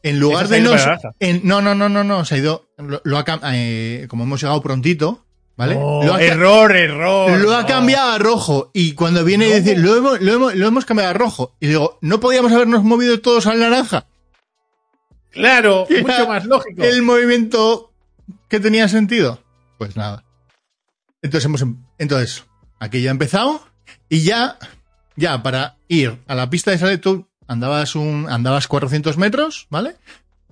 en 0.05 0.21
lugar 0.21 0.47
de 0.49 0.61
no, 0.61 0.73
en- 1.19 1.41
no, 1.45 1.61
no, 1.61 1.75
no, 1.75 1.89
no, 1.89 2.05
no, 2.05 2.25
se 2.25 2.37
ha 2.37 2.39
ido, 2.39 2.69
lo, 2.79 3.01
lo 3.05 3.19
ha 3.19 3.25
eh, 3.55 4.07
como 4.09 4.23
hemos 4.25 4.41
llegado 4.41 4.63
prontito, 4.63 5.25
¿vale? 5.57 5.77
Oh, 5.79 6.05
lo, 6.05 6.15
ha, 6.15 6.19
ca- 6.19 6.25
error, 6.25 6.77
error. 6.77 7.41
lo 7.41 7.55
ha 7.57 7.63
no. 7.63 7.67
cambiado 7.67 8.13
a 8.13 8.19
rojo 8.19 8.71
y 8.73 8.93
cuando 8.93 9.25
viene 9.25 9.49
y 9.49 9.53
dice, 9.61 9.77
lo 9.77 9.97
hemos, 9.97 10.21
lo, 10.21 10.33
hemos, 10.35 10.55
lo 10.55 10.67
hemos 10.69 10.85
cambiado 10.85 11.11
a 11.11 11.15
rojo 11.15 11.57
y 11.59 11.67
digo, 11.69 11.99
¿no 12.03 12.21
podíamos 12.21 12.53
habernos 12.53 12.85
movido 12.85 13.21
todos 13.21 13.47
al 13.47 13.59
naranja? 13.59 14.07
Claro, 15.31 15.87
Era 15.91 16.03
mucho 16.03 16.29
más 16.29 16.45
lógico. 16.45 16.83
El 16.83 17.03
movimiento 17.03 17.93
que 18.49 18.61
tenía 18.61 18.89
sentido. 18.89 19.43
Pues 19.79 19.97
nada. 19.97 20.25
Entonces 21.23 21.47
hemos, 21.47 21.63
em- 21.63 21.79
entonces, 21.99 22.45
aquí 22.79 23.03
ya 23.03 23.11
ha 23.11 23.13
empezado 23.13 23.63
y 24.09 24.23
ya, 24.23 24.59
ya 25.17 25.43
para 25.43 25.77
ir 25.89 26.19
a 26.27 26.35
la 26.35 26.51
pista 26.51 26.71
de 26.71 26.79
sale 26.79 26.99
tú 26.99 27.27
andabas 27.47 27.95
un, 27.95 28.27
andabas 28.31 28.69
400 28.69 29.17
metros, 29.19 29.67
¿vale? 29.71 29.97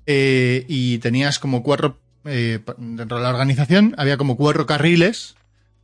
Eh, 0.06 0.64
y 0.68 0.98
tenías 0.98 1.38
como 1.38 1.62
cuatro, 1.62 1.98
eh, 2.24 2.60
dentro 2.76 3.18
de 3.18 3.22
la 3.22 3.30
organización 3.30 3.94
había 3.98 4.16
como 4.16 4.36
cuatro 4.36 4.66
carriles 4.66 5.36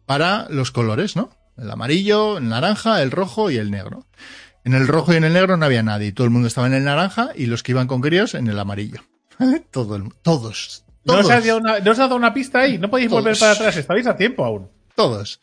para 0.07 0.47
los 0.51 0.71
colores, 0.71 1.17
¿no? 1.17 1.31
El 1.57 1.71
amarillo, 1.71 2.39
el 2.39 2.49
naranja, 2.49 3.03
el 3.03 3.11
rojo 3.11 3.51
y 3.51 3.57
el 3.57 3.71
negro. 3.71 4.07
En 4.65 4.75
el 4.75 4.87
rojo 4.89 5.13
y 5.13 5.17
en 5.17 5.25
el 5.25 5.33
negro 5.33 5.57
no 5.57 5.65
había 5.67 5.83
nadie. 5.83 6.13
Todo 6.13 6.25
el 6.25 6.31
mundo 6.31 6.49
estaba 6.49 6.67
en 6.67 6.75
el 6.75 6.85
naranja 6.85 7.31
y 7.35 7.47
los 7.47 7.63
que 7.63 7.73
iban 7.73 7.87
con 7.87 8.01
críos 8.01 8.35
en 8.35 8.49
el 8.49 8.59
amarillo. 8.59 9.01
¿Vale? 9.39 9.61
Todo 9.71 9.97
el- 9.97 10.13
todos. 10.23 10.85
¿No 11.05 11.15
Todos. 11.15 11.27
os, 11.27 11.29
dado 11.47 11.57
una, 11.59 11.79
no 11.79 11.91
os 11.93 11.99
ha 11.99 12.03
dado 12.03 12.17
una 12.17 12.35
pista 12.35 12.61
ahí? 12.61 12.77
¿No 12.77 12.91
podéis 12.91 13.09
volver 13.11 13.33
Todos. 13.35 13.39
para 13.41 13.53
atrás? 13.53 13.77
Estabais 13.77 14.07
a 14.07 14.17
tiempo 14.17 14.45
aún. 14.45 14.69
Todos. 14.95 15.41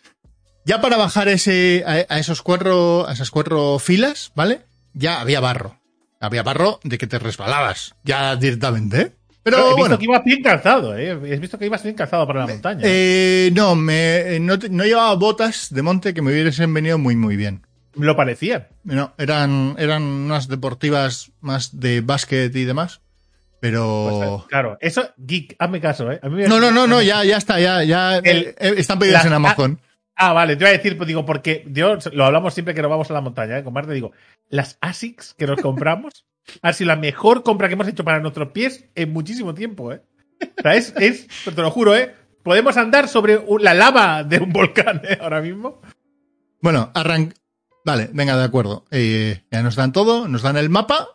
Ya 0.66 0.80
para 0.82 0.98
bajar 0.98 1.28
ese, 1.28 1.84
a, 1.88 2.14
a 2.14 2.20
esos 2.20 2.42
cuatro, 2.42 3.08
a 3.08 3.14
esas 3.14 3.32
cuatro 3.32 3.80
filas, 3.80 4.32
¿vale? 4.36 4.62
Ya 4.96 5.22
había 5.22 5.40
barro. 5.40 5.78
Había 6.20 6.42
barro 6.42 6.80
de 6.84 6.98
que 6.98 7.06
te 7.06 7.20
resbalabas. 7.20 7.94
Ya 8.04 8.36
directamente, 8.36 9.02
¿eh? 9.02 9.12
Pero 9.44 9.58
he 9.58 9.62
visto 9.62 9.78
bueno. 9.78 9.98
que 10.00 10.06
ibas 10.06 10.24
bien 10.24 10.42
calzado, 10.42 10.98
¿eh? 10.98 11.10
He 11.12 11.38
visto 11.38 11.60
que 11.60 11.68
ibas 11.68 11.84
bien 11.84 11.94
calzado 11.96 12.26
para 12.26 12.40
la 12.40 12.48
montaña. 12.48 12.82
Eh, 12.84 13.52
no, 13.54 13.76
me, 13.76 14.36
eh, 14.36 14.40
no, 14.40 14.58
no 14.72 14.84
llevaba 14.86 15.14
botas 15.14 15.68
de 15.72 15.84
monte 15.84 16.16
que 16.16 16.24
me 16.24 16.32
hubiesen 16.32 16.74
venido 16.74 16.98
muy, 16.98 17.16
muy 17.16 17.36
bien. 17.36 17.62
Lo 17.94 18.16
parecían. 18.16 18.68
No, 18.84 19.14
eran, 19.20 19.76
eran 19.78 20.02
unas 20.02 20.48
deportivas 20.48 21.32
más 21.42 21.80
de 21.80 22.02
básquet 22.02 22.56
y 22.56 22.64
demás. 22.66 23.02
Pero. 23.60 24.38
Pues, 24.40 24.50
claro, 24.50 24.78
eso, 24.82 25.10
geek, 25.18 25.56
hazme 25.60 25.80
caso, 25.80 26.12
¿eh? 26.12 26.20
A 26.24 26.30
mí 26.30 26.38
me- 26.38 26.48
no, 26.48 26.60
no, 26.60 26.72
no, 26.72 26.88
no, 26.88 27.02
ya, 27.02 27.24
ya 27.24 27.38
está, 27.38 27.60
ya, 27.60 27.84
ya. 27.84 28.18
El- 28.18 28.46
eh, 28.48 28.56
eh, 28.60 28.74
están 28.78 28.98
pedidas 29.00 29.26
en 29.26 29.34
Amazon. 29.34 29.80
Ah, 30.16 30.32
vale, 30.34 30.56
te 30.56 30.64
iba 30.64 30.70
a 30.70 30.74
decir, 30.74 30.96
pues 30.96 31.08
digo, 31.08 31.26
porque 31.26 31.66
yo 31.68 31.98
lo 32.14 32.26
hablamos 32.26 32.54
siempre 32.54 32.74
que 32.74 32.82
nos 32.82 32.90
vamos 32.90 33.10
a 33.12 33.14
la 33.14 33.22
montaña, 33.22 33.58
¿eh? 33.58 33.64
Con 33.64 33.74
Marte 33.74 33.94
digo, 33.94 34.12
las 34.50 34.78
ASICs 34.80 35.34
que 35.34 35.46
nos 35.46 35.62
compramos 35.62 36.26
ha 36.62 36.74
sido 36.74 36.88
la 36.90 36.96
mejor 36.96 37.44
compra 37.44 37.68
que 37.68 37.74
hemos 37.74 37.88
hecho 37.88 38.06
para 38.06 38.20
nuestros 38.20 38.52
pies 38.52 38.86
en 38.96 39.12
muchísimo 39.12 39.54
tiempo, 39.54 39.92
¿eh? 39.92 40.02
Es, 40.64 40.94
es 40.98 41.28
te 41.44 41.62
lo 41.62 41.70
juro, 41.72 41.96
¿eh? 41.96 42.14
Podemos 42.44 42.78
andar 42.78 43.08
sobre 43.08 43.42
la 43.60 43.74
lava 43.74 44.24
de 44.24 44.40
un 44.40 44.54
volcán, 44.54 45.02
¿eh? 45.04 45.18
Ahora 45.20 45.42
mismo. 45.42 45.82
Bueno, 46.62 46.92
arran... 46.94 47.34
Vale, 47.84 48.10
venga, 48.14 48.38
de 48.38 48.44
acuerdo. 48.44 48.86
Eh, 48.92 49.44
ya 49.52 49.62
nos 49.64 49.76
dan 49.76 49.92
todo, 49.92 50.28
nos 50.28 50.42
dan 50.42 50.58
el 50.58 50.70
mapa 50.70 51.08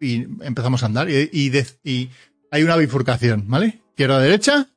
y 0.00 0.24
empezamos 0.44 0.82
a 0.82 0.86
andar. 0.86 1.08
Y 1.10 2.10
hay 2.50 2.62
una 2.62 2.76
bifurcación, 2.76 3.44
¿vale? 3.48 3.80
Izquierda, 3.90 4.18
derecha. 4.18 4.68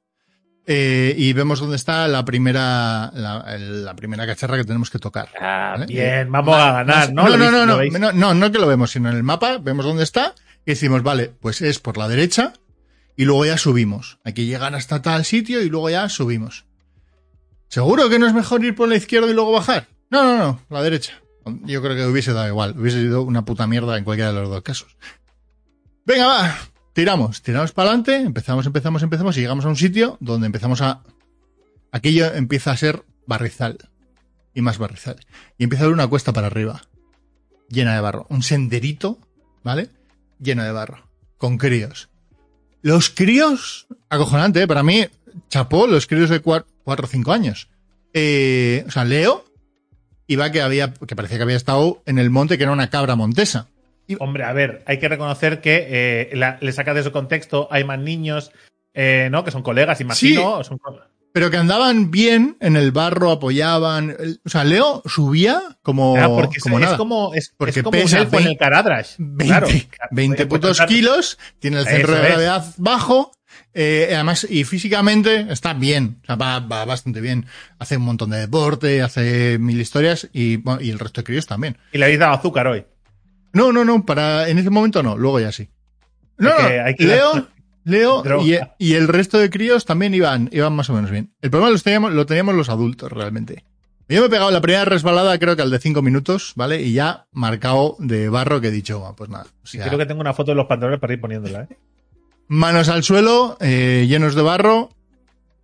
Eh, 0.67 1.13
y 1.17 1.33
vemos 1.33 1.59
dónde 1.59 1.75
está 1.75 2.07
la 2.07 2.25
primera, 2.25 3.11
la, 3.13 3.57
la 3.57 3.95
primera 3.95 4.25
cacharra 4.25 4.57
que 4.57 4.63
tenemos 4.63 4.89
que 4.89 4.99
tocar. 4.99 5.29
Ah, 5.39 5.85
bien, 5.87 6.31
vamos 6.31 6.55
a 6.55 6.71
ganar, 6.71 7.13
¿no? 7.13 7.23
No, 7.23 7.29
¿Lo 7.29 7.37
no, 7.37 7.51
no, 7.51 7.65
no, 7.65 7.99
no, 7.99 8.11
no, 8.11 8.33
no 8.33 8.51
que 8.51 8.59
lo 8.59 8.67
vemos, 8.67 8.91
sino 8.91 9.09
en 9.09 9.15
el 9.15 9.23
mapa, 9.23 9.57
vemos 9.59 9.85
dónde 9.85 10.03
está 10.03 10.33
y 10.65 10.71
decimos, 10.71 11.03
vale, 11.03 11.31
pues 11.39 11.61
es 11.61 11.79
por 11.79 11.97
la 11.97 12.07
derecha 12.07 12.53
y 13.15 13.25
luego 13.25 13.45
ya 13.45 13.57
subimos. 13.57 14.19
Hay 14.23 14.33
que 14.33 14.45
llegar 14.45 14.73
hasta 14.75 15.01
tal 15.01 15.25
sitio 15.25 15.61
y 15.61 15.69
luego 15.69 15.89
ya 15.89 16.09
subimos. 16.09 16.65
¿Seguro 17.67 18.09
que 18.09 18.19
no 18.19 18.27
es 18.27 18.33
mejor 18.33 18.63
ir 18.63 18.75
por 18.75 18.89
la 18.89 18.95
izquierda 18.95 19.29
y 19.29 19.33
luego 19.33 19.51
bajar? 19.51 19.87
No, 20.09 20.23
no, 20.23 20.37
no, 20.37 20.61
la 20.69 20.81
derecha. 20.81 21.21
Yo 21.63 21.81
creo 21.81 21.95
que 21.95 22.05
hubiese 22.07 22.33
dado 22.33 22.47
igual, 22.47 22.75
hubiese 22.77 23.01
sido 23.01 23.21
una 23.21 23.45
puta 23.45 23.67
mierda 23.67 23.97
en 23.97 24.03
cualquiera 24.03 24.31
de 24.31 24.39
los 24.39 24.49
dos 24.49 24.63
casos. 24.63 24.97
Venga, 26.05 26.25
va, 26.27 26.57
tiramos, 26.95 27.41
tiramos 27.41 27.73
para 27.73 27.89
adelante, 27.89 28.15
empezamos, 28.15 28.65
empezamos, 28.65 29.03
empezamos 29.03 29.37
y 29.37 29.41
llegamos 29.41 29.65
a 29.65 29.67
un 29.67 29.75
sitio 29.75 30.17
donde 30.21 30.47
empezamos 30.47 30.81
a... 30.81 31.03
Aquello 31.91 32.33
empieza 32.33 32.71
a 32.71 32.77
ser 32.77 33.03
barrizal 33.27 33.77
y 34.53 34.61
más 34.61 34.77
barrizal. 34.77 35.17
Y 35.57 35.65
empieza 35.65 35.83
a 35.83 35.85
haber 35.85 35.93
una 35.93 36.07
cuesta 36.07 36.31
para 36.31 36.47
arriba, 36.47 36.81
llena 37.69 37.93
de 37.93 37.99
barro. 37.99 38.25
Un 38.29 38.43
senderito, 38.43 39.19
¿vale? 39.61 39.89
Lleno 40.39 40.63
de 40.63 40.71
barro, 40.71 41.09
con 41.37 41.57
críos. 41.57 42.09
Los 42.81 43.09
críos, 43.09 43.87
acojonante, 44.09 44.61
¿eh? 44.61 44.67
para 44.67 44.83
mí, 44.83 45.05
chapó, 45.49 45.87
los 45.87 46.07
críos 46.07 46.29
de 46.29 46.39
4 46.39 46.65
o 46.85 47.07
5 47.07 47.31
años. 47.33 47.67
Eh, 48.13 48.85
o 48.87 48.91
sea, 48.91 49.03
Leo 49.03 49.43
iba 50.27 50.49
que 50.49 50.61
había, 50.61 50.93
que 50.93 51.15
parecía 51.15 51.37
que 51.37 51.43
había 51.43 51.57
estado 51.57 52.01
en 52.05 52.19
el 52.19 52.29
monte 52.29 52.57
que 52.57 52.63
era 52.63 52.71
una 52.71 52.89
cabra 52.89 53.17
montesa. 53.17 53.67
Hombre, 54.19 54.43
a 54.43 54.53
ver, 54.53 54.83
hay 54.85 54.99
que 54.99 55.07
reconocer 55.09 55.61
que 55.61 55.87
eh, 55.89 56.29
la- 56.33 56.57
le 56.61 56.71
saca 56.71 56.93
de 56.93 57.03
su 57.03 57.11
contexto, 57.11 57.67
hay 57.71 57.83
más 57.83 57.99
niños, 57.99 58.51
eh, 58.93 59.29
¿no? 59.31 59.43
Que 59.43 59.51
son 59.51 59.63
colegas, 59.63 59.99
imagino. 60.01 60.63
son 60.63 60.77
co- 60.77 60.99
Pero 61.33 61.51
que 61.51 61.57
andaban 61.57 62.11
bien 62.11 62.55
en 62.61 62.77
el 62.77 62.91
barro, 62.93 63.29
apoyaban. 63.31 64.15
el- 64.17 64.39
O 64.45 64.49
sea, 64.49 64.63
Leo 64.63 65.01
subía 65.05 65.61
como, 65.81 66.15
Ah, 66.17 66.27
porque 66.29 66.57
es- 66.57 66.63
como 66.63 66.77
es, 66.79 66.85
nada. 66.85 66.97
como, 66.97 67.33
es, 67.33 67.53
Porque 67.57 67.79
es 67.81 67.83
como 67.83 67.97
un 67.97 68.03
pesa 68.03 68.19
elfo 68.19 68.37
en 68.37 68.43
20 68.45 68.51
el 68.51 68.57
Caradrash. 68.57 69.15
20, 69.17 69.45
Claro. 69.45 69.67
20 70.11 70.41
Oye, 70.43 70.49
putos 70.49 70.81
kilos, 70.83 71.37
tiene 71.59 71.79
el 71.79 71.85
centro 71.85 72.13
Eso 72.13 72.21
de 72.21 72.21
es. 72.21 72.27
gravedad 72.35 72.65
bajo, 72.77 73.31
eh, 73.73 74.11
además, 74.13 74.47
y 74.49 74.63
físicamente 74.63 75.47
está 75.49 75.73
bien, 75.73 76.19
o 76.23 76.25
sea, 76.27 76.35
va, 76.37 76.59
va 76.61 76.85
bastante 76.85 77.19
bien. 77.19 77.45
Hace 77.79 77.97
un 77.97 78.03
montón 78.03 78.29
de 78.29 78.37
deporte, 78.37 79.01
hace 79.01 79.57
mil 79.59 79.81
historias 79.81 80.29
y, 80.31 80.55
bueno, 80.57 80.79
y 80.81 80.89
el 80.89 80.99
resto 80.99 81.19
de 81.19 81.25
críos 81.25 81.45
también. 81.47 81.77
Y 81.91 81.97
le 81.97 82.05
habéis 82.05 82.19
dado 82.19 82.33
azúcar 82.35 82.67
hoy. 82.67 82.85
No, 83.55 83.71
no, 83.71 83.83
no, 83.83 84.05
para, 84.05 84.47
en 84.49 84.59
ese 84.59 84.69
momento 84.69 85.01
no, 85.01 85.17
luego 85.17 85.39
ya 85.39 85.51
sí. 85.51 85.67
No, 86.37 86.49
Hay 86.49 86.61
no, 86.61 86.67
que- 86.69 86.79
hay 86.81 86.95
que- 86.95 87.05
Leo, 87.05 87.47
Leo 87.85 88.41
y, 88.43 88.57
y 88.77 88.93
el 88.93 89.07
resto 89.07 89.37
de 89.39 89.49
críos 89.49 89.85
también 89.85 90.13
iban, 90.13 90.49
iban 90.51 90.73
más 90.73 90.89
o 90.89 90.93
menos 90.93 91.09
bien. 91.09 91.33
El 91.41 91.49
problema 91.49 91.71
lo 91.71 91.79
teníamos, 91.79 92.13
lo 92.13 92.25
teníamos 92.25 92.53
los 92.55 92.69
adultos 92.69 93.11
realmente. 93.11 93.63
Yo 94.07 94.19
me 94.21 94.27
he 94.27 94.29
pegado 94.29 94.51
la 94.51 94.61
primera 94.61 94.85
resbalada, 94.85 95.39
creo 95.39 95.55
que 95.55 95.63
al 95.63 95.71
de 95.71 95.79
5 95.79 96.03
minutos, 96.03 96.53
¿vale? 96.55 96.81
Y 96.83 96.93
ya 96.93 97.25
marcado 97.31 97.95
de 97.97 98.29
barro 98.29 98.61
que 98.61 98.67
he 98.67 98.71
dicho, 98.71 99.13
pues 99.17 99.31
nada. 99.31 99.47
o 99.63 99.67
sea, 99.67 99.87
Creo 99.87 99.97
que 99.97 100.05
tengo 100.05 100.21
una 100.21 100.33
foto 100.35 100.51
de 100.51 100.55
los 100.55 100.67
pantalones 100.67 100.99
para 100.99 101.13
ir 101.13 101.21
poniéndola, 101.21 101.61
¿eh? 101.69 101.77
manos 102.47 102.89
al 102.89 103.03
suelo, 103.03 103.57
eh, 103.61 104.05
llenos 104.07 104.35
de 104.35 104.41
barro 104.43 104.89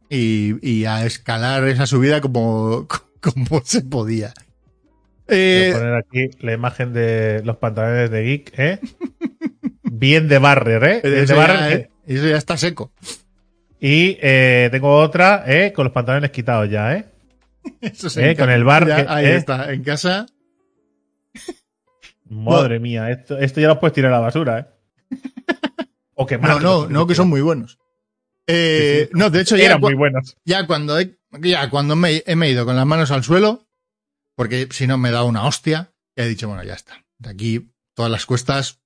y, 0.10 0.56
y 0.68 0.86
a 0.86 1.06
escalar 1.06 1.68
esa 1.68 1.86
subida 1.86 2.20
como, 2.22 2.88
como 3.22 3.62
se 3.64 3.82
podía. 3.82 4.34
Voy 5.32 5.40
Eh, 5.40 5.72
a 5.74 5.78
poner 5.78 5.94
aquí 5.96 6.30
la 6.42 6.54
imagen 6.54 6.94
de 6.94 7.42
los 7.46 7.58
pantalones 7.58 8.12
de 8.12 8.24
Geek, 8.24 8.60
¿eh? 8.60 8.80
Bien 9.84 10.28
de 10.28 10.38
barrer, 10.40 10.84
¿eh? 10.84 11.00
Bien 11.04 11.24
eso, 11.24 11.34
de 11.34 11.40
barrer, 11.40 11.60
ya, 11.60 11.72
¿eh? 11.72 11.90
eh, 12.08 12.16
eso 12.16 12.28
ya 12.28 12.38
está 12.38 12.58
seco. 12.58 12.92
Y 13.80 14.18
eh, 14.22 14.68
tengo 14.72 14.94
otra, 14.98 15.44
¿eh? 15.48 15.72
Con 15.74 15.86
los 15.86 15.94
pantalones 15.94 16.32
quitados 16.32 16.70
ya, 16.70 16.96
¿eh? 16.96 17.06
Eso 17.82 18.20
Eh, 18.20 18.32
en 18.32 18.38
con 18.38 18.50
el 18.50 18.64
bar 18.64 18.88
ya, 18.88 19.06
ahí 19.08 19.26
eh. 19.26 19.36
está, 19.36 19.72
en 19.72 19.84
casa. 19.84 20.26
Madre 22.30 22.80
mía, 22.80 23.10
esto, 23.12 23.38
esto 23.38 23.60
ya 23.60 23.68
los 23.68 23.78
puedes 23.78 23.94
tirar 23.94 24.12
a 24.12 24.16
la 24.16 24.22
basura, 24.22 24.60
¿eh? 24.60 24.66
O 26.14 26.24
No, 26.24 26.28
quemar. 26.28 26.62
no, 26.62 26.88
no, 26.88 27.08
que 27.08 27.16
son 27.16 27.30
muy 27.30 27.42
buenos. 27.42 27.80
Eh, 28.48 29.06
Sí, 29.06 29.06
sí. 29.06 29.18
No, 29.20 29.30
de 29.30 29.42
hecho, 29.42 29.56
ya, 29.58 29.66
Eran 29.66 29.82
muy 29.82 29.96
buenos. 29.96 30.38
ya 30.46 30.68
cuando, 30.68 31.00
he, 31.00 31.18
ya 31.42 31.70
cuando 31.70 31.96
me, 31.96 32.22
he- 32.26 32.36
me 32.36 32.48
he 32.48 32.52
ido 32.52 32.66
con 32.66 32.76
las 32.76 32.86
manos 32.86 33.12
al 33.12 33.24
suelo, 33.24 33.68
porque 34.42 34.68
si 34.72 34.88
no 34.88 34.98
me 34.98 35.12
da 35.12 35.24
una 35.24 35.46
hostia, 35.46 35.92
ya 36.16 36.24
he 36.24 36.28
dicho, 36.28 36.48
bueno, 36.48 36.64
ya 36.64 36.74
está. 36.74 37.06
De 37.20 37.30
aquí, 37.30 37.70
todas 37.94 38.10
las 38.12 38.26
cuestas, 38.26 38.80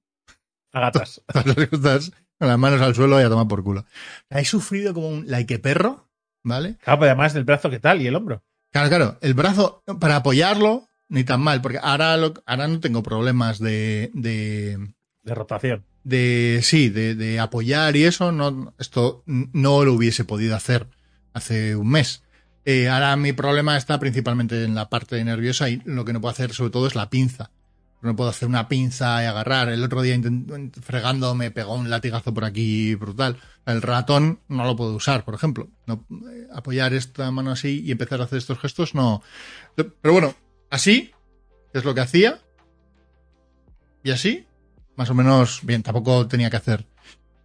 A 0.74 0.82
gatas. 0.82 1.22
todas 1.32 1.46
las 1.46 1.68
cuestas, 1.70 2.12
con 2.38 2.50
las 2.50 2.60
manos 2.60 2.82
al 2.82 2.94
suelo 2.94 3.22
y 3.22 3.24
a 3.24 3.30
tomar 3.30 3.48
por 3.48 3.64
culo. 3.64 3.86
He 4.30 4.44
sufrido 4.44 4.94
como 4.94 5.08
un 5.08 5.24
like 5.32 5.58
perro, 5.60 6.10
¿vale? 6.44 6.76
Claro, 6.84 7.00
pero 7.00 7.12
además 7.12 7.34
el 7.36 7.46
brazo, 7.46 7.70
¿qué 7.70 7.80
tal? 7.80 8.02
Y 8.02 8.08
el 8.08 8.16
hombro. 8.18 8.44
Claro, 8.74 8.90
claro, 8.90 9.18
el 9.22 9.34
brazo, 9.34 9.82
para 10.02 10.18
apoyarlo, 10.18 10.90
ni 11.08 11.24
tan 11.24 11.40
mal, 11.40 11.62
porque 11.62 11.80
ahora, 11.82 12.18
lo- 12.18 12.34
ahora 12.46 12.68
no 12.68 12.82
tengo 12.82 13.02
problemas 13.02 13.58
de, 13.60 14.12
de, 14.14 14.78
De 15.24 15.36
rotación. 15.36 15.86
de 16.04 16.60
sí, 16.64 16.90
de, 16.90 17.16
de 17.16 17.40
apoyar 17.40 17.96
y 17.96 18.04
eso, 18.04 18.34
no, 18.34 18.74
esto 18.78 19.24
no 19.26 19.86
lo 19.86 19.94
hubiese 19.94 20.26
podido 20.26 20.54
hacer 20.58 20.88
hace 21.32 21.78
un 21.78 21.90
mes. 21.92 22.24
Eh, 22.66 22.90
ahora 22.90 23.16
mi 23.16 23.32
problema 23.32 23.78
está 23.78 24.00
principalmente 24.00 24.64
en 24.64 24.74
la 24.74 24.90
parte 24.90 25.24
nerviosa 25.24 25.70
y 25.70 25.82
lo 25.86 26.04
que 26.04 26.14
no 26.14 26.22
puedo 26.22 26.32
hacer 26.32 26.52
sobre 26.52 26.72
todo 26.72 26.88
es 26.88 26.96
la 26.96 27.10
pinza. 27.10 27.52
No 28.02 28.16
puedo 28.16 28.30
hacer 28.30 28.48
una 28.48 28.68
pinza 28.68 29.24
y 29.24 29.26
agarrar. 29.26 29.70
El 29.70 29.84
otro 29.84 30.02
día 30.02 30.20
fregando 30.82 31.34
me 31.34 31.50
pegó 31.52 31.76
un 31.76 31.90
latigazo 31.90 32.34
por 32.34 32.44
aquí 32.44 32.94
brutal. 32.96 33.38
El 33.66 33.82
ratón 33.82 34.40
no 34.48 34.64
lo 34.64 34.76
puedo 34.76 34.96
usar, 34.96 35.24
por 35.26 35.34
ejemplo. 35.34 35.70
No, 35.88 36.06
eh, 36.32 36.48
apoyar 36.54 36.94
esta 36.94 37.32
mano 37.32 37.52
así 37.52 37.82
y 37.84 37.92
empezar 37.92 38.22
a 38.22 38.26
hacer 38.26 38.38
estos 38.38 38.60
gestos, 38.60 38.94
no. 38.94 39.24
Pero 39.76 40.14
bueno, 40.14 40.36
así 40.70 41.12
es 41.74 41.84
lo 41.84 41.96
que 41.96 42.02
hacía. 42.02 42.40
Y 44.04 44.12
así, 44.12 44.46
más 44.96 45.10
o 45.10 45.16
menos, 45.16 45.62
bien, 45.64 45.82
tampoco 45.82 46.28
tenía 46.28 46.52
que 46.52 46.58
hacer 46.58 46.86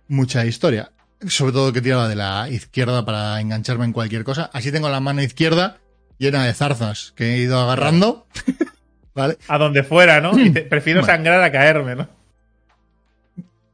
mucha 0.08 0.44
historia. 0.44 0.92
Sobre 1.28 1.52
todo 1.52 1.72
que 1.72 1.82
tiraba 1.82 2.08
de 2.08 2.16
la 2.16 2.48
izquierda 2.48 3.04
para 3.04 3.40
engancharme 3.40 3.84
en 3.84 3.92
cualquier 3.92 4.24
cosa. 4.24 4.50
Así 4.52 4.72
tengo 4.72 4.88
la 4.88 5.00
mano 5.00 5.22
izquierda 5.22 5.78
llena 6.18 6.44
de 6.44 6.54
zarzas 6.54 7.12
que 7.16 7.34
he 7.34 7.38
ido 7.38 7.60
agarrando. 7.60 8.26
¿Vale? 9.14 9.36
A 9.48 9.58
donde 9.58 9.82
fuera, 9.82 10.20
¿no? 10.20 10.38
Y 10.38 10.50
te- 10.50 10.62
prefiero 10.62 11.00
Bueno. 11.00 11.12
sangrar 11.14 11.42
a 11.42 11.52
caerme, 11.52 11.96
¿no? 11.96 12.08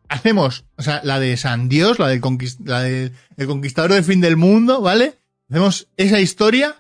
Hacemos, 0.09 0.65
o 0.77 0.83
sea, 0.83 1.01
la 1.03 1.19
de 1.19 1.37
San 1.37 1.69
Dios, 1.69 1.99
la 1.99 2.07
del 2.09 2.21
conquist- 2.21 2.65
la 2.65 2.83
del 2.83 3.13
el 3.37 3.47
conquistador 3.47 3.93
del 3.93 4.05
fin 4.05 4.21
del 4.21 4.37
mundo, 4.37 4.81
¿vale? 4.81 5.19
Hacemos 5.51 5.89
esa 5.97 6.21
historia 6.21 6.77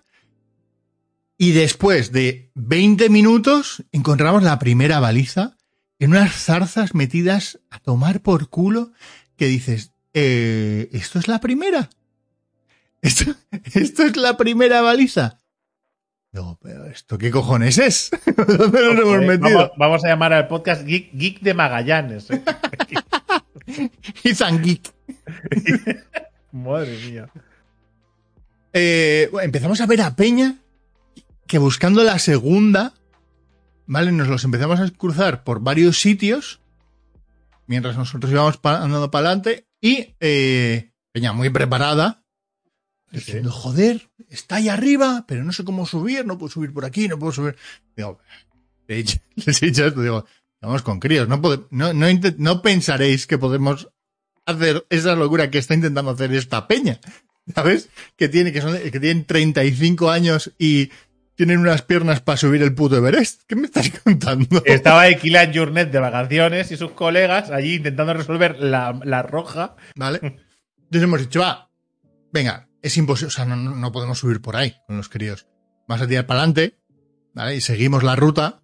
y 1.36 1.52
después 1.52 2.12
de 2.12 2.50
20 2.54 3.08
minutos 3.10 3.82
encontramos 3.92 4.42
la 4.44 4.58
primera 4.60 5.00
baliza 5.00 5.56
en 5.98 6.10
unas 6.10 6.34
zarzas 6.34 6.94
metidas 6.94 7.58
a 7.70 7.78
tomar 7.80 8.20
por 8.20 8.48
culo 8.48 8.92
que 9.36 9.46
dices, 9.46 9.90
eh, 10.18 10.88
¿esto 10.92 11.18
es 11.18 11.28
la 11.28 11.40
primera? 11.40 11.90
¿Esto, 13.02 13.34
esto 13.74 14.02
es 14.04 14.16
la 14.16 14.36
primera 14.38 14.80
baliza? 14.80 15.38
No, 16.32 16.58
pero 16.62 16.86
¿esto 16.86 17.18
qué 17.18 17.30
cojones 17.30 17.76
es? 17.78 18.10
¿Dónde 18.36 18.80
nos 18.94 18.98
hemos 18.98 19.20
metido? 19.26 19.58
Vamos, 19.58 19.70
vamos 19.76 20.04
a 20.04 20.08
llamar 20.08 20.32
al 20.32 20.48
podcast 20.48 20.84
Geek, 20.84 21.12
Geek 21.12 21.40
de 21.40 21.52
Magallanes. 21.54 22.30
¿eh? 22.30 22.42
Ethan 24.24 24.62
Geek. 24.62 24.90
Madre 26.52 26.96
mía. 27.06 27.28
Eh, 28.72 29.28
bueno, 29.32 29.44
empezamos 29.44 29.80
a 29.80 29.86
ver 29.86 30.00
a 30.02 30.16
Peña 30.16 30.56
que 31.46 31.58
buscando 31.58 32.02
la 32.04 32.18
segunda, 32.18 32.94
¿vale? 33.86 34.12
Nos 34.12 34.28
los 34.28 34.44
empezamos 34.44 34.80
a 34.80 34.90
cruzar 34.90 35.44
por 35.44 35.60
varios 35.60 36.00
sitios 36.00 36.60
mientras 37.66 37.96
nosotros 37.96 38.30
íbamos 38.32 38.56
pa- 38.58 38.82
andando 38.82 39.10
para 39.10 39.28
adelante 39.28 39.66
y 39.86 40.14
eh, 40.20 40.90
Peña 41.12 41.32
muy 41.32 41.50
preparada 41.50 42.24
sí. 43.10 43.18
diciendo, 43.18 43.50
joder, 43.50 44.10
está 44.28 44.56
ahí 44.56 44.68
arriba, 44.68 45.24
pero 45.28 45.44
no 45.44 45.52
sé 45.52 45.64
cómo 45.64 45.86
subir, 45.86 46.26
no 46.26 46.38
puedo 46.38 46.50
subir 46.50 46.72
por 46.72 46.84
aquí, 46.84 47.08
no 47.08 47.18
puedo 47.18 47.32
subir. 47.32 47.56
Digo, 47.96 48.18
les 48.88 49.62
he 49.62 49.66
dicho 49.66 49.86
esto, 49.86 50.02
digo, 50.02 50.26
vamos 50.60 50.82
con 50.82 51.00
críos, 51.00 51.28
no, 51.28 51.40
pode- 51.40 51.66
no, 51.70 51.92
no, 51.92 52.06
no 52.38 52.62
pensaréis 52.62 53.26
que 53.26 53.38
podemos 53.38 53.88
hacer 54.44 54.86
esa 54.90 55.14
locura 55.14 55.50
que 55.50 55.58
está 55.58 55.74
intentando 55.74 56.10
hacer 56.10 56.32
esta 56.34 56.66
peña. 56.68 57.00
¿Sabes? 57.54 57.88
Que 58.16 58.28
tiene, 58.28 58.52
que 58.52 58.60
son, 58.60 58.76
que 58.76 58.98
tienen 58.98 59.24
35 59.24 60.10
años 60.10 60.52
y 60.58 60.90
tienen 61.36 61.58
unas 61.58 61.82
piernas 61.82 62.20
para 62.20 62.36
subir 62.36 62.62
el 62.62 62.74
puto 62.74 62.96
Everest. 62.96 63.42
¿Qué 63.46 63.54
me 63.56 63.66
estás 63.66 63.90
contando? 64.04 64.62
Estaba 64.64 65.02
ahí 65.02 65.16
Kylian 65.16 65.54
Jornet 65.54 65.90
de 65.92 65.98
vacaciones 66.00 66.72
y 66.72 66.76
sus 66.76 66.92
colegas 66.92 67.50
allí 67.50 67.74
intentando 67.76 68.14
resolver 68.14 68.58
la, 68.58 68.98
la 69.04 69.22
roja. 69.22 69.76
¿Vale? 69.94 70.18
Entonces 70.22 71.02
hemos 71.02 71.20
dicho, 71.20 71.40
va, 71.40 71.70
venga, 72.32 72.68
es 72.82 72.96
imposible, 72.96 73.28
o 73.28 73.30
sea, 73.30 73.44
no, 73.44 73.56
no- 73.56 73.92
podemos 73.92 74.18
subir 74.18 74.40
por 74.40 74.56
ahí 74.56 74.74
con 74.86 74.96
los 74.96 75.08
críos. 75.08 75.46
Vas 75.88 76.00
a 76.02 76.06
tirar 76.08 76.26
para 76.26 76.40
adelante, 76.40 76.78
¿vale? 77.34 77.56
Y 77.56 77.60
seguimos 77.60 78.02
la 78.02 78.16
ruta. 78.16 78.62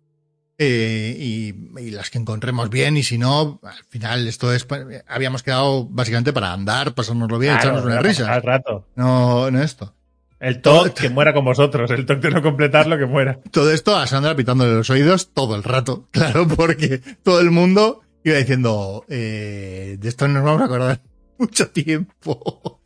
eh, 0.59 1.17
y, 1.19 1.55
y 1.81 1.91
las 1.91 2.11
que 2.11 2.19
encontremos 2.19 2.71
bien, 2.71 2.97
y 2.97 3.03
si 3.03 3.19
no, 3.19 3.61
al 3.65 3.85
final 3.89 4.29
esto 4.29 4.53
es. 4.53 4.67
Habíamos 5.09 5.43
quedado 5.43 5.87
básicamente 5.89 6.33
para 6.33 6.53
andar, 6.53 6.95
pasárnoslo 6.95 7.39
bien, 7.39 7.55
Claro, 7.55 7.71
echarnos 7.71 7.85
una 7.85 8.01
risa. 8.01 8.33
Al 8.33 8.43
rato. 8.43 8.87
No, 8.95 9.51
no 9.51 9.63
esto. 9.63 9.95
El 10.43 10.61
TOC 10.61 10.93
que 10.95 11.09
muera 11.09 11.33
con 11.33 11.45
vosotros. 11.45 11.89
El 11.93 12.05
TOC 12.05 12.19
de 12.19 12.31
no 12.33 12.43
completarlo 12.43 12.99
que 12.99 13.07
muera. 13.07 13.39
Todo 13.53 13.71
esto 13.71 13.97
a 13.97 14.09
Sandra 14.09 14.35
pitándole 14.35 14.75
los 14.75 14.91
oídos 14.91 15.33
todo 15.33 15.55
el 15.55 15.63
rato, 15.63 16.09
claro, 16.11 16.49
porque 16.49 16.99
todo 17.23 17.41
el 17.41 17.53
mundo 17.53 18.01
iba 18.25 18.37
diciendo, 18.39 19.05
eh, 19.09 19.97
de 20.01 20.09
esto 20.09 20.27
nos 20.27 20.43
vamos 20.43 20.61
a 20.63 20.65
acordar 20.65 21.01
mucho 21.39 21.71
tiempo. 21.71 22.81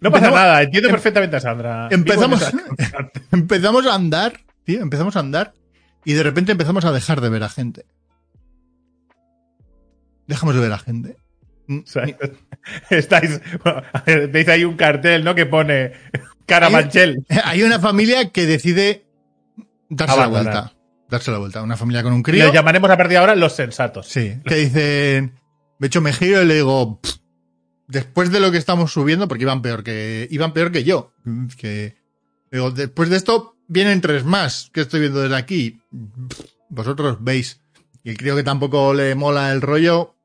No 0.00 0.10
pasa 0.10 0.26
Empezamos- 0.26 0.34
nada. 0.40 0.62
Entiendo 0.62 0.90
perfectamente 0.90 1.36
a 1.36 1.40
Sandra. 1.40 1.88
Empezamos, 1.90 2.42
empezamos 3.32 3.86
a 3.86 3.94
andar, 3.94 4.40
tío, 4.64 4.82
empezamos 4.82 5.14
a 5.16 5.20
andar 5.20 5.54
y 6.04 6.14
de 6.14 6.22
repente 6.24 6.50
empezamos 6.52 6.84
a 6.84 6.90
dejar 6.92 7.20
de 7.20 7.28
ver 7.28 7.44
a 7.44 7.48
gente. 7.48 7.86
Dejamos 10.26 10.56
de 10.56 10.60
ver 10.60 10.72
a 10.72 10.78
gente. 10.78 11.16
O 11.68 11.82
sea, 11.84 12.04
estáis, 12.90 13.40
bueno, 13.62 13.82
veis 14.32 14.48
ahí 14.48 14.64
un 14.64 14.76
cartel, 14.76 15.24
¿no? 15.24 15.34
Que 15.34 15.46
pone 15.46 15.92
cara 16.46 16.68
Hay- 17.44 17.62
una 17.62 17.78
familia 17.78 18.30
que 18.30 18.46
decide 18.46 19.04
darse 19.88 20.16
la 20.18 20.26
vuelta. 20.28 20.72
Darse 21.08 21.30
la 21.30 21.38
vuelta. 21.38 21.62
Una 21.62 21.76
familia 21.76 22.02
con 22.02 22.12
un 22.12 22.22
crío. 22.22 22.44
los 22.46 22.54
llamaremos 22.54 22.90
a 22.90 22.96
partir 22.96 23.12
de 23.12 23.18
ahora 23.18 23.34
los 23.36 23.52
sensatos. 23.54 24.08
Sí, 24.08 24.40
que 24.44 24.54
dicen. 24.56 25.34
De 25.78 25.86
hecho, 25.86 26.00
me 26.00 26.12
giro 26.12 26.42
y 26.42 26.46
le 26.46 26.54
digo. 26.54 27.00
"Pff, 27.00 27.16
Después 27.88 28.32
de 28.32 28.40
lo 28.40 28.50
que 28.50 28.58
estamos 28.58 28.92
subiendo, 28.92 29.28
porque 29.28 29.44
iban 29.44 29.62
peor 29.62 29.84
que. 29.84 30.26
Iban 30.32 30.52
peor 30.52 30.72
que 30.72 30.82
yo. 30.82 31.12
Que. 31.56 31.94
Digo, 32.50 32.72
después 32.72 33.10
de 33.10 33.16
esto, 33.16 33.54
vienen 33.68 34.00
tres 34.00 34.24
más 34.24 34.70
que 34.72 34.80
estoy 34.80 34.98
viendo 35.00 35.20
desde 35.20 35.36
aquí. 35.36 35.80
Vosotros 36.68 37.18
veis. 37.20 37.60
Y 38.02 38.10
el 38.10 38.16
crío 38.16 38.34
que 38.34 38.42
tampoco 38.42 38.92
le 38.92 39.14
mola 39.14 39.52
el 39.52 39.60
rollo. 39.60 40.16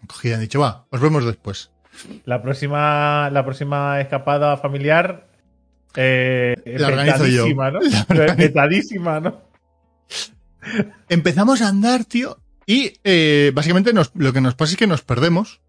Han 0.00 0.06
cogido 0.06 0.32
y 0.32 0.34
han 0.34 0.40
dicho, 0.40 0.60
va, 0.60 0.86
os 0.90 1.00
vemos 1.00 1.24
después. 1.24 1.70
La 2.26 2.42
próxima, 2.42 3.30
la 3.30 3.42
próxima 3.44 3.98
escapada 4.00 4.58
familiar. 4.58 5.25
Eh, 5.96 6.54
La 6.78 6.88
organizo 6.88 7.26
yo. 7.26 7.48
¿no? 7.48 7.54
La 7.80 8.06
organizo. 8.08 8.36
Petadísima, 8.36 9.20
¿no? 9.20 9.42
Empezamos 11.08 11.62
a 11.62 11.68
andar, 11.68 12.04
tío. 12.04 12.38
Y 12.66 12.94
eh, 13.04 13.52
básicamente 13.54 13.92
nos- 13.92 14.10
lo 14.14 14.32
que 14.32 14.40
nos 14.40 14.54
pasa 14.54 14.72
es 14.72 14.78
que 14.78 14.86
nos 14.86 15.02
perdemos. 15.02 15.60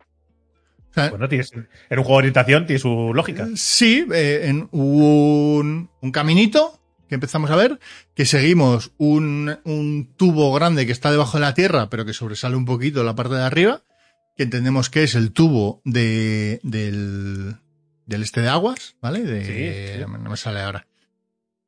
O 0.91 0.93
sea, 0.93 1.09
Bueno, 1.11 1.30
tienes, 1.30 1.51
en 1.53 1.99
un 1.99 2.03
juego 2.03 2.13
de 2.17 2.23
orientación 2.30 2.65
tiene 2.65 2.80
su 2.80 3.11
lógica. 3.13 3.47
Sí, 3.55 4.05
eh, 4.11 4.41
en 4.45 4.67
un, 4.71 5.89
un 6.01 6.11
caminito 6.11 6.80
que 7.07 7.15
empezamos 7.15 7.51
a 7.51 7.55
ver, 7.55 7.80
que 8.15 8.25
seguimos 8.25 8.91
un, 8.97 9.57
un 9.63 10.13
tubo 10.17 10.51
grande 10.53 10.86
que 10.86 10.91
está 10.91 11.09
debajo 11.11 11.38
de 11.38 11.41
la 11.41 11.53
tierra, 11.53 11.89
pero 11.89 12.03
que 12.05 12.13
sobresale 12.13 12.55
un 12.57 12.65
poquito 12.65 13.03
la 13.03 13.15
parte 13.15 13.36
de 13.36 13.43
arriba, 13.43 13.84
que 14.36 14.43
entendemos 14.43 14.89
que 14.89 15.03
es 15.03 15.15
el 15.15 15.32
tubo 15.32 15.82
de, 15.86 16.59
del, 16.63 17.55
del 18.08 18.24
este 18.24 18.41
de 18.41 18.49
aguas, 18.49 18.95
¿vale? 19.01 19.22
De, 19.22 19.45
Sí, 19.45 19.93
sí. 19.99 20.01
No, 20.01 20.30
me- 20.30 20.38
sale 20.38 20.62
ahora. 20.62 20.88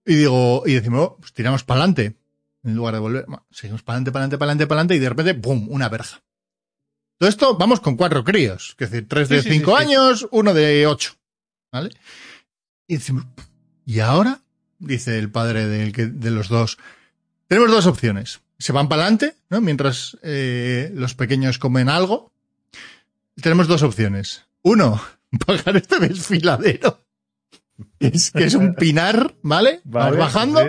Y 0.05 0.15
digo, 0.15 0.63
y 0.65 0.73
decimos, 0.73 1.01
oh, 1.01 1.17
pues 1.19 1.33
tiramos 1.33 1.63
para 1.63 1.81
adelante. 1.81 2.15
En 2.63 2.75
lugar 2.75 2.95
de 2.95 2.99
volver, 2.99 3.25
bueno, 3.27 3.45
seguimos 3.51 3.83
para 3.83 3.95
adelante, 3.97 4.11
para 4.11 4.23
adelante, 4.23 4.37
para 4.37 4.49
adelante, 4.49 4.67
para 4.67 4.79
adelante, 4.81 4.95
y 4.95 4.99
de 4.99 5.09
repente, 5.09 5.33
¡pum! 5.35 5.67
Una 5.69 5.87
verja. 5.89 6.21
Todo 7.17 7.29
esto 7.29 7.57
vamos 7.57 7.79
con 7.81 7.95
cuatro 7.97 8.23
críos, 8.23 8.75
es 8.79 8.89
decir, 8.89 9.07
tres 9.07 9.29
de 9.29 9.43
sí, 9.43 9.49
cinco 9.49 9.75
años, 9.75 10.27
uno 10.31 10.53
de 10.53 10.87
ocho. 10.87 11.13
¿Vale? 11.71 11.91
Y 12.87 12.95
decimos, 12.95 13.25
¿y 13.85 13.99
ahora? 13.99 14.41
Dice 14.79 15.19
el 15.19 15.29
padre 15.29 15.67
del 15.67 15.91
que- 15.91 16.07
de 16.07 16.31
los 16.31 16.47
dos. 16.47 16.77
Tenemos 17.47 17.69
dos 17.69 17.85
opciones. 17.85 18.39
Se 18.57 18.71
van 18.73 18.87
para 18.89 19.03
adelante, 19.03 19.35
¿no? 19.49 19.61
Mientras 19.61 20.17
eh, 20.23 20.91
los 20.95 21.13
pequeños 21.15 21.59
comen 21.59 21.89
algo. 21.89 22.31
Tenemos 23.41 23.67
dos 23.67 23.83
opciones. 23.83 24.45
Uno, 24.61 25.01
bajar 25.47 25.77
este 25.77 25.99
desfiladero. 25.99 27.03
Es, 27.99 28.31
que 28.31 28.45
es 28.45 28.55
un 28.55 28.75
pinar, 28.75 29.35
¿vale? 29.41 29.81
Vale, 29.83 30.17
Vamos 30.17 30.17
bajando. 30.17 30.61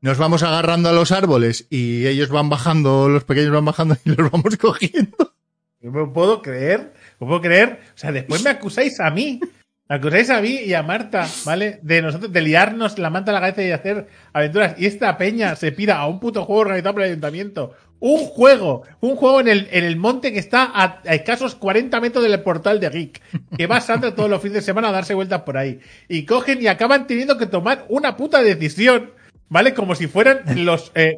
Nos 0.00 0.18
vamos 0.18 0.42
agarrando 0.42 0.88
a 0.88 0.92
los 0.92 1.10
árboles 1.10 1.66
y 1.70 2.06
ellos 2.06 2.28
van 2.28 2.48
bajando, 2.48 3.08
los 3.08 3.24
pequeños 3.24 3.52
van 3.52 3.64
bajando 3.64 3.96
y 4.04 4.10
los 4.10 4.30
vamos 4.30 4.56
cogiendo. 4.60 5.34
No 5.80 5.90
me 5.90 6.12
puedo 6.12 6.42
creer, 6.42 6.92
no 7.20 7.26
puedo 7.26 7.40
creer. 7.40 7.80
O 7.94 7.98
sea, 7.98 8.12
después 8.12 8.42
me 8.44 8.50
acusáis 8.50 9.00
a 9.00 9.10
mí. 9.10 9.40
Me 9.88 9.96
acusáis 9.96 10.30
a 10.30 10.40
mí 10.40 10.50
y 10.50 10.74
a 10.74 10.82
Marta, 10.82 11.28
¿vale? 11.44 11.78
De 11.82 12.02
nosotros, 12.02 12.32
de 12.32 12.40
liarnos 12.40 12.98
la 12.98 13.08
manta 13.08 13.30
a 13.30 13.34
la 13.34 13.40
cabeza 13.40 13.62
y 13.62 13.70
hacer 13.70 14.08
aventuras. 14.32 14.74
Y 14.78 14.86
esta 14.86 15.16
peña 15.16 15.54
se 15.54 15.70
pira 15.72 15.98
a 15.98 16.06
un 16.08 16.18
puto 16.18 16.44
juego 16.44 16.62
organizado 16.62 16.94
por 16.94 17.02
el 17.02 17.10
ayuntamiento. 17.10 17.72
Un 17.98 18.18
juego, 18.18 18.82
un 19.00 19.16
juego 19.16 19.40
en 19.40 19.48
el, 19.48 19.68
en 19.70 19.84
el 19.84 19.96
monte 19.96 20.32
que 20.32 20.38
está 20.38 20.70
a, 20.74 21.00
escasos 21.04 21.54
40 21.54 22.00
metros 22.00 22.24
del 22.24 22.42
portal 22.42 22.78
de 22.78 22.90
Geek. 22.90 23.22
Que 23.56 23.66
va 23.66 23.80
Sandra 23.80 24.14
todos 24.14 24.28
los 24.28 24.42
fines 24.42 24.56
de 24.56 24.62
semana 24.62 24.88
a 24.88 24.92
darse 24.92 25.14
vueltas 25.14 25.42
por 25.42 25.56
ahí. 25.56 25.80
Y 26.08 26.26
cogen 26.26 26.62
y 26.62 26.66
acaban 26.66 27.06
teniendo 27.06 27.38
que 27.38 27.46
tomar 27.46 27.86
una 27.88 28.16
puta 28.16 28.42
decisión, 28.42 29.12
¿vale? 29.48 29.72
Como 29.74 29.94
si 29.94 30.06
fueran 30.06 30.42
los, 30.64 30.92
eh, 30.94 31.16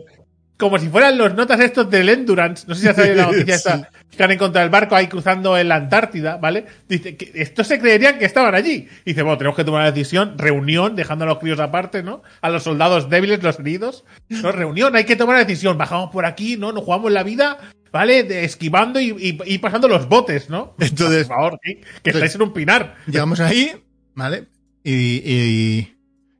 como 0.58 0.78
si 0.78 0.88
fueran 0.88 1.16
los 1.16 1.34
notas 1.34 1.60
estos 1.60 1.88
del 1.88 2.08
Endurance. 2.08 2.66
No 2.68 2.74
sé 2.74 2.82
si 2.82 2.88
has 2.88 2.96
salido 2.96 3.14
la 3.14 3.26
noticia 3.32 3.54
esta, 3.54 3.88
que 4.14 4.22
han 4.22 4.32
encontrado 4.32 4.64
el 4.66 4.70
barco 4.70 4.96
ahí 4.96 5.06
cruzando 5.06 5.56
en 5.56 5.68
la 5.68 5.76
Antártida, 5.76 6.36
¿vale? 6.36 6.66
Dice 6.88 7.16
que 7.16 7.30
estos 7.34 7.66
se 7.68 7.78
creerían 7.78 8.18
que 8.18 8.24
estaban 8.24 8.54
allí. 8.54 8.88
dice, 9.06 9.22
bueno, 9.22 9.38
tenemos 9.38 9.56
que 9.56 9.64
tomar 9.64 9.82
una 9.82 9.92
decisión, 9.92 10.36
reunión, 10.36 10.96
dejando 10.96 11.24
a 11.24 11.28
los 11.28 11.38
críos 11.38 11.60
aparte, 11.60 12.02
¿no? 12.02 12.22
A 12.40 12.50
los 12.50 12.64
soldados 12.64 13.08
débiles, 13.08 13.42
los 13.42 13.58
heridos. 13.60 14.04
No, 14.28 14.50
reunión, 14.52 14.94
hay 14.96 15.04
que 15.04 15.16
tomar 15.16 15.36
una 15.36 15.44
decisión. 15.44 15.78
Bajamos 15.78 16.10
por 16.10 16.26
aquí, 16.26 16.56
¿no? 16.56 16.72
Nos 16.72 16.82
jugamos 16.84 17.12
la 17.12 17.22
vida, 17.22 17.58
¿vale? 17.92 18.24
De- 18.24 18.44
esquivando 18.44 18.98
y, 19.00 19.10
y- 19.16 19.38
y 19.54 19.58
pasando 19.58 19.86
los 19.86 20.08
botes, 20.08 20.50
¿no? 20.50 20.74
Entonces- 20.80 21.28
por 21.28 21.36
favor, 21.36 21.60
¿sí? 21.64 21.80
que 22.02 22.10
estáis 22.10 22.34
en 22.34 22.42
un 22.42 22.52
pinar. 22.52 22.96
Llegamos 23.06 23.38
ahí, 23.38 23.70
¿vale? 24.14 24.48
Y, 24.82 24.92
y- 25.24 25.94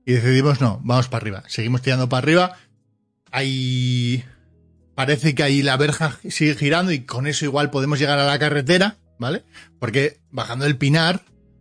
y 0.05 0.13
decidimos, 0.13 0.61
no, 0.61 0.81
vamos 0.83 1.07
para 1.09 1.23
arriba. 1.23 1.43
Seguimos 1.47 1.83
tirando 1.83 2.09
para 2.09 2.19
arriba. 2.25 2.57
Ahí 3.31 4.25
parece 4.95 5.35
que 5.35 5.43
ahí 5.43 5.63
la 5.63 5.77
verja 5.77 6.19
sigue 6.29 6.55
girando 6.55 6.93
y 6.93 7.01
con 7.01 7.27
eso 7.27 7.45
igual 7.45 7.71
podemos 7.71 7.99
llegar 7.99 8.19
a 8.19 8.25
la 8.27 8.39
carretera, 8.39 8.97
¿vale? 9.19 9.45
Porque 9.79 10.19
bajando 10.31 10.67
el 10.67 10.77
pinar 10.77 11.21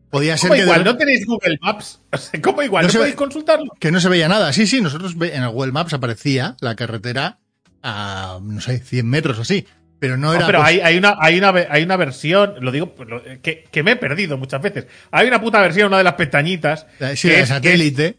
podía 0.09 0.37
ser 0.37 0.49
¿Cómo 0.49 0.57
que, 0.57 0.63
igual? 0.63 0.79
de- 0.79 0.85
¿No 0.85 0.97
tenéis 0.97 1.25
Google 1.25 1.57
Maps? 1.61 2.01
¿Cómo 2.41 2.61
igual? 2.63 2.83
No 2.83 2.87
¿No, 2.87 2.91
se 2.91 2.97
ve- 2.97 3.01
podéis 3.03 3.15
consultarlo? 3.15 3.71
que 3.79 3.91
no 3.91 3.99
se 3.99 4.09
veía 4.09 4.27
nada. 4.27 4.51
Sí, 4.53 4.65
sí, 4.67 4.81
nosotros 4.81 5.15
en 5.19 5.43
el 5.43 5.49
Google 5.49 5.71
Maps 5.71 5.93
aparecía 5.93 6.55
la 6.61 6.75
carretera 6.75 7.39
a, 7.83 8.39
no 8.41 8.59
sé, 8.61 8.79
100 8.79 9.05
metros 9.07 9.37
o 9.37 9.41
así. 9.41 9.65
Pero 9.99 10.15
no 10.15 10.27
No, 10.27 10.33
era... 10.35 10.45
pero 10.45 10.59
pues- 10.59 10.69
hay, 10.69 10.79
hay, 10.81 10.97
una, 10.97 11.15
hay, 11.19 11.37
una, 11.37 11.49
hay 11.69 11.83
una 11.83 11.97
versión, 11.97 12.55
lo 12.61 12.71
digo, 12.71 12.93
lo- 13.07 13.21
que, 13.41 13.65
que 13.71 13.83
me 13.83 13.91
he 13.91 13.95
perdido 13.95 14.37
muchas 14.37 14.61
veces. 14.61 14.87
Hay 15.11 15.27
una 15.27 15.41
puta 15.41 15.59
versión, 15.59 15.87
una 15.87 15.97
de 15.99 16.03
las 16.03 16.13
pestañitas, 16.13 16.85
Sí, 17.15 17.27
que 17.27 17.35
de 17.35 17.39
es- 17.41 17.49
satélite. 17.49 18.17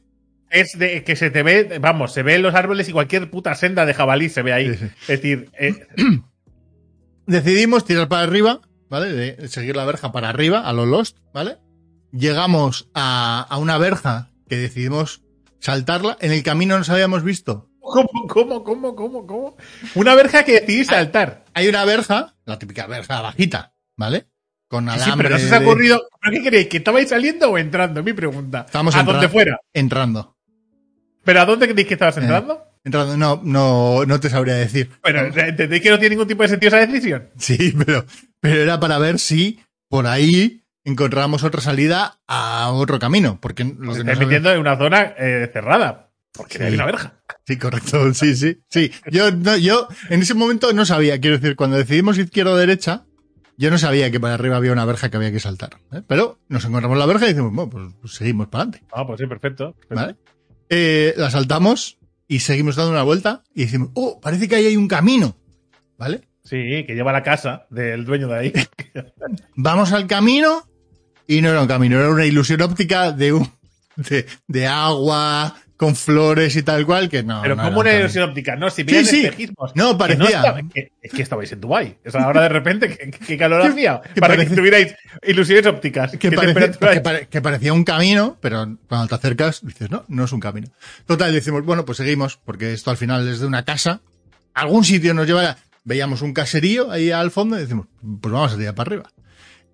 Es 0.51 0.78
de 0.78 1.05
que 1.05 1.16
se 1.16 1.30
te 1.30 1.42
ve, 1.42 1.78
vamos, 1.80 2.12
se 2.12 2.22
ven 2.22 2.42
los 2.42 2.55
árboles 2.55 2.88
y 2.88 2.92
cualquier 2.92 3.30
puta 3.30 3.55
senda 3.55 3.84
de 3.86 3.94
jabalí 3.94 4.28
se 4.28 4.42
ve 4.42 4.53
ahí. 4.53 4.74
Sí, 4.74 4.76
sí. 4.78 4.84
Es 5.03 5.07
decir, 5.09 5.51
eh, 5.59 5.86
decidimos 7.26 7.84
tirar 7.84 8.09
para 8.09 8.22
arriba, 8.22 8.61
¿vale? 8.88 9.12
De 9.12 9.49
seguir 9.49 9.76
la 9.76 9.84
verja 9.84 10.12
para 10.12 10.28
arriba, 10.28 10.61
a 10.68 10.72
los 10.72 10.86
Lost, 10.88 11.18
¿vale? 11.32 11.59
Llegamos 12.12 12.88
a, 12.94 13.46
a 13.49 13.59
una 13.59 13.78
verja 13.78 14.30
que 14.49 14.57
decidimos 14.57 15.22
saltarla. 15.61 16.16
En 16.20 16.32
el 16.32 16.42
camino 16.42 16.78
nos 16.78 16.88
habíamos 16.90 17.22
visto. 17.22 17.68
¿cómo, 17.80 18.09
cómo, 18.28 18.64
cómo, 18.64 18.94
cómo, 18.94 19.26
cómo? 19.26 19.57
Una 19.94 20.14
verja 20.14 20.44
que 20.44 20.61
decidí 20.61 20.84
saltar. 20.84 21.44
Hay 21.55 21.68
una 21.68 21.84
verja, 21.84 22.34
la 22.44 22.59
típica 22.59 22.86
verja 22.86 23.20
bajita, 23.20 23.74
¿vale? 23.96 24.26
Con 24.68 24.84
Sí, 24.84 24.90
alambre. 24.90 25.28
pero 25.28 25.36
no 25.36 25.40
se 25.40 25.46
os 25.46 25.53
ha 25.53 25.59
ocurrido. 25.64 26.03
¿Pero 26.20 26.32
qué 26.36 26.42
queréis? 26.42 26.68
¿Que 26.68 26.76
estabais 26.78 27.09
saliendo 27.09 27.51
o 27.51 27.57
entrando? 27.59 28.03
Mi 28.03 28.12
pregunta. 28.12 28.64
Estábamos 28.66 28.94
a 28.94 29.01
entra- 29.01 29.12
donde 29.14 29.28
fuera. 29.30 29.59
Entrando. 29.72 30.36
¿Pero 31.29 31.43
a 31.43 31.45
dónde 31.45 31.68
creéis 31.68 31.87
que 31.89 31.93
estabas 31.95 32.16
Eh. 32.16 32.20
entrando? 32.22 32.64
Entrando, 32.85 33.18
no, 33.18 33.39
no, 33.45 34.07
no 34.07 34.18
te 34.18 34.31
sabría 34.31 34.55
decir. 34.55 34.89
Pero 35.03 35.26
¿entendéis 35.26 35.83
que 35.83 35.91
no 35.91 35.99
tiene 35.99 36.14
ningún 36.14 36.26
tipo 36.26 36.43
de 36.43 36.49
sentido 36.49 36.68
esa 36.74 36.87
decisión? 36.87 37.29
Sí, 37.37 37.74
pero, 37.85 38.07
pero 38.41 38.62
era 38.62 38.81
para 38.81 38.97
ver 38.99 39.18
si 39.18 39.61
por 39.91 40.07
ahí 40.07 40.62
encontrábamos 40.85 41.45
otra 41.45 41.61
salida 41.61 42.18
a 42.26 42.70
otro 42.72 42.99
camino. 42.99 43.39
Porque 43.43 43.64
lo 43.64 43.93
que 43.93 43.99
estáis 43.99 44.18
metiendo 44.18 44.51
en 44.53 44.59
una 44.61 44.79
zona 44.79 45.12
eh, 45.18 45.51
cerrada. 45.53 46.09
Porque 46.33 46.57
Sí. 46.57 46.64
hay 46.64 46.74
una 46.76 46.87
verja. 46.87 47.20
Sí, 47.47 47.59
correcto, 47.59 48.14
sí, 48.14 48.35
sí, 48.35 48.62
sí. 48.70 48.91
Yo, 49.11 49.31
no, 49.31 49.55
yo 49.59 49.87
en 50.09 50.22
ese 50.22 50.33
momento 50.33 50.72
no 50.72 50.87
sabía, 50.87 51.20
quiero 51.20 51.37
decir, 51.37 51.57
cuando 51.57 51.76
decidimos 51.76 52.16
izquierda 52.16 52.53
o 52.53 52.57
derecha, 52.57 53.05
yo 53.59 53.70
no 53.70 53.76
sabía 53.76 54.11
que 54.11 54.18
para 54.18 54.33
arriba 54.33 54.57
había 54.57 54.72
una 54.72 54.87
verja 54.87 55.11
que 55.11 55.18
había 55.18 55.31
que 55.33 55.41
saltar. 55.41 55.76
¿eh? 55.93 56.01
Pero 56.07 56.39
nos 56.49 56.64
encontramos 56.64 56.97
la 56.97 57.05
verja 57.05 57.26
y 57.26 57.35
decimos, 57.35 57.53
bueno, 57.53 57.68
pues, 57.70 57.85
pues 58.01 58.14
seguimos 58.14 58.49
para 58.49 58.62
adelante, 58.64 58.87
Ah, 58.93 59.07
pues 59.07 59.20
sí, 59.20 59.26
perfecto. 59.26 59.72
perfecto. 59.74 59.95
¿vale? 59.95 60.16
Eh, 60.68 61.14
la 61.16 61.30
saltamos 61.30 61.98
y 62.26 62.40
seguimos 62.40 62.76
dando 62.76 62.92
una 62.92 63.02
vuelta 63.02 63.42
y 63.54 63.62
decimos, 63.62 63.90
oh, 63.94 64.20
parece 64.20 64.48
que 64.48 64.56
ahí 64.56 64.66
hay 64.66 64.76
un 64.76 64.88
camino, 64.88 65.36
¿vale? 65.96 66.22
Sí, 66.44 66.84
que 66.86 66.94
lleva 66.94 67.10
a 67.10 67.14
la 67.14 67.22
casa 67.22 67.66
del 67.70 68.04
dueño 68.04 68.28
de 68.28 68.38
ahí. 68.38 68.52
Vamos 69.56 69.92
al 69.92 70.06
camino 70.06 70.68
y 71.26 71.40
no 71.40 71.50
era 71.50 71.60
un 71.62 71.68
camino, 71.68 71.98
era 71.98 72.10
una 72.10 72.24
ilusión 72.24 72.62
óptica 72.62 73.12
de 73.12 73.32
un, 73.32 73.50
de, 73.96 74.26
de 74.46 74.66
agua 74.66 75.56
con 75.79 75.97
flores 75.97 76.55
y 76.57 76.62
tal 76.62 76.85
cual 76.85 77.09
que 77.09 77.22
no. 77.22 77.41
Pero 77.41 77.57
no 77.57 77.62
como 77.62 77.81
una 77.81 77.95
ilusión 77.95 78.29
óptica, 78.29 78.57
no, 78.57 78.68
si 78.68 78.83
veías 78.83 79.09
sí. 79.09 79.24
espejismos. 79.24 79.72
No, 79.74 79.93
que 79.93 79.99
parecía. 79.99 80.26
estaba- 80.26 80.61
que- 80.74 80.93
es 81.01 81.12
que 81.12 81.22
estabais 81.22 81.53
en 81.53 81.61
Dubai. 81.62 81.97
O 82.05 82.11
sea, 82.11 82.24
ahora 82.24 82.43
de 82.43 82.49
repente, 82.51 82.95
¿qué, 82.97 83.11
qué 83.11 83.39
calor 83.39 83.62
hacía? 83.66 84.01
Para 84.18 84.35
parece- 84.35 84.51
que 84.51 84.57
tuvierais 84.57 84.95
ilusiones 85.26 85.64
ópticas. 85.66 86.11
que, 86.12 86.18
¿Qué 86.18 86.33
parece- 86.33 86.53
temperatura 86.55 86.91
que 86.91 86.97
hay? 86.99 87.03
pare- 87.03 87.29
que 87.29 87.41
parecía 87.41 87.72
un 87.72 87.85
camino, 87.85 88.37
pero 88.43 88.76
cuando 88.89 89.07
te 89.07 89.14
acercas 89.14 89.64
dices, 89.64 89.91
no, 89.91 90.05
no 90.09 90.24
es 90.24 90.33
un 90.33 90.41
camino. 90.41 90.68
Total, 91.07 91.33
decimos, 91.33 91.64
bueno, 91.64 91.85
pues 91.87 91.97
seguimos, 91.97 92.39
porque 92.45 92.72
esto 92.74 92.91
al 92.91 92.97
final 92.99 93.26
es 93.29 93.41
de 93.41 93.47
una 93.47 93.64
casa. 93.64 94.01
Algún 94.55 94.85
sitio 94.85 95.14
nos 95.14 95.26
llevará. 95.26 95.57
Veíamos 95.85 96.20
un 96.22 96.35
caserío 96.35 96.91
ahí 96.91 97.11
al 97.12 97.31
fondo 97.31 97.57
y 97.57 97.61
decimos, 97.61 97.87
pues 98.20 98.33
vamos 98.33 98.53
a 98.53 98.57
tirar 98.59 98.74
para 98.74 98.89
arriba. 98.89 99.11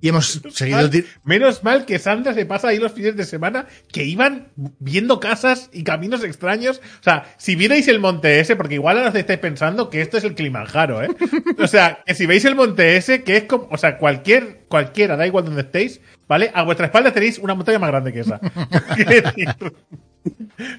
Y 0.01 0.09
hemos 0.09 0.41
seguido 0.53 0.79
Mal- 0.79 1.05
Menos 1.25 1.65
mal 1.65 1.87
que 1.87 1.99
Sandra 1.99 2.35
se 2.35 2.45
pasa 2.45 2.69
ahí 2.69 2.79
los 2.79 2.93
fines 2.93 3.17
de 3.17 3.25
semana 3.25 3.67
que 3.91 4.05
iban 4.05 4.49
viendo 4.79 5.19
casas 5.19 5.71
y 5.73 5.83
caminos 5.83 6.23
extraños. 6.23 6.83
O 7.01 7.03
sea, 7.03 7.35
si 7.39 7.57
vierais 7.57 7.89
el 7.89 8.01
monte 8.01 8.39
ese, 8.41 8.55
porque 8.55 8.75
igual 8.75 8.99
ahora 8.99 9.09
os 9.11 9.15
estáis 9.15 9.39
pensando 9.39 9.89
que 9.89 10.03
esto 10.03 10.19
es 10.19 10.25
el 10.25 10.35
Kilimanjaro, 10.35 11.03
¿eh? 11.03 11.09
O 11.59 11.67
sea, 11.67 12.01
que 12.05 12.15
si 12.15 12.27
veis 12.27 12.45
el 12.45 12.55
monte 12.55 12.97
ese, 12.99 13.23
que 13.23 13.39
es 13.39 13.45
como, 13.45 13.67
o 13.71 13.79
sea, 13.79 13.97
cualquier, 13.97 14.65
cualquiera, 14.69 15.17
da 15.17 15.27
igual 15.27 15.47
donde 15.47 15.63
estéis, 15.63 16.01
¿vale? 16.29 16.51
A 16.55 16.65
vuestra 16.65 16.87
espalda 16.87 17.11
tenéis 17.13 17.39
una 17.39 17.55
montaña 17.55 17.79
más 17.79 17.89
grande 17.91 18.13
que 18.13 18.21
esa. 18.21 18.41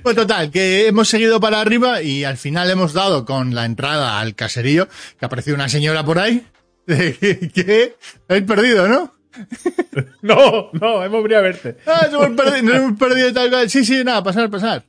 Pues 0.02 0.16
total, 0.16 0.50
que 0.52 0.88
hemos 0.88 1.08
seguido 1.08 1.40
para 1.40 1.62
arriba 1.62 2.02
y 2.02 2.24
al 2.24 2.38
final 2.38 2.70
hemos 2.72 2.94
dado 2.94 3.26
con 3.26 3.54
la 3.54 3.66
entrada 3.66 4.20
al 4.20 4.34
caserío, 4.34 4.88
que 5.20 5.26
apareció 5.26 5.54
una 5.54 5.70
señora 5.70 6.04
por 6.04 6.18
ahí. 6.18 6.44
¿Qué? 7.54 7.96
Habéis 8.28 8.46
perdido, 8.46 8.88
¿no? 8.88 9.14
no, 10.22 10.70
no, 10.74 11.04
hemos 11.04 11.24
venido 11.24 11.40
a 11.40 11.44
verte. 11.44 11.78
Ah, 11.86 12.08
nos 12.12 12.26
hemos 12.26 12.42
perdido, 12.42 12.64
nos 12.64 12.76
hemos 12.76 13.00
perdido 13.00 13.34
tal 13.34 13.50
cual. 13.50 13.70
Sí, 13.70 13.84
sí, 13.84 14.04
nada, 14.04 14.24
pasar, 14.24 14.50
pasar. 14.50 14.86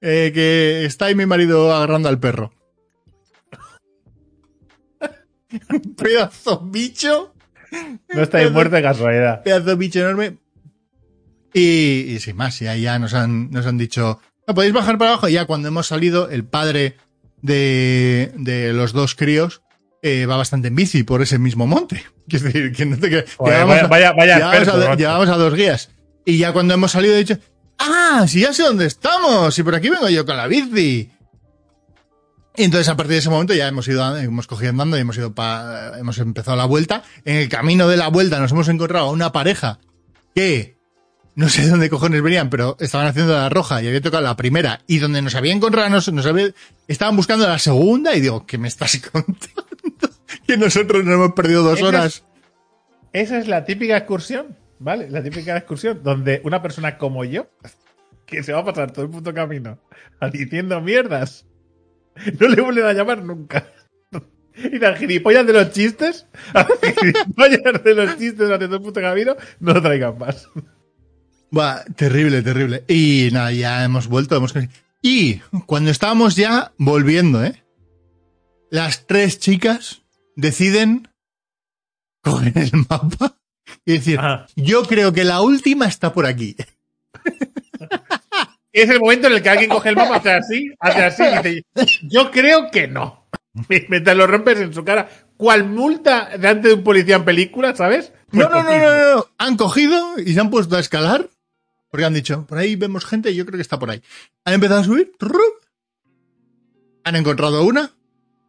Eh, 0.00 0.30
que 0.34 0.84
está 0.84 1.06
ahí 1.06 1.14
mi 1.14 1.26
marido 1.26 1.74
agarrando 1.74 2.08
al 2.08 2.18
perro. 2.18 2.52
Un 5.70 5.94
pedazo 5.96 6.60
bicho. 6.60 7.34
No 8.08 8.22
estáis 8.22 8.50
muertos 8.50 8.74
de 8.74 8.82
casualidad. 8.82 9.42
Pedazo 9.42 9.76
bicho 9.76 10.00
enorme. 10.00 10.38
Y, 11.52 12.04
y 12.08 12.18
sin 12.20 12.36
más, 12.36 12.60
y 12.60 12.66
ahí 12.66 12.82
ya 12.82 12.98
nos 12.98 13.14
han, 13.14 13.50
nos 13.50 13.66
han 13.66 13.78
dicho, 13.78 14.20
no, 14.46 14.54
podéis 14.54 14.74
bajar 14.74 14.98
para 14.98 15.12
abajo. 15.12 15.28
Y 15.28 15.32
ya 15.32 15.46
cuando 15.46 15.68
hemos 15.68 15.86
salido, 15.86 16.28
el 16.28 16.44
padre 16.44 16.96
de, 17.40 18.32
de 18.36 18.72
los 18.72 18.92
dos 18.92 19.14
críos 19.14 19.62
eh, 20.06 20.26
va 20.26 20.36
bastante 20.36 20.68
en 20.68 20.74
bici 20.76 21.02
por 21.02 21.22
ese 21.22 21.38
mismo 21.38 21.66
monte. 21.66 22.04
Es 22.28 22.42
decir, 22.42 22.72
que 22.72 22.84
no 22.86 22.96
te 22.98 23.08
Llevamos 23.08 23.36
vaya, 23.38 23.86
vaya, 23.88 24.12
vaya 24.12 24.36
llevamos, 24.36 24.56
experto, 24.56 24.82
a, 24.82 24.88
macho. 24.88 24.98
llevamos 24.98 25.28
a 25.28 25.36
dos 25.36 25.54
guías. 25.54 25.90
Y 26.24 26.38
ya 26.38 26.52
cuando 26.52 26.74
hemos 26.74 26.90
salido 26.90 27.14
he 27.14 27.18
dicho, 27.18 27.38
ah, 27.78 28.24
sí, 28.28 28.40
ya 28.40 28.52
sé 28.52 28.64
dónde 28.64 28.86
estamos. 28.86 29.56
Y 29.58 29.62
por 29.62 29.74
aquí 29.76 29.88
vengo 29.90 30.08
yo 30.08 30.26
con 30.26 30.36
la 30.36 30.46
bici. 30.48 31.10
Y 32.58 32.64
entonces 32.64 32.88
a 32.88 32.96
partir 32.96 33.12
de 33.12 33.18
ese 33.18 33.28
momento 33.30 33.52
ya 33.54 33.68
hemos 33.68 33.86
ido, 33.86 34.16
hemos 34.16 34.46
cogido 34.46 34.70
andando 34.70 34.96
y 34.96 35.00
hemos 35.02 35.16
ido 35.18 35.34
pa- 35.34 35.92
hemos 35.98 36.16
empezado 36.18 36.56
la 36.56 36.64
vuelta. 36.64 37.02
En 37.24 37.36
el 37.36 37.48
camino 37.48 37.86
de 37.86 37.96
la 37.98 38.08
vuelta 38.08 38.40
nos 38.40 38.50
hemos 38.50 38.68
encontrado 38.68 39.06
a 39.08 39.10
una 39.12 39.30
pareja 39.30 39.78
que 40.34 40.76
no 41.34 41.48
sé 41.50 41.66
dónde 41.68 41.90
cojones 41.90 42.22
venían, 42.22 42.48
pero 42.50 42.76
estaban 42.80 43.06
haciendo 43.06 43.34
la 43.34 43.50
roja 43.50 43.82
y 43.82 43.88
había 43.88 44.00
tocado 44.00 44.22
la 44.22 44.36
primera. 44.36 44.80
Y 44.86 44.98
donde 44.98 45.20
nos 45.22 45.34
había 45.34 45.52
encontrado, 45.52 45.90
nos, 45.90 46.10
nos 46.12 46.24
había- 46.26 46.50
estaban 46.88 47.14
buscando 47.14 47.46
la 47.46 47.58
segunda 47.58 48.14
y 48.16 48.20
digo, 48.22 48.46
¿qué 48.46 48.56
me 48.58 48.68
estás 48.68 48.98
contando? 49.12 49.65
que 50.46 50.56
nosotros 50.56 51.04
nos 51.04 51.14
hemos 51.14 51.32
perdido 51.32 51.62
dos 51.62 51.78
Esa 51.78 51.88
es- 51.88 51.88
horas. 51.88 52.24
Esa 53.12 53.38
es 53.38 53.48
la 53.48 53.64
típica 53.64 53.96
excursión, 53.96 54.56
¿vale? 54.78 55.08
La 55.10 55.22
típica 55.22 55.56
excursión 55.56 56.00
donde 56.02 56.40
una 56.44 56.60
persona 56.60 56.98
como 56.98 57.24
yo, 57.24 57.48
que 58.26 58.42
se 58.42 58.52
va 58.52 58.60
a 58.60 58.64
pasar 58.64 58.90
todo 58.90 59.04
el 59.06 59.10
puto 59.10 59.32
camino 59.32 59.78
diciendo 60.32 60.80
mierdas, 60.80 61.46
no 62.40 62.48
le 62.48 62.60
vuelven 62.60 62.84
a 62.86 62.92
llamar 62.92 63.22
nunca. 63.22 63.70
Y 64.58 64.78
las 64.78 64.98
gilipollas 64.98 65.46
de 65.46 65.52
los 65.52 65.70
chistes, 65.70 66.26
a 66.54 66.66
las 66.66 66.94
gilipollas 66.96 67.84
de 67.84 67.94
los 67.94 68.10
chistes 68.16 68.38
durante 68.38 68.64
todo 68.66 68.76
el 68.76 68.82
puto 68.82 69.00
camino, 69.02 69.36
no 69.60 69.74
lo 69.74 69.82
traigan 69.82 70.16
más. 70.18 70.48
Buah, 71.50 71.84
terrible, 71.94 72.40
terrible. 72.42 72.82
Y 72.88 73.28
nada, 73.32 73.52
ya 73.52 73.84
hemos 73.84 74.08
vuelto, 74.08 74.34
hemos 74.34 74.54
Y 75.02 75.40
cuando 75.66 75.90
estábamos 75.90 76.36
ya 76.36 76.72
volviendo, 76.78 77.44
¿eh? 77.44 77.62
Las 78.70 79.06
tres 79.06 79.38
chicas 79.38 80.02
deciden 80.36 81.08
coger 82.22 82.56
el 82.56 82.70
mapa 82.88 83.38
y 83.84 83.94
decir, 83.94 84.18
Ajá. 84.18 84.46
yo 84.54 84.84
creo 84.84 85.12
que 85.12 85.24
la 85.24 85.40
última 85.40 85.86
está 85.86 86.12
por 86.12 86.26
aquí. 86.26 86.54
Es 88.72 88.90
el 88.90 89.00
momento 89.00 89.26
en 89.28 89.32
el 89.32 89.42
que 89.42 89.48
alguien 89.48 89.70
coge 89.70 89.88
el 89.88 89.96
mapa, 89.96 90.16
hace 90.16 90.32
así, 90.32 90.70
hace 90.78 91.02
así 91.02 91.22
y 91.22 91.38
dice, 91.42 91.64
yo 92.02 92.30
creo 92.30 92.70
que 92.70 92.86
no. 92.86 93.26
Y 93.70 93.86
mientras 93.88 94.14
lo 94.14 94.26
rompes 94.26 94.60
en 94.60 94.74
su 94.74 94.84
cara, 94.84 95.08
cual 95.38 95.64
multa 95.64 96.28
delante 96.36 96.68
de 96.68 96.74
un 96.74 96.84
policía 96.84 97.16
en 97.16 97.24
película, 97.24 97.74
¿sabes? 97.74 98.12
No, 98.32 98.50
Pues 98.50 98.64
no, 98.64 98.70
no, 98.70 98.78
no, 98.78 99.14
no. 99.16 99.26
Han 99.38 99.56
cogido 99.56 100.18
y 100.18 100.34
se 100.34 100.40
han 100.40 100.50
puesto 100.50 100.76
a 100.76 100.80
escalar. 100.80 101.30
Porque 101.88 102.04
han 102.04 102.12
dicho, 102.12 102.44
por 102.46 102.58
ahí 102.58 102.76
vemos 102.76 103.06
gente, 103.06 103.34
yo 103.34 103.46
creo 103.46 103.56
que 103.56 103.62
está 103.62 103.78
por 103.78 103.90
ahí. 103.90 104.02
Han 104.44 104.52
empezado 104.54 104.80
a 104.80 104.84
subir, 104.84 105.12
han 107.04 107.16
encontrado 107.16 107.64
una, 107.64 107.92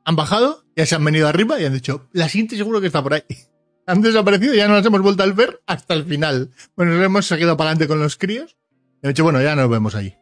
han 0.07 0.15
bajado, 0.15 0.63
ya 0.73 0.85
se 0.85 0.95
han 0.95 1.03
venido 1.03 1.27
arriba 1.27 1.59
y 1.59 1.65
han 1.65 1.73
dicho, 1.73 2.07
la 2.13 2.29
siguiente 2.29 2.55
seguro 2.55 2.79
que 2.79 2.87
está 2.87 3.03
por 3.03 3.13
ahí. 3.13 3.23
Han 3.89 4.01
desaparecido 4.01 4.53
y 4.53 4.57
ya 4.57 4.67
no 4.67 4.75
las 4.75 4.85
hemos 4.85 5.01
vuelto 5.01 5.23
a 5.23 5.27
ver 5.27 5.61
hasta 5.65 5.93
el 5.93 6.03
final. 6.03 6.51
Bueno, 6.75 6.93
nos 6.93 7.05
hemos 7.05 7.25
seguido 7.25 7.55
para 7.55 7.69
adelante 7.69 7.87
con 7.87 7.99
los 7.99 8.17
críos. 8.17 8.57
Y 9.01 9.07
han 9.07 9.13
dicho, 9.13 9.23
bueno, 9.23 9.41
ya 9.41 9.55
nos 9.55 9.69
vemos 9.69 9.95
allí. 9.95 10.13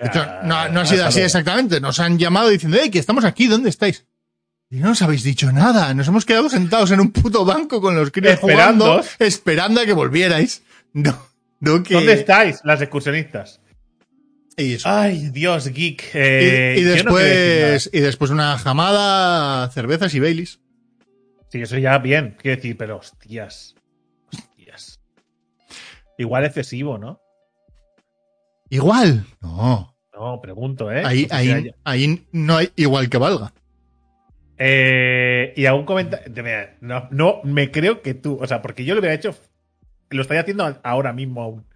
De 0.00 0.08
hecho, 0.08 0.26
no, 0.42 0.68
no 0.70 0.80
ha 0.80 0.86
sido 0.86 1.06
así 1.06 1.20
exactamente. 1.20 1.80
Nos 1.80 2.00
han 2.00 2.18
llamado 2.18 2.48
diciendo, 2.48 2.78
hey, 2.82 2.90
que 2.90 2.98
estamos 2.98 3.24
aquí, 3.24 3.46
¿dónde 3.46 3.68
estáis? 3.68 4.06
Y 4.70 4.78
no 4.78 4.88
nos 4.88 5.02
habéis 5.02 5.22
dicho 5.22 5.52
nada. 5.52 5.94
Nos 5.94 6.08
hemos 6.08 6.24
quedado 6.24 6.48
sentados 6.48 6.90
en 6.90 6.98
un 6.98 7.12
puto 7.12 7.44
banco 7.44 7.80
con 7.80 7.94
los 7.94 8.10
críos 8.10 8.34
Esperando. 8.34 8.84
jugando, 8.86 9.08
esperando 9.20 9.80
a 9.80 9.84
que 9.84 9.92
volvierais. 9.92 10.62
No, 10.92 11.16
no 11.60 11.82
que... 11.82 11.94
¿Dónde 11.94 12.12
estáis, 12.12 12.60
las 12.64 12.82
excursionistas? 12.82 13.61
Y, 14.56 14.74
eso. 14.74 14.88
Ay, 14.88 15.30
Dios, 15.30 15.68
geek. 15.68 16.02
Y- 16.14 16.18
Eh, 16.18 16.76
y, 16.78 16.82
no 16.82 16.90
después, 16.90 17.90
y 17.92 18.00
después 18.00 18.30
una 18.30 18.58
jamada, 18.58 19.70
cervezas 19.70 20.14
y 20.14 20.20
Baileys. 20.20 20.60
Sí, 21.48 21.60
eso 21.62 21.76
ya 21.78 21.98
bien, 21.98 22.36
quiero 22.40 22.56
decir, 22.56 22.76
pero 22.76 22.98
hostias. 22.98 23.74
Hostias. 24.32 25.00
Igual 26.18 26.44
excesivo, 26.44 26.98
¿no? 26.98 27.20
Igual. 28.70 29.26
No. 29.40 29.94
No, 30.14 30.40
pregunto, 30.40 30.90
¿eh? 30.92 31.02
Ahí, 31.04 31.26
ahí, 31.30 31.70
ahí 31.84 32.26
no 32.32 32.56
hay 32.56 32.70
igual 32.76 33.08
que 33.10 33.18
valga. 33.18 33.52
Eh, 34.58 35.52
y 35.56 35.66
algún 35.66 35.84
comentario. 35.84 36.32
No, 36.80 37.08
no 37.10 37.40
me 37.44 37.70
creo 37.70 38.02
que 38.02 38.14
tú. 38.14 38.38
O 38.40 38.46
sea, 38.46 38.62
porque 38.62 38.84
yo 38.84 38.94
lo 38.94 39.00
hubiera 39.00 39.14
hecho. 39.14 39.34
Lo 40.10 40.22
estaría 40.22 40.42
haciendo 40.42 40.78
ahora 40.84 41.12
mismo 41.12 41.42
aún. 41.42 41.66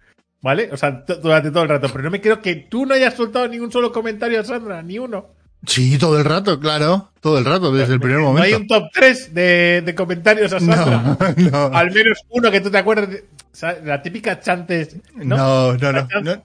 ¿Vale? 0.41 0.69
O 0.71 0.77
sea, 0.77 1.03
durante 1.21 1.51
todo 1.51 1.63
el 1.63 1.69
rato. 1.69 1.87
Pero 1.91 2.03
no 2.03 2.11
me 2.11 2.21
creo 2.21 2.41
que 2.41 2.55
tú 2.55 2.85
no 2.85 2.93
hayas 2.93 3.15
soltado 3.15 3.47
ningún 3.47 3.71
solo 3.71 3.91
comentario 3.91 4.39
a 4.39 4.43
Sandra, 4.43 4.81
ni 4.83 4.99
uno. 4.99 5.27
Sí, 5.65 5.97
todo 5.97 6.19
el 6.19 6.25
rato, 6.25 6.59
claro. 6.59 7.09
Todo 7.19 7.39
el 7.39 7.45
rato, 7.45 7.71
desde 7.73 7.95
el 7.95 7.99
primer 7.99 8.19
No 8.19 8.37
hay 8.37 8.51
momento. 8.53 8.57
un 8.59 8.67
top 8.67 8.89
3 8.93 9.33
de, 9.33 9.81
de 9.85 9.95
comentarios 9.95 10.53
a 10.53 10.59
Sandra. 10.59 11.17
No, 11.35 11.49
no. 11.71 11.75
Al 11.77 11.91
menos 11.91 12.19
uno 12.29 12.51
que 12.51 12.61
tú 12.61 12.69
te 12.69 12.77
acuerdes. 12.77 13.09
De, 13.09 13.17
o 13.19 13.55
sea, 13.55 13.77
la 13.83 14.01
típica 14.03 14.39
chantes. 14.39 14.95
¿no? 15.15 15.35
No, 15.35 15.73
no, 15.77 15.91
no, 15.91 16.07
no. 16.23 16.43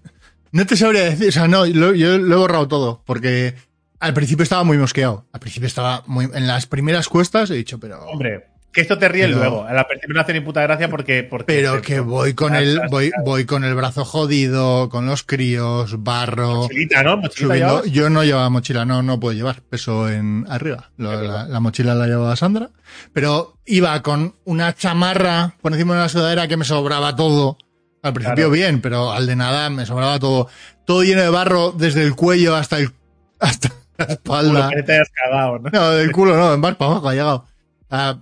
No 0.53 0.67
te 0.67 0.77
sabría 0.77 1.05
decir, 1.05 1.29
o 1.29 1.33
sea, 1.33 1.47
no, 1.49 1.65
lo- 1.67 1.95
yo 1.95 2.19
lo 2.19 2.35
he 2.35 2.39
borrado 2.39 2.69
todo, 2.69 3.03
porque 3.07 3.55
al 4.01 4.15
principio 4.15 4.43
estaba 4.43 4.65
muy 4.65 4.79
mosqueado. 4.79 5.27
Al 5.33 5.41
principio 5.41 5.67
estaba 5.67 6.03
muy. 6.07 6.29
En 6.33 6.47
las 6.47 6.67
primeras 6.67 7.09
cuestas 7.09 7.51
he 7.51 7.55
dicho, 7.55 7.79
pero. 7.79 8.01
Hombre, 8.07 8.47
que 8.73 8.81
esto 8.81 8.99
te 8.99 9.09
ríe 9.09 9.27
Pero- 9.27 9.39
luego. 9.39 9.65
A 9.65 9.73
la 9.73 9.87
no 10.09 10.21
hace 10.21 10.33
ni 10.33 10.41
puta 10.41 10.63
gracia 10.63 10.89
porque. 10.89 11.23
porque 11.23 11.45
Pero 11.53 11.83
que 11.83 12.01
voy 12.01 12.35
con 12.35 12.55
el, 12.55 12.81
voy, 12.91 13.11
voy 13.25 13.45
con 13.45 13.65
el 13.65 13.75
brazo 13.75 14.05
jodido, 14.05 14.89
con 14.89 15.07
los 15.07 15.23
críos, 15.23 16.03
barro. 16.03 16.55
Mochilita, 16.63 17.03
¿no? 17.03 17.17
Mochilita 17.19 17.47
Subiendo, 17.55 17.85
yo 17.87 18.09
no 18.11 18.25
llevaba 18.25 18.49
mochila, 18.51 18.85
no, 18.85 19.03
no 19.03 19.21
puedo 19.21 19.35
llevar 19.35 19.61
peso 19.63 20.09
en 20.09 20.47
arriba. 20.49 20.91
La, 20.97 21.45
la 21.47 21.61
mochila 21.61 21.95
la 21.95 22.07
llevaba 22.07 22.35
Sandra. 22.37 22.71
Pero 23.13 23.59
iba 23.67 24.03
con 24.03 24.35
una 24.45 24.75
chamarra 24.75 25.55
por 25.61 25.73
encima 25.73 25.95
de 25.95 26.01
la 26.01 26.09
sudadera 26.09 26.49
que 26.49 26.57
me 26.57 26.65
sobraba 26.65 27.15
todo. 27.15 27.59
Al 28.03 28.13
principio 28.15 28.47
Claro. 28.49 28.51
bien, 28.51 28.81
pero 28.81 29.13
al 29.13 29.27
de 29.27 29.37
nada 29.37 29.71
me 29.71 29.87
sobraba 29.87 30.19
todo. 30.19 30.49
Todo 30.87 31.05
lleno 31.05 31.23
de 31.23 31.29
barro 31.29 31.71
desde 31.73 32.03
el 32.03 32.17
cuello 32.17 32.57
hasta 32.57 32.79
el, 32.79 32.91
hasta 33.39 33.69
la 33.97 34.07
Culo, 34.07 34.13
espalda. 34.15 34.71
que 34.71 34.83
te 34.83 34.93
hayas 34.95 35.11
cagado, 35.11 35.59
¿no? 35.61 35.71
No, 35.71 35.91
del 35.91 36.11
culo 36.11 36.37
no, 36.37 36.59
más 36.59 36.75
para 36.75 36.91
abajo 36.91 37.09
ha 37.09 37.13
llegado. 37.13 37.45
Ah, 37.91 38.19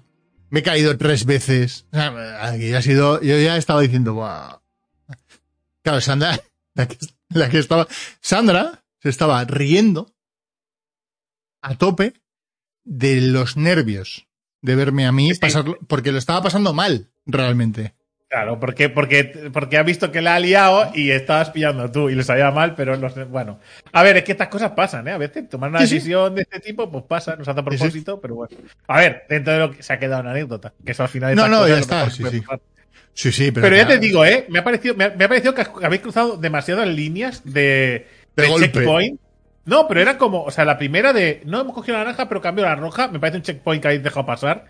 me 0.51 0.61
he 0.61 0.63
caído 0.63 0.97
tres 0.99 1.25
veces. 1.25 1.87
O 1.93 1.97
sea, 1.97 2.47
aquí 2.49 2.75
ha 2.75 2.83
sido, 2.83 3.21
yo 3.23 3.39
ya 3.39 3.57
estaba 3.57 3.81
diciendo, 3.81 4.15
"Buah". 4.15 4.61
Claro, 5.83 6.01
Sandra, 6.01 6.39
la 6.75 6.87
que, 6.87 6.99
la 7.31 7.49
que 7.49 7.59
estaba, 7.59 7.89
Sandra 8.21 8.85
se 9.01 9.09
estaba 9.09 9.43
riendo 9.45 10.15
a 11.63 11.77
tope 11.77 12.15
de 12.85 13.21
los 13.21 13.57
nervios 13.57 14.27
de 14.63 14.77
verme 14.77 15.07
a 15.07 15.13
mí 15.13 15.33
sí. 15.33 15.41
pasarlo, 15.41 15.79
porque 15.87 16.13
lo 16.13 16.19
estaba 16.19 16.43
pasando 16.43 16.75
mal, 16.75 17.11
realmente. 17.27 17.95
Claro, 18.31 18.61
porque, 18.61 18.89
porque, 18.89 19.51
porque 19.53 19.77
ha 19.77 19.83
visto 19.83 20.13
que 20.13 20.21
la 20.23 20.37
ha 20.37 20.39
liado 20.39 20.93
y 20.95 21.11
estabas 21.11 21.51
pillando 21.51 21.91
tú 21.91 22.09
y 22.11 22.15
le 22.15 22.23
sabía 22.23 22.53
mal, 22.53 22.77
pero 22.77 22.97
no 22.97 23.11
sé, 23.11 23.25
bueno. 23.25 23.59
A 23.93 24.05
ver, 24.05 24.19
es 24.19 24.23
que 24.23 24.31
estas 24.31 24.47
cosas 24.47 24.71
pasan, 24.71 25.09
¿eh? 25.09 25.11
A 25.11 25.19
veces 25.19 25.49
tomar 25.49 25.69
una 25.69 25.81
Sí, 25.81 25.89
sí. 25.89 25.95
decisión 25.97 26.37
de 26.37 26.43
este 26.43 26.61
tipo, 26.61 26.89
pues 26.93 27.03
pasa, 27.09 27.35
no 27.35 27.45
se 27.45 27.51
hace 27.51 27.59
a 27.59 27.65
sí. 27.65 27.69
propósito, 27.69 28.21
pero 28.21 28.37
bueno. 28.37 28.57
A 28.87 28.99
ver, 29.01 29.25
dentro 29.29 29.53
de 29.53 29.59
lo 29.59 29.73
que 29.73 29.83
se 29.83 29.93
ha 29.93 29.99
quedado 29.99 30.21
una 30.23 30.31
anécdota, 30.31 30.73
que 30.85 30.93
eso 30.93 31.03
al 31.03 31.09
final 31.09 31.35
No, 31.35 31.47
estas 31.47 31.51
no, 31.51 31.59
cosas 31.65 31.75
ya 31.75 31.81
está, 31.81 32.11
sí, 32.11 32.25
sí. 32.31 32.43
Sí, 33.15 33.33
sí, 33.33 33.51
pero. 33.51 33.65
Pero 33.65 33.77
ya 33.77 33.89
te 33.89 33.99
digo, 33.99 34.25
¿eh? 34.25 34.47
Me 34.49 34.61
ha 34.61 34.65
parecido, 34.65 34.95
me 34.95 35.07
ha, 35.07 35.11
me 35.11 35.25
ha 35.25 35.29
parecido 35.29 35.53
que 35.53 35.67
habéis 35.83 36.01
cruzado 36.03 36.37
demasiadas 36.37 36.87
líneas 36.87 37.43
de, 37.45 38.07
De 38.37 38.45
de 38.47 38.55
checkpoint. 38.61 39.21
No, 39.65 39.89
pero 39.89 40.01
era 40.01 40.19
como, 40.19 40.45
o 40.45 40.53
sea, 40.53 40.65
la 40.65 40.79
primera 40.79 41.13
de, 41.13 41.43
no 41.47 41.61
hemos 41.63 41.75
cogido 41.75 41.99
la 41.99 42.05
naranja, 42.05 42.29
pero 42.29 42.41
cambio 42.41 42.65
la 42.65 42.77
roja, 42.77 43.09
me 43.09 43.19
parece 43.19 43.39
un 43.39 43.43
checkpoint 43.43 43.83
que 43.83 43.89
habéis 43.89 44.05
dejado 44.05 44.25
pasar. 44.25 44.67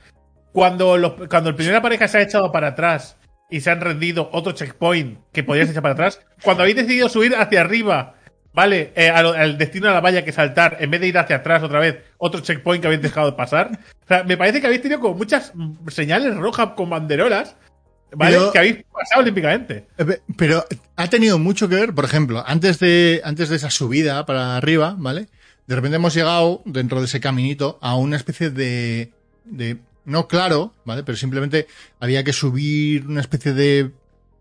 Cuando, 0.52 0.96
los, 0.96 1.12
cuando 1.28 1.50
el 1.50 1.56
primera 1.56 1.82
pareja 1.82 2.08
se 2.08 2.18
ha 2.18 2.22
echado 2.22 2.50
para 2.50 2.68
atrás 2.68 3.16
y 3.50 3.60
se 3.60 3.70
han 3.70 3.80
rendido 3.80 4.28
otro 4.32 4.52
checkpoint 4.52 5.18
que 5.32 5.42
podías 5.44 5.68
echar 5.70 5.82
para 5.82 5.94
atrás, 5.94 6.20
cuando 6.42 6.62
habéis 6.62 6.76
decidido 6.76 7.08
subir 7.08 7.34
hacia 7.36 7.60
arriba, 7.60 8.14
¿vale? 8.52 8.92
Eh, 8.96 9.08
al 9.10 9.58
destino 9.58 9.88
de 9.88 9.94
la 9.94 10.00
valla 10.00 10.24
que 10.24 10.32
saltar, 10.32 10.76
en 10.80 10.90
vez 10.90 11.00
de 11.00 11.08
ir 11.08 11.18
hacia 11.18 11.36
atrás 11.36 11.62
otra 11.62 11.78
vez, 11.80 11.98
otro 12.18 12.40
checkpoint 12.40 12.80
que 12.80 12.86
habéis 12.88 13.02
dejado 13.02 13.30
de 13.30 13.36
pasar. 13.36 13.70
O 14.04 14.06
sea, 14.08 14.24
me 14.24 14.36
parece 14.36 14.60
que 14.60 14.66
habéis 14.66 14.82
tenido 14.82 15.00
como 15.00 15.14
muchas 15.14 15.52
señales 15.88 16.34
rojas 16.36 16.70
con 16.76 16.90
banderolas, 16.90 17.56
¿vale? 18.12 18.36
Pero- 18.36 18.52
que 18.52 18.58
habéis 18.58 18.76
pasado 18.92 19.22
olímpicamente. 19.22 19.86
Eh, 19.98 20.04
pe- 20.04 20.22
Pero 20.36 20.64
ha 20.96 21.06
tenido 21.08 21.38
mucho 21.38 21.68
que 21.68 21.76
ver, 21.76 21.94
por 21.94 22.04
ejemplo, 22.04 22.42
antes 22.46 22.78
de, 22.78 23.20
antes 23.24 23.48
de 23.48 23.56
esa 23.56 23.70
subida 23.70 24.24
para 24.26 24.56
arriba, 24.56 24.94
¿vale? 24.98 25.28
De 25.66 25.76
repente 25.76 25.96
hemos 25.96 26.14
llegado, 26.14 26.62
dentro 26.64 26.98
de 26.98 27.06
ese 27.06 27.20
caminito, 27.20 27.78
a 27.80 27.94
una 27.94 28.16
especie 28.16 28.50
de, 28.50 29.12
de, 29.44 29.76
no 30.04 30.28
claro, 30.28 30.74
¿vale? 30.84 31.02
Pero 31.02 31.16
simplemente 31.16 31.66
había 32.00 32.24
que 32.24 32.32
subir 32.32 33.06
una 33.06 33.20
especie 33.20 33.52
de, 33.52 33.90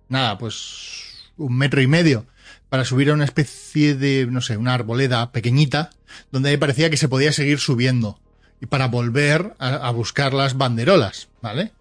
nada, 0.07 0.37
pues, 0.37 1.31
un 1.37 1.57
metro 1.57 1.81
y 1.81 1.87
medio 1.87 2.25
para 2.69 2.85
subir 2.85 3.09
a 3.09 3.13
una 3.13 3.25
especie 3.25 3.95
de, 3.95 4.27
no 4.29 4.41
sé, 4.41 4.57
una 4.57 4.73
arboleda 4.73 5.31
pequeñita, 5.31 5.89
donde 6.31 6.49
ahí 6.49 6.57
parecía 6.57 6.89
que 6.89 6.97
se 6.97 7.07
podía 7.09 7.31
seguir 7.33 7.59
subiendo. 7.59 8.19
Y 8.61 8.65
para 8.65 8.87
volver 8.87 9.55
a, 9.59 9.75
a 9.75 9.91
buscar 9.91 10.33
las 10.33 10.57
banderolas, 10.57 11.29
¿vale? 11.41 11.71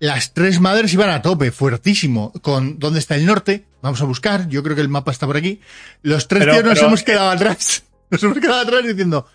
Las 0.00 0.32
tres 0.32 0.60
madres 0.60 0.94
iban 0.94 1.10
a 1.10 1.22
tope, 1.22 1.50
fuertísimo, 1.50 2.32
con 2.40 2.78
¿dónde 2.78 3.00
está 3.00 3.16
el 3.16 3.26
norte? 3.26 3.64
Vamos 3.82 4.00
a 4.00 4.04
buscar, 4.04 4.48
yo 4.48 4.62
creo 4.62 4.76
que 4.76 4.82
el 4.82 4.88
mapa 4.88 5.10
está 5.10 5.26
por 5.26 5.36
aquí. 5.36 5.60
Los 6.02 6.28
tres 6.28 6.40
Pero- 6.44 6.52
tíos 6.52 6.64
nos 6.64 6.74
pero- 6.74 6.86
hemos 6.86 7.02
quedado 7.02 7.30
atrás. 7.30 7.82
Nos 8.10 8.22
hemos 8.22 8.38
quedado 8.38 8.60
atrás 8.62 8.84
diciendo, 8.86 9.26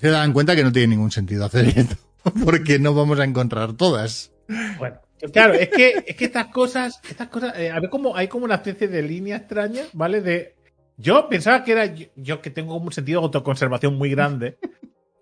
se 0.00 0.08
dan 0.08 0.32
cuenta 0.32 0.54
que 0.54 0.62
no 0.62 0.70
tiene 0.70 0.88
ningún 0.94 1.10
sentido 1.10 1.44
hacer 1.44 1.76
esto, 1.76 1.96
porque 2.44 2.78
no 2.78 2.94
vamos 2.94 3.18
a 3.20 3.24
encontrar 3.24 3.72
todas. 3.74 4.32
Bueno, 4.78 5.00
claro, 5.32 5.54
es 5.54 5.68
que, 5.68 6.04
es 6.06 6.16
que 6.16 6.24
estas 6.24 6.46
cosas, 6.48 7.00
estas 7.08 7.28
cosas, 7.28 7.56
eh, 7.58 7.70
a 7.70 7.80
ver 7.80 7.90
como, 7.90 8.16
hay 8.16 8.28
como 8.28 8.44
una 8.44 8.56
especie 8.56 8.88
de 8.88 9.02
línea 9.02 9.36
extraña, 9.36 9.82
¿vale? 9.92 10.20
De. 10.20 10.54
Yo 10.96 11.28
pensaba 11.28 11.64
que 11.64 11.72
era 11.72 11.86
yo, 11.86 12.06
yo 12.16 12.40
que 12.40 12.50
tengo 12.50 12.76
un 12.76 12.92
sentido 12.92 13.20
de 13.20 13.24
autoconservación 13.26 13.96
muy 13.96 14.10
grande, 14.10 14.58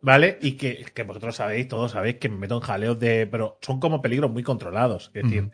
¿vale? 0.03 0.38
Y 0.42 0.53
que, 0.53 0.84
que 0.92 1.03
vosotros 1.05 1.36
sabéis, 1.36 1.68
todos 1.68 1.92
sabéis 1.92 2.16
que 2.16 2.28
me 2.28 2.36
meto 2.36 2.57
en 2.57 2.61
jaleos 2.61 2.98
de. 2.98 3.26
Pero 3.26 3.59
son 3.62 3.78
como 3.80 4.03
peligros 4.03 4.30
muy 4.30 4.42
controlados. 4.42 5.11
Es 5.14 5.22
decir, 5.22 5.51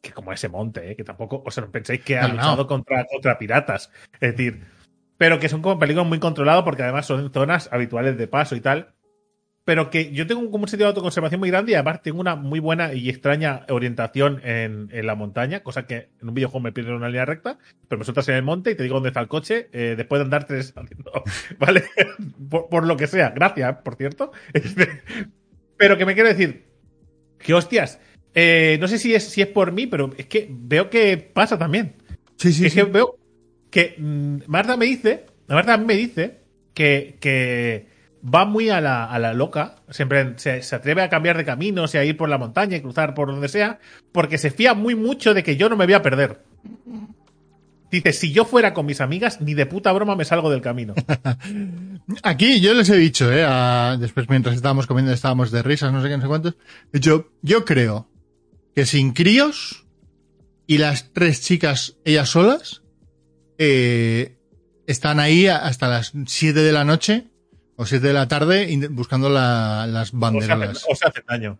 que 0.00 0.10
como 0.12 0.32
ese 0.32 0.48
monte, 0.48 0.90
¿eh? 0.90 0.96
que 0.96 1.04
tampoco, 1.04 1.42
o 1.46 1.50
sea, 1.50 1.66
penséis 1.68 2.00
que 2.02 2.18
ha 2.18 2.22
No, 2.22 2.28
no. 2.28 2.34
luchado 2.34 2.66
Contra, 2.66 3.04
contra 3.06 3.38
piratas. 3.38 3.90
Es 4.14 4.36
decir, 4.36 4.64
pero 5.16 5.38
que 5.38 5.48
son 5.48 5.62
como 5.62 5.78
peligros 5.78 6.06
muy 6.06 6.18
controlados 6.18 6.64
porque 6.64 6.82
además 6.82 7.06
son 7.06 7.32
zonas 7.32 7.68
habituales 7.72 8.16
de 8.18 8.26
paso 8.26 8.56
y 8.56 8.60
tal. 8.60 8.94
Pero 9.64 9.90
que 9.90 10.10
yo 10.12 10.26
tengo 10.26 10.50
como 10.50 10.64
un 10.64 10.68
sentido 10.68 10.88
de 10.88 10.90
autoconservación 10.90 11.38
muy 11.38 11.48
grande 11.48 11.72
y 11.72 11.74
además 11.76 12.02
tengo 12.02 12.20
una 12.20 12.34
muy 12.34 12.58
buena 12.58 12.94
y 12.94 13.08
extraña 13.08 13.64
orientación 13.68 14.40
en, 14.44 14.88
en 14.90 15.06
la 15.06 15.14
montaña, 15.14 15.62
cosa 15.62 15.86
que 15.86 16.08
en 16.20 16.28
un 16.28 16.34
videojuego 16.34 16.64
me 16.64 16.72
pierdo 16.72 16.96
una 16.96 17.08
línea 17.08 17.24
recta, 17.24 17.58
pero 17.86 18.00
me 18.00 18.04
sueltas 18.04 18.28
en 18.28 18.34
el 18.34 18.42
monte 18.42 18.72
y 18.72 18.74
te 18.74 18.82
digo 18.82 18.96
dónde 18.96 19.10
está 19.10 19.20
el 19.20 19.28
coche 19.28 19.68
eh, 19.72 19.94
después 19.96 20.18
de 20.18 20.24
andar 20.24 20.46
tres 20.46 20.74
¿vale? 21.58 21.84
por, 22.50 22.68
por 22.68 22.86
lo 22.86 22.96
que 22.96 23.06
sea. 23.06 23.30
Gracias, 23.30 23.76
por 23.84 23.96
cierto. 23.96 24.32
Este, 24.52 25.02
pero 25.76 25.96
que 25.96 26.06
me 26.06 26.14
quiero 26.14 26.28
decir, 26.28 26.66
que 27.38 27.54
hostias, 27.54 28.00
eh, 28.34 28.78
no 28.80 28.88
sé 28.88 28.98
si 28.98 29.14
es, 29.14 29.24
si 29.24 29.42
es 29.42 29.48
por 29.48 29.72
mí, 29.72 29.86
pero 29.86 30.12
es 30.16 30.26
que 30.26 30.48
veo 30.50 30.90
que 30.90 31.16
pasa 31.18 31.58
también. 31.58 31.94
Sí, 32.36 32.52
sí, 32.52 32.66
es 32.66 32.72
sí. 32.72 32.78
que 32.78 32.84
veo 32.84 33.18
que 33.70 33.94
mm, 33.98 34.38
Marta 34.46 34.76
me 34.76 34.86
dice, 34.86 35.26
Marta 35.48 35.76
me 35.76 35.94
dice 35.94 36.40
que, 36.74 37.16
que 37.20 37.86
va 38.22 38.44
muy 38.44 38.70
a 38.70 38.80
la, 38.80 39.04
a 39.04 39.18
la 39.18 39.34
loca, 39.34 39.76
siempre 39.90 40.34
se, 40.36 40.62
se 40.62 40.76
atreve 40.76 41.02
a 41.02 41.08
cambiar 41.08 41.36
de 41.36 41.44
caminos 41.44 41.94
y 41.94 41.98
a 41.98 42.04
ir 42.04 42.16
por 42.16 42.28
la 42.28 42.38
montaña 42.38 42.76
y 42.76 42.80
cruzar 42.80 43.14
por 43.14 43.28
donde 43.28 43.48
sea, 43.48 43.80
porque 44.12 44.38
se 44.38 44.50
fía 44.50 44.74
muy 44.74 44.94
mucho 44.94 45.34
de 45.34 45.42
que 45.42 45.56
yo 45.56 45.68
no 45.68 45.76
me 45.76 45.86
voy 45.86 45.94
a 45.94 46.02
perder. 46.02 46.40
Dice, 47.90 48.14
si 48.14 48.32
yo 48.32 48.46
fuera 48.46 48.72
con 48.72 48.86
mis 48.86 49.02
amigas, 49.02 49.42
ni 49.42 49.52
de 49.52 49.66
puta 49.66 49.92
broma 49.92 50.16
me 50.16 50.24
salgo 50.24 50.50
del 50.50 50.62
camino. 50.62 50.94
Aquí 52.22 52.60
yo 52.60 52.72
les 52.72 52.88
he 52.88 52.96
dicho, 52.96 53.30
¿eh? 53.30 53.46
después 53.98 54.30
mientras 54.30 54.54
estábamos 54.54 54.86
comiendo 54.86 55.12
estábamos 55.12 55.50
de 55.50 55.62
risas, 55.62 55.92
no 55.92 56.00
sé 56.00 56.08
qué, 56.08 56.16
no 56.16 56.22
sé 56.22 56.28
cuántos. 56.28 56.56
Dicho, 56.90 57.32
yo 57.42 57.66
creo 57.66 58.08
que 58.74 58.86
sin 58.86 59.12
críos 59.12 59.84
y 60.66 60.78
las 60.78 61.12
tres 61.12 61.42
chicas 61.42 61.98
ellas 62.06 62.30
solas 62.30 62.82
eh, 63.58 64.38
están 64.86 65.20
ahí 65.20 65.46
hasta 65.46 65.88
las 65.88 66.12
7 66.26 66.60
de 66.60 66.72
la 66.72 66.84
noche 66.84 67.31
o 67.76 67.86
7 67.86 68.06
de 68.08 68.12
la 68.12 68.28
tarde 68.28 68.68
buscando 68.90 69.28
la- 69.28 69.86
las 69.86 70.12
banderolas. 70.12 70.84
o 70.88 70.94
se 70.94 71.06
hacen 71.06 71.24
daño. 71.28 71.58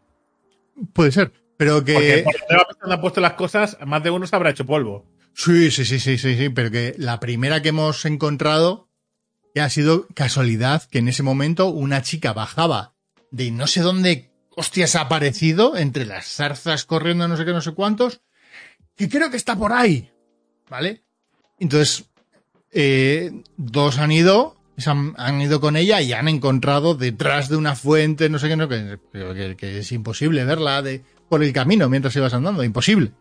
Puede 0.93 1.13
ser, 1.13 1.33
pero 1.57 1.85
que... 1.85 2.25
Porque 2.25 2.93
han 2.93 3.01
puesto 3.01 3.21
las 3.21 3.35
cosas, 3.35 3.77
más 3.87 4.03
de 4.03 4.11
uno 4.11 4.27
se 4.27 4.35
habrá 4.37 4.51
hecho 4.51 4.67
polvo. 4.67 5.05
Sí, 5.35 5.71
sí, 5.71 5.85
sí, 5.85 5.99
sí, 5.99 6.19
sí, 6.19 6.37
sí, 6.37 6.49
pero 6.51 6.71
que 6.71 6.95
la 6.99 7.19
primera 7.21 7.63
que 7.63 7.71
hemos 7.71 8.05
encontrado 8.05 8.89
que 9.55 9.61
ha 9.61 9.69
sido 9.71 10.07
casualidad 10.15 10.83
que 10.91 10.99
en 10.99 11.09
ese 11.09 11.23
momento 11.23 11.69
una 11.69 12.03
chica 12.03 12.33
bajaba 12.33 12.95
de 13.31 13.51
no 13.51 13.67
sé 13.67 13.81
dónde 13.81 14.31
hostias 14.57 14.95
ha 14.97 15.03
aparecido 15.03 15.77
entre 15.77 16.05
las 16.07 16.27
zarzas 16.27 16.85
corriendo 16.85 17.29
no 17.29 17.37
sé 17.37 17.45
qué, 17.47 17.53
no 17.53 17.61
sé 17.63 17.73
cuántos, 17.73 18.21
que 18.97 19.09
creo 19.09 19.31
que 19.31 19.37
está 19.39 19.57
por 19.57 19.73
ahí, 19.73 20.11
¿vale? 20.69 21.03
Entonces, 21.59 22.05
eh, 22.71 23.31
dos 23.57 23.99
han 23.99 24.13
ido, 24.13 24.57
han, 24.87 25.15
han 25.17 25.41
ido 25.41 25.61
con 25.61 25.77
ella 25.77 26.01
y 26.01 26.13
han 26.13 26.29
encontrado 26.29 26.95
detrás 26.95 27.49
de 27.49 27.57
una 27.57 27.75
fuente, 27.77 28.29
no 28.29 28.39
sé 28.39 28.49
qué, 28.49 28.57
no, 28.57 28.69
que, 28.69 28.99
que- 29.13 29.55
que 29.57 29.79
es 29.79 29.93
imposible 29.93 30.45
verla 30.45 30.83
de, 30.83 31.03
por 31.29 31.43
el 31.43 31.53
camino 31.53 31.89
mientras 31.89 32.17
ibas 32.17 32.35
andando, 32.35 32.65
imposible. 32.65 33.13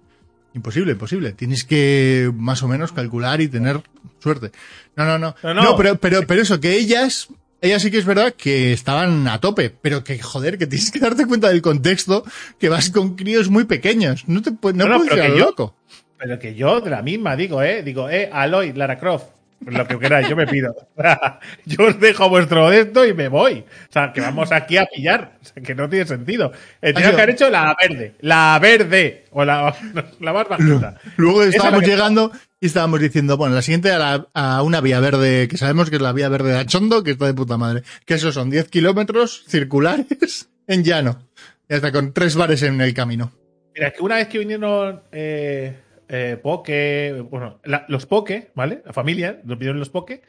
Imposible, 0.54 0.91
imposible. 0.93 1.32
Tienes 1.32 1.64
que 1.64 2.30
más 2.36 2.62
o 2.64 2.68
menos 2.68 2.91
calcular 2.91 3.39
y 3.39 3.47
tener 3.47 3.82
suerte. 4.20 4.52
No, 4.97 5.06
no, 5.06 5.18
no. 5.18 5.36
No, 5.43 5.54
No, 5.54 5.64
no. 5.64 5.78
pero, 5.78 5.95
pero, 5.97 6.28
pero 6.28 6.41
eso, 6.41 6.60
que 6.60 6.76
ellas, 6.76 7.30
ellas 7.62 7.82
sí 7.82 7.89
que 7.89 7.97
es 7.99 8.06
verdad 8.06 8.34
que 8.34 8.74
estaban 8.74 9.28
a 9.30 9.39
tope, 9.39 9.70
pero 9.70 10.04
que 10.04 10.20
joder, 10.20 10.58
que 10.58 10.68
tienes 10.68 10.91
que 10.91 10.99
darte 10.99 11.26
cuenta 11.26 11.47
del 11.49 11.62
contexto 11.62 12.26
que 12.60 12.68
vas 12.68 12.89
con 12.89 13.16
críos 13.16 13.49
muy 13.49 13.64
pequeños. 13.64 14.28
No 14.28 14.41
te 14.41 14.52
no, 14.52 14.58
No, 14.74 14.97
puedes 14.97 15.10
pero 15.10 15.22
que 15.22 15.30
yo- 15.30 15.45
loco. 15.45 15.76
Pero 16.18 16.38
que 16.38 16.54
yo 16.54 16.82
de 16.82 16.89
la 16.89 17.02
misma 17.02 17.36
digo, 17.38 17.64
¿eh? 17.64 17.82
Digo, 17.82 18.10
eh, 18.10 18.30
Aloy, 18.32 18.74
Lara 18.74 18.99
Croft, 18.99 19.28
lo 19.66 19.88
que 19.88 19.99
queráis, 19.99 20.28
yo 20.28 20.36
me 20.36 20.47
pido. 20.47 20.76
yo 21.66 21.86
os 21.88 21.99
dejo 21.99 22.30
vuestro 22.30 22.72
esto 22.72 23.05
y 23.05 23.14
me 23.14 23.28
voy. 23.28 23.59
O 23.89 23.91
sea, 23.93 24.12
que 24.14 24.22
vamos 24.22 24.51
aquí 24.51 24.78
a 24.78 24.86
pillar. 24.86 25.38
O 25.41 25.45
sea, 25.45 25.64
que 25.64 25.76
no 25.76 25.88
tiene 25.89 26.05
sentido. 26.05 26.51
Eh, 26.82 26.93
tenía 26.93 27.09
que 27.09 27.16
haber 27.22 27.30
hecho 27.32 27.49
la 27.49 27.76
verde. 27.80 28.16
La 28.22 28.57
verde. 28.62 29.26
O 29.32 29.45
la, 29.45 29.76
la 30.20 30.34
más 30.34 30.47
bajita. 30.49 30.99
Luego 31.18 31.43
estábamos 31.43 31.84
llegando 31.84 32.32
y 32.59 32.66
estábamos 32.68 32.99
diciendo, 32.99 33.38
bueno, 33.38 33.55
la 33.55 33.62
siguiente 33.62 33.91
a, 33.91 33.97
la- 33.99 34.28
a 34.34 34.62
una 34.64 34.82
vía 34.82 34.99
verde, 34.99 35.47
que 35.47 35.57
sabemos 35.57 35.89
que 35.89 35.95
es 35.97 36.01
la 36.01 36.14
vía 36.14 36.30
verde 36.30 36.51
de 36.53 36.59
Achondo, 36.59 37.03
que 37.03 37.12
está 37.12 37.26
de 37.26 37.34
puta 37.34 37.57
madre. 37.57 37.84
Que 38.05 38.16
eso 38.16 38.32
son 38.32 38.49
10 38.49 38.68
kilómetros 38.70 39.43
circulares 39.47 40.49
en 40.68 40.84
llano. 40.84 41.28
Y 41.70 41.74
hasta 41.76 41.91
con 41.91 42.14
tres 42.14 42.36
bares 42.36 42.64
en 42.64 42.82
el 42.82 42.93
camino. 42.93 43.32
Mira, 43.74 43.88
es 43.88 43.93
que 43.93 44.01
una 44.03 44.16
vez 44.16 44.28
que 44.28 44.39
vinieron 44.39 45.01
eh, 45.14 45.78
eh, 46.12 46.38
Poke, 46.41 47.24
bueno, 47.30 47.59
la- 47.64 47.86
los 47.88 48.05
Poke, 48.05 48.51
¿vale? 48.53 48.82
La 48.86 48.93
familia, 48.93 49.39
nos 49.43 49.57
vinieron 49.57 49.80
los 49.80 49.89
Poke. 49.89 50.22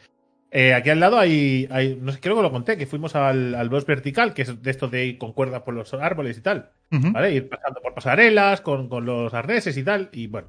eh, 0.55 0.75
aquí 0.75 0.91
al 0.91 1.01
lado 1.01 1.19
hay, 1.19 1.67
hay, 1.71 1.99
no 2.01 2.13
sé, 2.13 2.21
creo 2.21 2.37
que 2.37 2.43
lo 2.43 2.51
conté, 2.53 2.77
que 2.77 2.87
fuimos 2.87 3.15
al, 3.17 3.55
al 3.55 3.69
bosque 3.69 3.93
vertical, 3.93 4.35
que 4.35 4.43
es 4.43 4.63
de 4.63 4.71
esto 4.71 4.89
de 4.89 5.07
ir 5.07 5.19
con 5.19 5.33
cuerdas 5.33 5.63
por 5.63 5.75
los 5.75 5.93
árboles 5.95 6.39
y 6.39 6.43
tal. 6.43 6.71
¿vale? 7.13 7.33
Ir 7.35 7.49
pasando 7.49 7.81
por 7.81 7.95
pasarelas, 7.95 8.61
con, 8.61 8.89
con 8.89 9.05
los 9.07 9.33
arneses 9.35 9.77
y 9.77 9.83
tal, 9.83 10.09
y 10.13 10.27
bueno. 10.27 10.49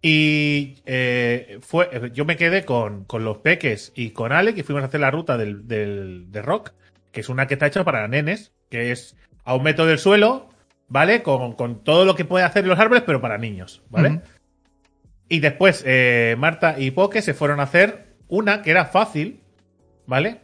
Y 0.00 0.76
eh, 0.86 1.58
fue, 1.60 2.10
yo 2.12 2.24
me 2.24 2.36
quedé 2.36 2.64
con, 2.64 3.04
con 3.04 3.24
los 3.24 3.38
peques 3.38 3.92
y 3.96 4.10
con 4.10 4.32
Ale, 4.32 4.54
que 4.54 4.62
fuimos 4.62 4.82
a 4.82 4.86
hacer 4.86 5.00
la 5.00 5.10
ruta 5.10 5.36
del, 5.36 5.66
del, 5.66 6.30
de 6.30 6.42
rock, 6.42 6.72
que 7.10 7.20
es 7.20 7.28
una 7.28 7.46
que 7.46 7.54
está 7.54 7.66
hecha 7.66 7.84
para 7.84 8.06
nenes, 8.06 8.52
que 8.70 8.92
es 8.92 9.16
a 9.44 9.54
un 9.54 9.62
metro 9.64 9.86
del 9.86 9.98
suelo, 9.98 10.48
¿vale? 10.88 11.22
Con, 11.22 11.54
con 11.54 11.82
todo 11.82 12.04
lo 12.04 12.14
que 12.14 12.24
puede 12.24 12.44
hacer 12.44 12.66
los 12.66 12.78
árboles, 12.78 13.02
pero 13.06 13.20
para 13.20 13.38
niños, 13.38 13.82
¿vale? 13.90 14.20
Y 15.28 15.40
después 15.40 15.82
eh, 15.86 16.36
Marta 16.38 16.76
y 16.78 16.90
Poke 16.90 17.22
se 17.22 17.34
fueron 17.34 17.60
a 17.60 17.64
hacer 17.64 18.14
una 18.28 18.62
que 18.62 18.70
era 18.70 18.86
fácil, 18.86 19.40
¿vale? 20.06 20.40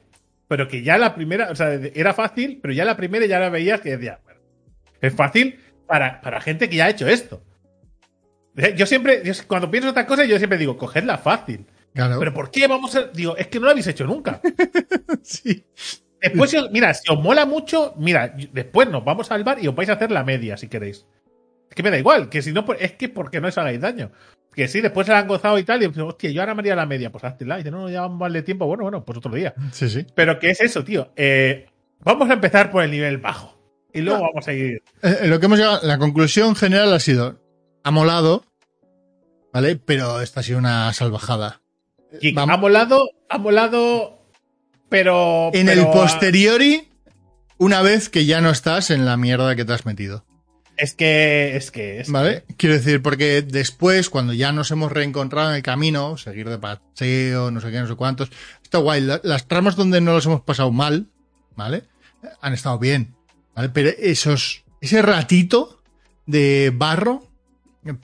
Pero 0.49 0.69
que 0.69 0.83
ya 0.83 0.99
la 0.99 1.15
primera, 1.15 1.51
o 1.51 1.55
sea, 1.55 1.73
era 1.73 2.13
fácil, 2.13 2.59
pero 2.63 2.75
ya 2.75 2.85
la 2.85 2.97
primera 2.97 3.27
ya 3.27 3.39
la 3.39 3.49
veías 3.49 3.81
que 3.81 3.97
decía, 3.97 4.21
bueno, 4.25 4.41
es 5.01 5.15
fácil 5.15 5.59
para, 5.87 6.21
para 6.21 6.41
gente 6.41 6.69
que 6.69 6.77
ya 6.77 6.87
ha 6.87 6.91
hecho 6.91 7.09
esto. 7.09 7.43
Eh, 8.57 8.75
Yo 8.77 8.87
siempre, 8.87 9.23
yo 9.25 9.33
cuando 9.47 9.71
pienso 9.71 9.89
estas 9.89 10.05
cosas, 10.07 10.29
yo 10.29 10.39
siempre 10.39 10.59
digo, 10.59 10.77
cogedla 10.77 11.19
fácil. 11.19 11.67
Claro. 11.95 12.19
Pero 12.19 12.35
¿por 12.35 12.51
qué 12.51 12.67
vamos 12.67 12.95
a...? 12.97 13.05
Digo, 13.09 13.37
es 13.37 13.47
que 13.49 13.59
no 13.59 13.67
lo 13.67 13.71
habéis 13.71 13.87
hecho 13.87 14.05
nunca. 14.07 14.41
sí. 15.23 15.65
Después, 16.21 16.51
si 16.51 16.57
os- 16.57 16.71
mira, 16.71 16.93
si 16.95 17.13
os 17.13 17.21
mola 17.23 17.47
mucho, 17.47 17.95
mira, 17.97 18.35
después 18.53 18.89
nos 18.89 19.05
vamos 19.05 19.31
al 19.31 19.45
bar 19.45 19.63
y 19.63 19.69
os 19.69 19.75
vais 19.75 19.89
a 19.91 19.95
hacer 19.95 20.11
la 20.11 20.25
media, 20.25 20.57
si 20.57 20.69
queréis. 20.69 21.07
Es 21.69 21.75
que 21.77 21.83
me 21.83 21.91
da 21.91 21.99
igual, 21.99 22.29
que 22.29 22.43
si 22.43 22.53
no, 22.53 22.65
pues, 22.65 22.81
es 22.81 22.93
que 22.93 23.09
porque 23.09 23.41
no 23.41 23.49
os 23.49 23.59
hagáis 23.59 23.81
daño. 23.81 24.11
Que 24.55 24.69
sí, 24.69 24.81
después 24.81 25.07
se 25.07 25.13
la 25.13 25.19
han 25.19 25.29
gozado 25.29 25.59
y 25.59 25.65
tal, 25.65 25.83
y 25.83 25.89
digo, 25.89 26.07
hostia, 26.07 26.31
yo 26.31 26.41
ahora 26.41 26.55
me 26.55 26.61
haría 26.61 26.77
la 26.77 26.87
media, 26.87 27.11
pues 27.11 27.25
hazla. 27.25 27.57
Y 27.57 27.59
dice, 27.59 27.71
no, 27.71 27.81
no, 27.83 27.91
ya 27.91 28.03
vamos 28.03 28.19
mal 28.21 28.33
de 28.33 28.43
tiempo, 28.43 28.67
bueno, 28.67 28.85
bueno, 28.85 29.05
pues 29.05 29.19
otro 29.19 29.35
día. 29.35 29.53
Sí, 29.73 29.89
sí. 29.89 30.07
Pero 30.15 30.39
que 30.39 30.51
es 30.51 30.61
eso, 30.61 30.85
tío. 30.85 31.11
Eh, 31.17 31.67
vamos 32.01 32.31
a 32.31 32.35
empezar 32.35 32.71
por 32.71 32.83
el 32.85 32.91
nivel 32.91 33.19
bajo. 33.19 33.59
Y 33.93 34.01
luego 34.01 34.25
Ah. 34.25 34.29
vamos 34.33 34.47
a 34.49 34.53
ir. 34.53 34.83
Eh, 35.03 35.17
eh, 35.23 35.27
lo 35.29 35.41
que 35.41 35.47
hemos 35.47 35.59
llegado, 35.59 35.81
la 35.83 35.99
conclusión 35.99 36.55
general 36.57 36.93
ha 36.93 37.01
sido, 37.01 37.41
ha 37.83 37.91
molado, 37.91 38.45
¿vale? 39.53 39.77
Pero 39.77 40.21
esta 40.21 40.41
ha 40.41 40.43
sido 40.43 40.59
una 40.59 40.93
salvajada. 40.93 41.61
Y 42.21 42.39
ha 42.39 42.47
molado, 42.57 43.09
ha 43.29 43.39
molado, 43.39 44.19
pero. 44.89 45.51
En 45.53 45.67
pero, 45.67 45.81
el 45.83 45.87
posteriori, 45.89 46.89
una 47.59 47.83
vez 47.83 48.09
que 48.09 48.25
ya 48.25 48.41
no 48.41 48.51
estás 48.51 48.91
en 48.91 49.05
la 49.05 49.17
mierda 49.17 49.57
que 49.57 49.65
te 49.65 49.73
has 49.73 49.85
metido. 49.87 50.25
Es 50.77 50.95
que, 50.95 51.57
es 51.57 51.71
que, 51.71 52.01
es 52.01 52.11
¿Vale? 52.11 52.45
Quiero 52.57 52.75
decir, 52.75 53.01
porque 53.01 53.43
después, 53.43 54.11
cuando 54.11 54.33
ya 54.33 54.51
nos 54.53 54.71
hemos 54.73 54.91
reencontrado 54.91 55.51
en 55.51 55.57
el 55.57 55.63
camino, 55.63 56.17
seguir 56.17 56.49
de 56.49 56.59
paseo, 56.59 57.51
no 57.51 57.61
sé 57.61 57.71
qué, 57.71 57.79
no 57.81 57.87
sé 57.87 57.95
cuántos, 57.95 58.31
está 58.63 58.79
guay. 58.79 59.01
La- 59.03 59.21
Las 59.23 59.47
tramas 59.47 59.77
donde 59.77 60.01
no 60.01 60.13
los 60.13 60.27
hemos 60.27 60.41
pasado 60.43 60.73
mal, 60.73 61.07
¿vale? 61.55 61.85
Han 62.41 62.55
estado 62.55 62.79
bien, 62.79 63.15
¿vale? 63.55 63.69
Pero 63.69 63.91
esos, 63.99 64.65
ese 64.81 65.01
ratito 65.03 65.83
de 66.27 66.73
barro, 66.75 67.29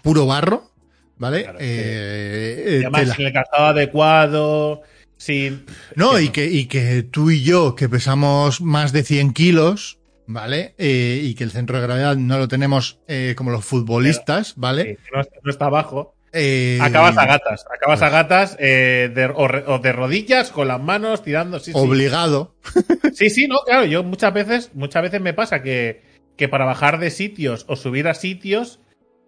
puro 0.03 0.27
barro, 0.27 0.71
¿vale? 1.17 1.43
Claro, 1.45 1.59
Eh, 1.61 2.65
Y 2.67 2.71
eh, 2.77 2.87
además, 2.87 3.17
sin 3.17 3.27
el 3.27 3.33
calzado 3.33 3.67
adecuado, 3.67 4.83
sin. 5.17 5.65
No, 5.97 6.13
que 6.17 6.23
y 6.23 6.29
que, 6.29 6.47
y 6.47 6.67
que 6.67 7.03
tú 7.03 7.31
y 7.31 7.43
yo, 7.43 7.75
que 7.75 7.89
pesamos 7.89 8.61
más 8.61 8.93
de 8.93 9.03
100 9.03 9.33
kilos, 9.33 9.99
¿vale? 10.33 10.75
Eh, 10.79 11.21
y 11.23 11.35
que 11.35 11.45
el 11.45 11.51
centro 11.51 11.77
de 11.77 11.83
gravedad 11.87 12.17
no 12.17 12.39
lo 12.39 12.49
tenemos 12.49 13.01
eh, 13.09 13.35
como 13.37 13.51
los 13.51 13.65
futbolistas, 13.65 14.55
¿vale? 14.57 14.85
Sí, 14.85 14.97
no, 15.15 15.21
está- 15.21 15.37
no 15.43 15.51
está 15.51 15.65
abajo. 15.67 16.15
Eh, 16.33 16.79
Acabas 16.81 17.19
a 17.19 17.27
gatas. 17.27 17.65
Acabas 17.75 18.03
a 18.03 18.09
gatas 18.09 18.57
eh, 18.61 19.11
de, 19.13 19.25
o, 19.35 19.49
re- 19.49 19.65
o 19.67 19.81
de 19.81 19.93
rodillas, 19.93 20.51
con 20.53 20.69
las 20.69 20.81
manos, 20.81 21.23
tirando. 21.25 21.59
Sí, 21.59 21.73
obligado. 21.75 22.55
Sí, 23.15 23.31
sí, 23.31 23.49
no, 23.49 23.59
claro. 23.67 23.85
Yo 23.87 24.05
muchas 24.05 24.33
veces, 24.33 24.71
muchas 24.75 25.03
veces 25.03 25.21
me 25.21 25.35
pasa 25.35 25.61
que, 25.63 26.03
que 26.37 26.49
para 26.49 26.65
bajar 26.65 27.01
de 27.01 27.11
sitios 27.11 27.65
o 27.69 27.75
subir 27.75 28.07
a 28.07 28.15
sitios, 28.15 28.79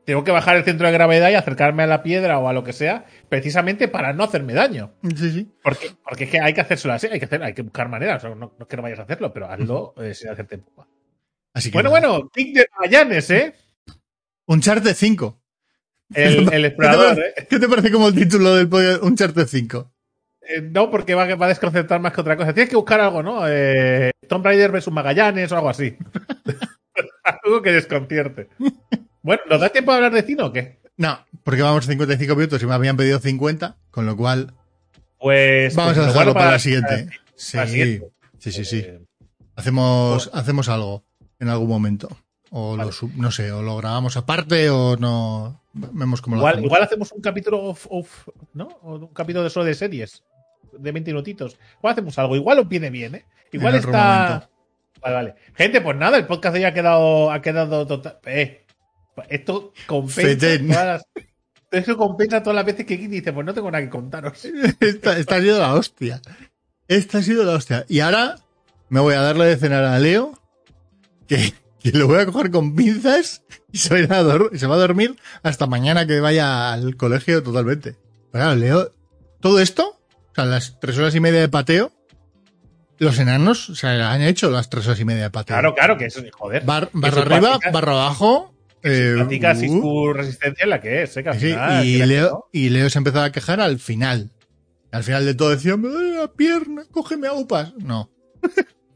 tengo 0.05 0.23
que 0.23 0.31
bajar 0.31 0.57
el 0.57 0.63
centro 0.65 0.87
de 0.87 0.93
gravedad 0.93 1.31
y 1.31 1.35
acercarme 1.35 1.83
a 1.83 1.87
la 1.89 2.05
piedra 2.05 2.39
o 2.39 2.49
a 2.49 2.53
lo 2.53 2.63
que 2.63 2.73
sea, 2.73 3.05
precisamente 3.29 3.89
para 3.89 4.13
no 4.13 4.23
hacerme 4.23 4.53
daño. 4.53 4.93
Sí, 5.17 5.31
sí. 5.33 5.49
Porque, 5.63 5.91
porque 6.05 6.25
es 6.25 6.31
que 6.31 6.41
hay 6.41 6.55
que 6.55 6.61
hacérselo 6.61 6.95
así, 6.95 7.09
hay 7.11 7.19
que, 7.19 7.25
hacer, 7.25 7.43
hay 7.43 7.53
que 7.55 7.63
buscar 7.63 7.89
maneras. 7.89 8.23
o 8.25 8.29
sea, 8.29 8.31
no, 8.37 8.53
no 8.57 8.63
es 8.63 8.67
que 8.69 8.77
no 8.77 8.83
vayas 8.83 9.01
a 9.01 9.03
hacerlo, 9.03 9.33
pero 9.33 9.51
hazlo 9.51 9.95
eh, 10.01 10.15
sin 10.15 10.29
hacerte 10.31 10.59
pupa. 10.59 10.87
Así 11.55 11.71
que 11.71 11.77
Bueno, 11.77 11.91
nada. 11.91 12.09
bueno, 12.09 12.31
Tic 12.33 12.55
de 12.55 12.67
Magallanes, 12.79 13.31
¿eh? 13.31 13.55
Uncharted 14.47 14.95
5. 14.95 15.39
El, 16.15 16.53
el 16.53 16.65
explorador, 16.67 17.15
¿Qué 17.17 17.21
te, 17.21 17.21
¿eh? 17.21 17.33
parece, 17.35 17.47
qué 17.49 17.59
te 17.59 17.69
parece 17.69 17.91
como 17.93 18.09
el 18.09 18.15
título 18.15 18.55
del 18.55 18.69
podcast 18.69 19.03
Uncharted 19.03 19.47
5? 19.47 19.93
Eh, 20.43 20.61
No, 20.63 20.91
porque 20.91 21.15
va, 21.15 21.35
va 21.37 21.47
a 21.47 21.49
desconcertar 21.49 22.01
más 22.01 22.13
que 22.13 22.21
otra 22.21 22.37
cosa. 22.37 22.53
Tienes 22.53 22.69
que 22.71 22.77
buscar 22.77 23.01
algo, 23.01 23.23
¿no? 23.23 23.43
Eh, 23.49 24.11
Tomb 24.29 24.45
Raider 24.45 24.71
versus 24.73 24.93
Magallanes 24.93 25.51
o 25.53 25.57
algo 25.57 25.69
así. 25.71 25.97
algo 27.45 27.63
que 27.63 27.73
desconcierte. 27.73 28.49
Bueno, 29.23 29.43
¿nos 29.49 29.61
da 29.61 29.69
tiempo 29.71 29.93
de 29.93 29.97
hablar 29.97 30.13
de 30.13 30.23
cine 30.23 30.43
o 30.43 30.53
qué? 30.53 30.81
No, 30.97 31.25
porque 31.45 31.63
vamos 31.63 31.87
55 31.87 32.35
minutos 32.37 32.63
y 32.63 32.67
me 32.67 32.75
habían 32.75 32.97
pedido 32.97 33.19
50, 33.19 33.77
con 33.91 34.05
lo 34.05 34.17
cual 34.17 34.53
Pues. 35.19 35.75
vamos 35.75 35.95
pues 35.95 35.99
a 35.99 36.07
lo 36.09 36.13
dejarlo 36.13 36.35
para, 36.35 36.51
la 36.53 36.59
siguiente. 36.59 37.09
Sí, 37.35 37.57
para 37.57 37.69
siguiente. 37.69 38.09
sí, 38.39 38.53
sí, 38.53 38.65
sí. 38.65 38.79
Eh, 38.81 39.01
Hacemos, 39.57 40.31
hacemos 40.33 40.69
algo 40.69 41.05
en 41.43 41.49
algo 41.49 41.67
momento. 41.67 42.09
O 42.51 42.73
Vale. 42.77 42.87
lo 42.87 42.93
sub- 42.93 43.15
no 43.17 43.31
sé, 43.31 43.51
o 43.53 43.63
lo 43.63 43.77
grabamos 43.79 44.17
aparte 44.17 44.69
o 44.71 44.97
no. 44.97 45.61
Vemos 45.73 46.21
cómo 46.23 46.37
lo 46.37 46.41
igual, 46.43 46.53
hacemos. 46.55 46.67
igual 46.69 46.83
hacemos 46.83 47.13
un 47.13 47.21
capítulo 47.23 47.63
of, 47.65 47.87
of- 47.91 48.29
¿no? 48.55 48.69
O 48.83 48.95
un 48.97 49.07
capítulo 49.15 49.43
de 49.45 49.51
solo 49.51 49.65
de 49.67 49.75
series. 49.75 50.23
de 50.79 50.91
20 50.93 51.11
minutitos. 51.13 51.59
Igual 51.79 51.93
hacemos 51.93 52.19
algo. 52.19 52.37
Igual 52.37 52.59
os 52.61 52.69
viene 52.69 52.89
bien, 52.91 53.15
¿eh? 53.17 53.25
Igual 53.53 53.75
está. 53.75 54.25
momento. 54.27 54.49
Vale, 55.03 55.15
vale. 55.15 55.35
Gente, 55.55 55.81
pues 55.81 55.97
nada, 55.97 56.17
el 56.17 56.27
podcast 56.27 56.57
ya 56.57 56.69
ha 56.69 56.75
quedado, 56.75 57.31
ha 57.31 57.43
quedado 57.43 57.87
total. 57.87 58.19
Eh, 58.25 58.65
esto 59.29 59.73
compensa 59.87 60.49
todas 60.59 60.87
las. 60.87 61.03
Eso 61.71 61.97
compensa 61.97 62.43
todas 62.43 62.55
las 62.57 62.67
veces 62.67 62.85
que 62.87 62.97
dice, 62.99 63.33
pues 63.33 63.47
no 63.47 63.55
tengo 63.55 63.71
nada 63.71 63.83
que 63.83 63.91
contaros. 63.91 64.45
Esta, 64.81 65.17
esta 65.19 65.37
ha 65.37 65.41
sido 65.41 65.59
la 65.59 65.75
hostia. 65.75 66.21
Esta 66.87 67.19
ha 67.19 67.23
sido 67.23 67.45
la 67.45 67.53
hostia. 67.53 67.85
Y 67.89 68.01
ahora 68.01 68.37
me 68.91 69.01
voy 69.01 69.15
a 69.15 69.23
darle 69.23 69.47
de 69.47 69.57
cenar 69.57 69.85
a 69.85 69.99
Leo, 69.99 70.39
que, 71.37 71.55
que 71.91 71.97
lo 71.99 72.07
voy 72.07 72.21
a 72.21 72.27
coger 72.27 72.51
con 72.51 72.75
pinzas 72.75 73.43
y 73.73 73.79
se 73.79 73.91
va, 73.91 73.97
a 73.97 74.01
ir 74.01 74.13
a 74.13 74.23
dor- 74.23 74.57
se 74.57 74.67
va 74.67 74.75
a 74.77 74.79
dormir 74.79 75.17
hasta 75.43 75.67
mañana 75.67 76.07
que 76.07 76.21
vaya 76.21 76.73
al 76.73 76.97
colegio 76.97 77.43
totalmente. 77.43 77.97
Pero 78.31 78.45
claro, 78.45 78.55
Leo, 78.57 78.93
todo 79.41 79.61
esto, 79.61 79.99
o 80.31 80.35
sea, 80.35 80.45
las 80.45 80.79
tres 80.81 80.99
horas 80.99 81.15
y 81.15 81.21
media 81.21 81.41
de 81.41 81.49
pateo, 81.49 81.93
los 82.99 83.19
enanos, 83.19 83.69
o 83.71 83.75
sea, 83.75 84.13
han 84.13 84.23
hecho 84.23 84.51
las 84.51 84.71
tres 84.71 84.87
horas 84.87 85.01
y 85.01 85.05
media 85.05 85.25
de 85.25 85.31
pateo. 85.31 85.55
Claro, 85.57 85.75
claro, 85.75 85.99
que 85.99 86.07
eso, 86.07 86.21
joder. 86.33 86.65
Bar- 86.65 86.91
barra 86.93 87.23
arriba, 87.23 87.41
práctica- 87.59 87.71
barra 87.73 87.93
abajo. 87.93 88.55
eh, 88.85 89.15
uh, 89.19 90.13
resistencia 90.13 90.63
es 90.65 90.69
la 90.69 90.81
que 90.81 91.03
es, 91.03 91.17
¿eh? 91.17 91.25
Que 91.25 91.33
Sí, 91.35 91.39
final, 91.51 91.87
y, 91.87 91.99
que 91.99 92.07
Leo, 92.07 92.31
no. 92.31 92.45
y 92.53 92.69
Leo 92.71 92.89
se 92.91 92.99
empezó 92.99 93.21
a 93.21 93.33
quejar 93.33 93.61
al 93.61 93.79
final. 93.81 94.31
Al 94.93 95.03
final 95.05 95.25
de 95.25 95.35
todo 95.35 95.51
decía, 95.51 95.77
me 95.77 95.89
duele 95.89 96.19
la 96.19 96.29
pierna, 96.33 96.85
cógeme 96.91 97.27
a 97.27 97.33
upas. 97.33 97.73
No. 97.79 98.11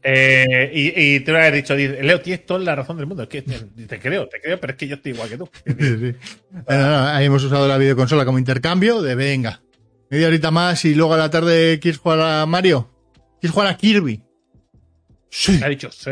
Eh, 0.09 0.71
y, 0.73 1.15
y 1.15 1.19
tú 1.19 1.33
le 1.33 1.39
has 1.39 1.53
dicho, 1.53 1.75
Leo, 1.75 2.21
tienes 2.21 2.45
toda 2.45 2.61
la 2.61 2.75
razón 2.75 2.95
del 2.95 3.07
mundo. 3.07 3.23
Es 3.23 3.29
que 3.29 3.41
te, 3.41 3.59
te 3.59 3.99
creo, 3.99 4.29
te 4.29 4.39
creo, 4.39 4.57
pero 4.57 4.71
es 4.71 4.79
que 4.79 4.87
yo 4.87 4.95
estoy 4.95 5.11
igual 5.11 5.27
que 5.27 5.37
tú. 5.37 5.49
Sí, 5.65 5.97
sí. 5.97 6.15
No, 6.69 7.07
ahí 7.09 7.25
hemos 7.25 7.43
usado 7.43 7.67
la 7.67 7.77
videoconsola 7.77 8.23
como 8.23 8.39
intercambio 8.39 9.01
de 9.01 9.15
venga, 9.15 9.61
media 10.09 10.27
horita 10.27 10.49
más 10.49 10.85
y 10.85 10.95
luego 10.95 11.13
a 11.15 11.17
la 11.17 11.29
tarde 11.29 11.77
quieres 11.81 11.99
jugar 11.99 12.21
a 12.21 12.45
Mario. 12.45 12.89
¿Quieres 13.41 13.53
jugar 13.53 13.67
a 13.67 13.75
Kirby? 13.75 14.23
Sí. 15.29 15.57
Me 15.59 15.65
ha 15.65 15.69
dicho, 15.69 15.91
sí, 15.91 16.11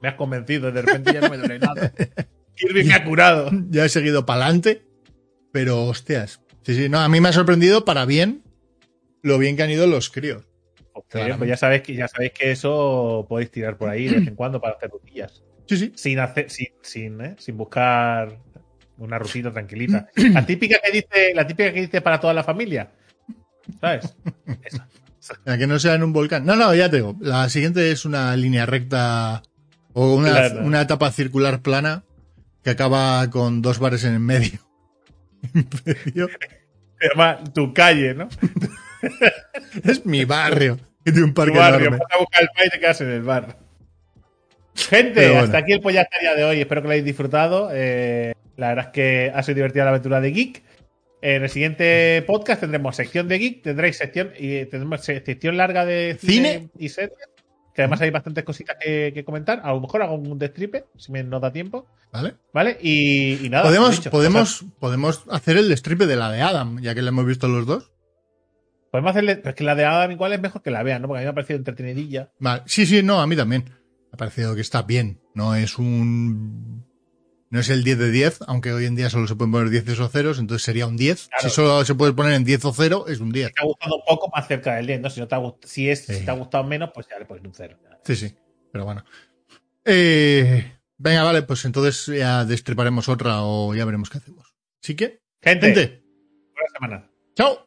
me 0.00 0.08
has 0.08 0.14
convencido, 0.14 0.70
de 0.70 0.82
repente 0.82 1.12
ya 1.12 1.22
no 1.22 1.30
me 1.30 1.38
duele 1.38 1.58
nada. 1.58 1.92
Kirby 2.54 2.84
me 2.84 2.94
ha 2.94 3.04
curado. 3.04 3.50
Ya 3.70 3.84
he 3.84 3.88
seguido 3.88 4.24
para 4.24 4.44
adelante, 4.44 4.82
pero 5.50 5.82
hostias. 5.86 6.40
Sí, 6.64 6.76
sí, 6.76 6.88
no, 6.88 7.00
a 7.00 7.08
mí 7.08 7.20
me 7.20 7.30
ha 7.30 7.32
sorprendido 7.32 7.84
para 7.84 8.04
bien 8.04 8.44
lo 9.20 9.36
bien 9.38 9.56
que 9.56 9.64
han 9.64 9.70
ido 9.70 9.88
los 9.88 10.10
críos. 10.10 10.44
Pues 11.10 11.48
ya 11.48 11.56
sabéis 11.56 11.82
que 11.82 11.94
ya 11.94 12.08
sabéis 12.08 12.32
que 12.32 12.50
eso 12.52 13.26
podéis 13.28 13.50
tirar 13.50 13.76
por 13.76 13.88
ahí 13.90 14.08
de 14.08 14.18
vez 14.18 14.28
en 14.28 14.34
cuando 14.34 14.60
para 14.60 14.74
hacer 14.74 14.90
rutillas. 14.90 15.42
Sí, 15.64 15.76
sí. 15.76 15.92
Sin 15.94 16.18
hacer, 16.18 16.50
sin, 16.50 16.66
sin, 16.82 17.20
¿eh? 17.20 17.36
sin 17.38 17.56
buscar 17.56 18.36
una 18.98 19.18
rutita 19.18 19.52
tranquilita. 19.52 20.08
La 20.16 20.44
típica 20.44 20.78
que 20.84 20.92
dice, 20.92 21.32
la 21.34 21.46
típica 21.46 21.72
que 21.72 21.82
dice 21.82 22.00
para 22.00 22.20
toda 22.20 22.34
la 22.34 22.44
familia. 22.44 22.90
¿Sabes? 23.80 24.14
Esa. 24.64 24.88
Que 25.56 25.66
no 25.66 25.78
sea 25.78 25.94
en 25.94 26.02
un 26.02 26.12
volcán. 26.12 26.44
No, 26.44 26.56
no, 26.56 26.74
ya 26.74 26.90
te 26.90 26.96
digo. 26.96 27.16
La 27.20 27.48
siguiente 27.48 27.92
es 27.92 28.04
una 28.04 28.36
línea 28.36 28.66
recta 28.66 29.42
o 29.92 30.14
una, 30.14 30.48
una 30.62 30.80
etapa 30.82 31.12
circular 31.12 31.62
plana 31.62 32.04
que 32.64 32.70
acaba 32.70 33.28
con 33.30 33.62
dos 33.62 33.78
bares 33.78 34.04
en 34.04 34.14
el 34.14 34.20
medio. 34.20 34.58
En 35.54 35.68
medio. 35.84 36.28
Se 37.00 37.08
llama 37.08 37.42
tu 37.52 37.74
calle, 37.74 38.14
¿no? 38.14 38.28
es 39.82 40.06
mi 40.06 40.24
barrio. 40.24 40.78
Tiene 41.12 41.22
un 41.22 41.28
Tu 41.30 41.34
parque 41.34 41.58
barrio. 41.58 41.78
enorme. 41.88 41.98
Vas 41.98 42.16
a 42.16 42.18
buscar 42.20 42.42
el 42.42 42.66
y 42.66 42.70
te 42.70 42.78
quedas 42.80 43.00
en 43.00 43.10
el 43.10 43.22
bar. 43.22 43.58
Gente, 44.74 45.26
bueno. 45.28 45.44
hasta 45.44 45.58
aquí 45.58 45.72
el 45.72 45.80
pollaje 45.80 46.08
día 46.20 46.34
de 46.34 46.44
hoy. 46.44 46.60
Espero 46.60 46.80
que 46.82 46.88
lo 46.88 46.92
hayáis 46.92 47.04
disfrutado. 47.04 47.68
Eh, 47.72 48.32
la 48.56 48.68
verdad 48.68 48.86
es 48.86 48.90
que 48.92 49.32
ha 49.34 49.42
sido 49.42 49.56
divertida 49.56 49.84
la 49.84 49.90
aventura 49.90 50.20
de 50.20 50.30
Geek. 50.30 50.62
En 51.20 51.42
el 51.44 51.50
siguiente 51.50 52.24
podcast 52.26 52.60
tendremos 52.60 52.96
sección 52.96 53.28
de 53.28 53.38
Geek, 53.38 53.62
tendréis 53.62 53.96
sección 53.96 54.32
y 54.36 54.64
tendremos 54.64 55.04
se- 55.04 55.24
sección 55.24 55.56
larga 55.56 55.84
de 55.84 56.16
cine, 56.20 56.52
¿Cine? 56.54 56.70
y 56.78 56.88
series. 56.88 57.16
Que 57.74 57.82
además 57.82 58.00
hay 58.00 58.10
bastantes 58.10 58.44
cositas 58.44 58.76
que, 58.80 59.12
que 59.14 59.24
comentar. 59.24 59.60
A 59.62 59.70
lo 59.72 59.80
mejor 59.80 60.02
hago 60.02 60.14
un 60.16 60.38
destripe, 60.38 60.84
si 60.98 61.12
me 61.12 61.22
nos 61.22 61.40
da 61.40 61.52
tiempo. 61.52 61.86
¿Vale? 62.12 62.34
¿Vale? 62.52 62.76
Y, 62.82 63.46
y 63.46 63.48
nada. 63.48 63.62
Podemos, 63.64 63.92
dicho, 63.96 64.10
podemos, 64.10 64.64
podemos 64.80 65.22
hacer 65.30 65.56
el 65.56 65.68
destripe 65.68 66.06
de 66.06 66.16
la 66.16 66.30
de 66.30 66.42
Adam, 66.42 66.80
ya 66.82 66.94
que 66.94 67.00
la 67.02 67.08
hemos 67.10 67.24
visto 67.24 67.46
los 67.48 67.64
dos. 67.66 67.91
Podemos 68.92 69.10
hacerle. 69.10 69.36
Pero 69.36 69.48
es 69.50 69.54
que 69.56 69.64
la 69.64 69.74
de 69.74 69.84
Adam 69.86 70.12
igual 70.12 70.32
es 70.34 70.40
mejor 70.40 70.62
que 70.62 70.70
la 70.70 70.82
vean, 70.84 71.02
¿no? 71.02 71.08
Porque 71.08 71.18
a 71.18 71.22
mí 71.22 71.24
me 71.24 71.30
ha 71.30 71.34
parecido 71.34 71.56
entretenidilla. 71.56 72.30
Vale. 72.38 72.62
Sí, 72.66 72.86
sí, 72.86 73.02
no, 73.02 73.20
a 73.20 73.26
mí 73.26 73.34
también. 73.34 73.64
Me 73.64 73.74
ha 74.12 74.16
parecido 74.16 74.54
que 74.54 74.60
está 74.60 74.82
bien. 74.82 75.20
No 75.34 75.54
es 75.56 75.78
un. 75.78 76.84
No 77.50 77.60
es 77.60 77.68
el 77.68 77.84
10 77.84 77.98
de 77.98 78.10
10, 78.10 78.38
aunque 78.46 78.72
hoy 78.72 78.86
en 78.86 78.94
día 78.94 79.10
solo 79.10 79.26
se 79.26 79.34
pueden 79.34 79.50
poner 79.52 79.68
10 79.70 79.98
o 80.00 80.08
ceros, 80.08 80.38
entonces 80.38 80.64
sería 80.64 80.86
un 80.86 80.96
10. 80.96 81.28
Claro. 81.28 81.42
Si 81.42 81.50
solo 81.54 81.84
se 81.84 81.94
puede 81.94 82.12
poner 82.14 82.32
en 82.34 82.44
10 82.44 82.64
o 82.64 82.72
0, 82.72 83.04
es 83.08 83.20
un 83.20 83.30
10. 83.30 83.52
te 83.52 83.60
ha 83.62 83.64
gustado 83.66 83.96
un 83.96 84.02
poco 84.06 84.30
más 84.34 84.46
cerca 84.48 84.76
del 84.76 84.86
10, 84.86 85.00
¿no? 85.02 85.10
Si, 85.10 85.20
no 85.20 85.28
te 85.28 85.34
ha 85.34 85.40
si, 85.64 85.90
es, 85.90 86.04
Sí. 86.06 86.14
si 86.14 86.24
te 86.24 86.30
ha 86.30 86.34
gustado 86.34 86.64
menos, 86.64 86.90
pues 86.94 87.06
ya 87.10 87.18
le 87.18 87.24
pones 87.26 87.44
un 87.44 87.52
cero. 87.54 87.76
Sí, 88.04 88.16
sí. 88.16 88.34
Pero 88.72 88.84
bueno. 88.86 89.04
Eh, 89.84 90.78
venga, 90.96 91.24
vale, 91.24 91.42
pues 91.42 91.64
entonces 91.64 92.06
ya 92.06 92.44
destriparemos 92.44 93.08
otra 93.10 93.42
o 93.42 93.74
ya 93.74 93.84
veremos 93.84 94.08
qué 94.08 94.18
hacemos. 94.18 94.54
Así 94.82 94.94
que, 94.94 95.20
Gente, 95.42 95.66
gente, 95.66 96.04
buena 96.54 96.70
semana. 96.72 97.10
chao. 97.34 97.66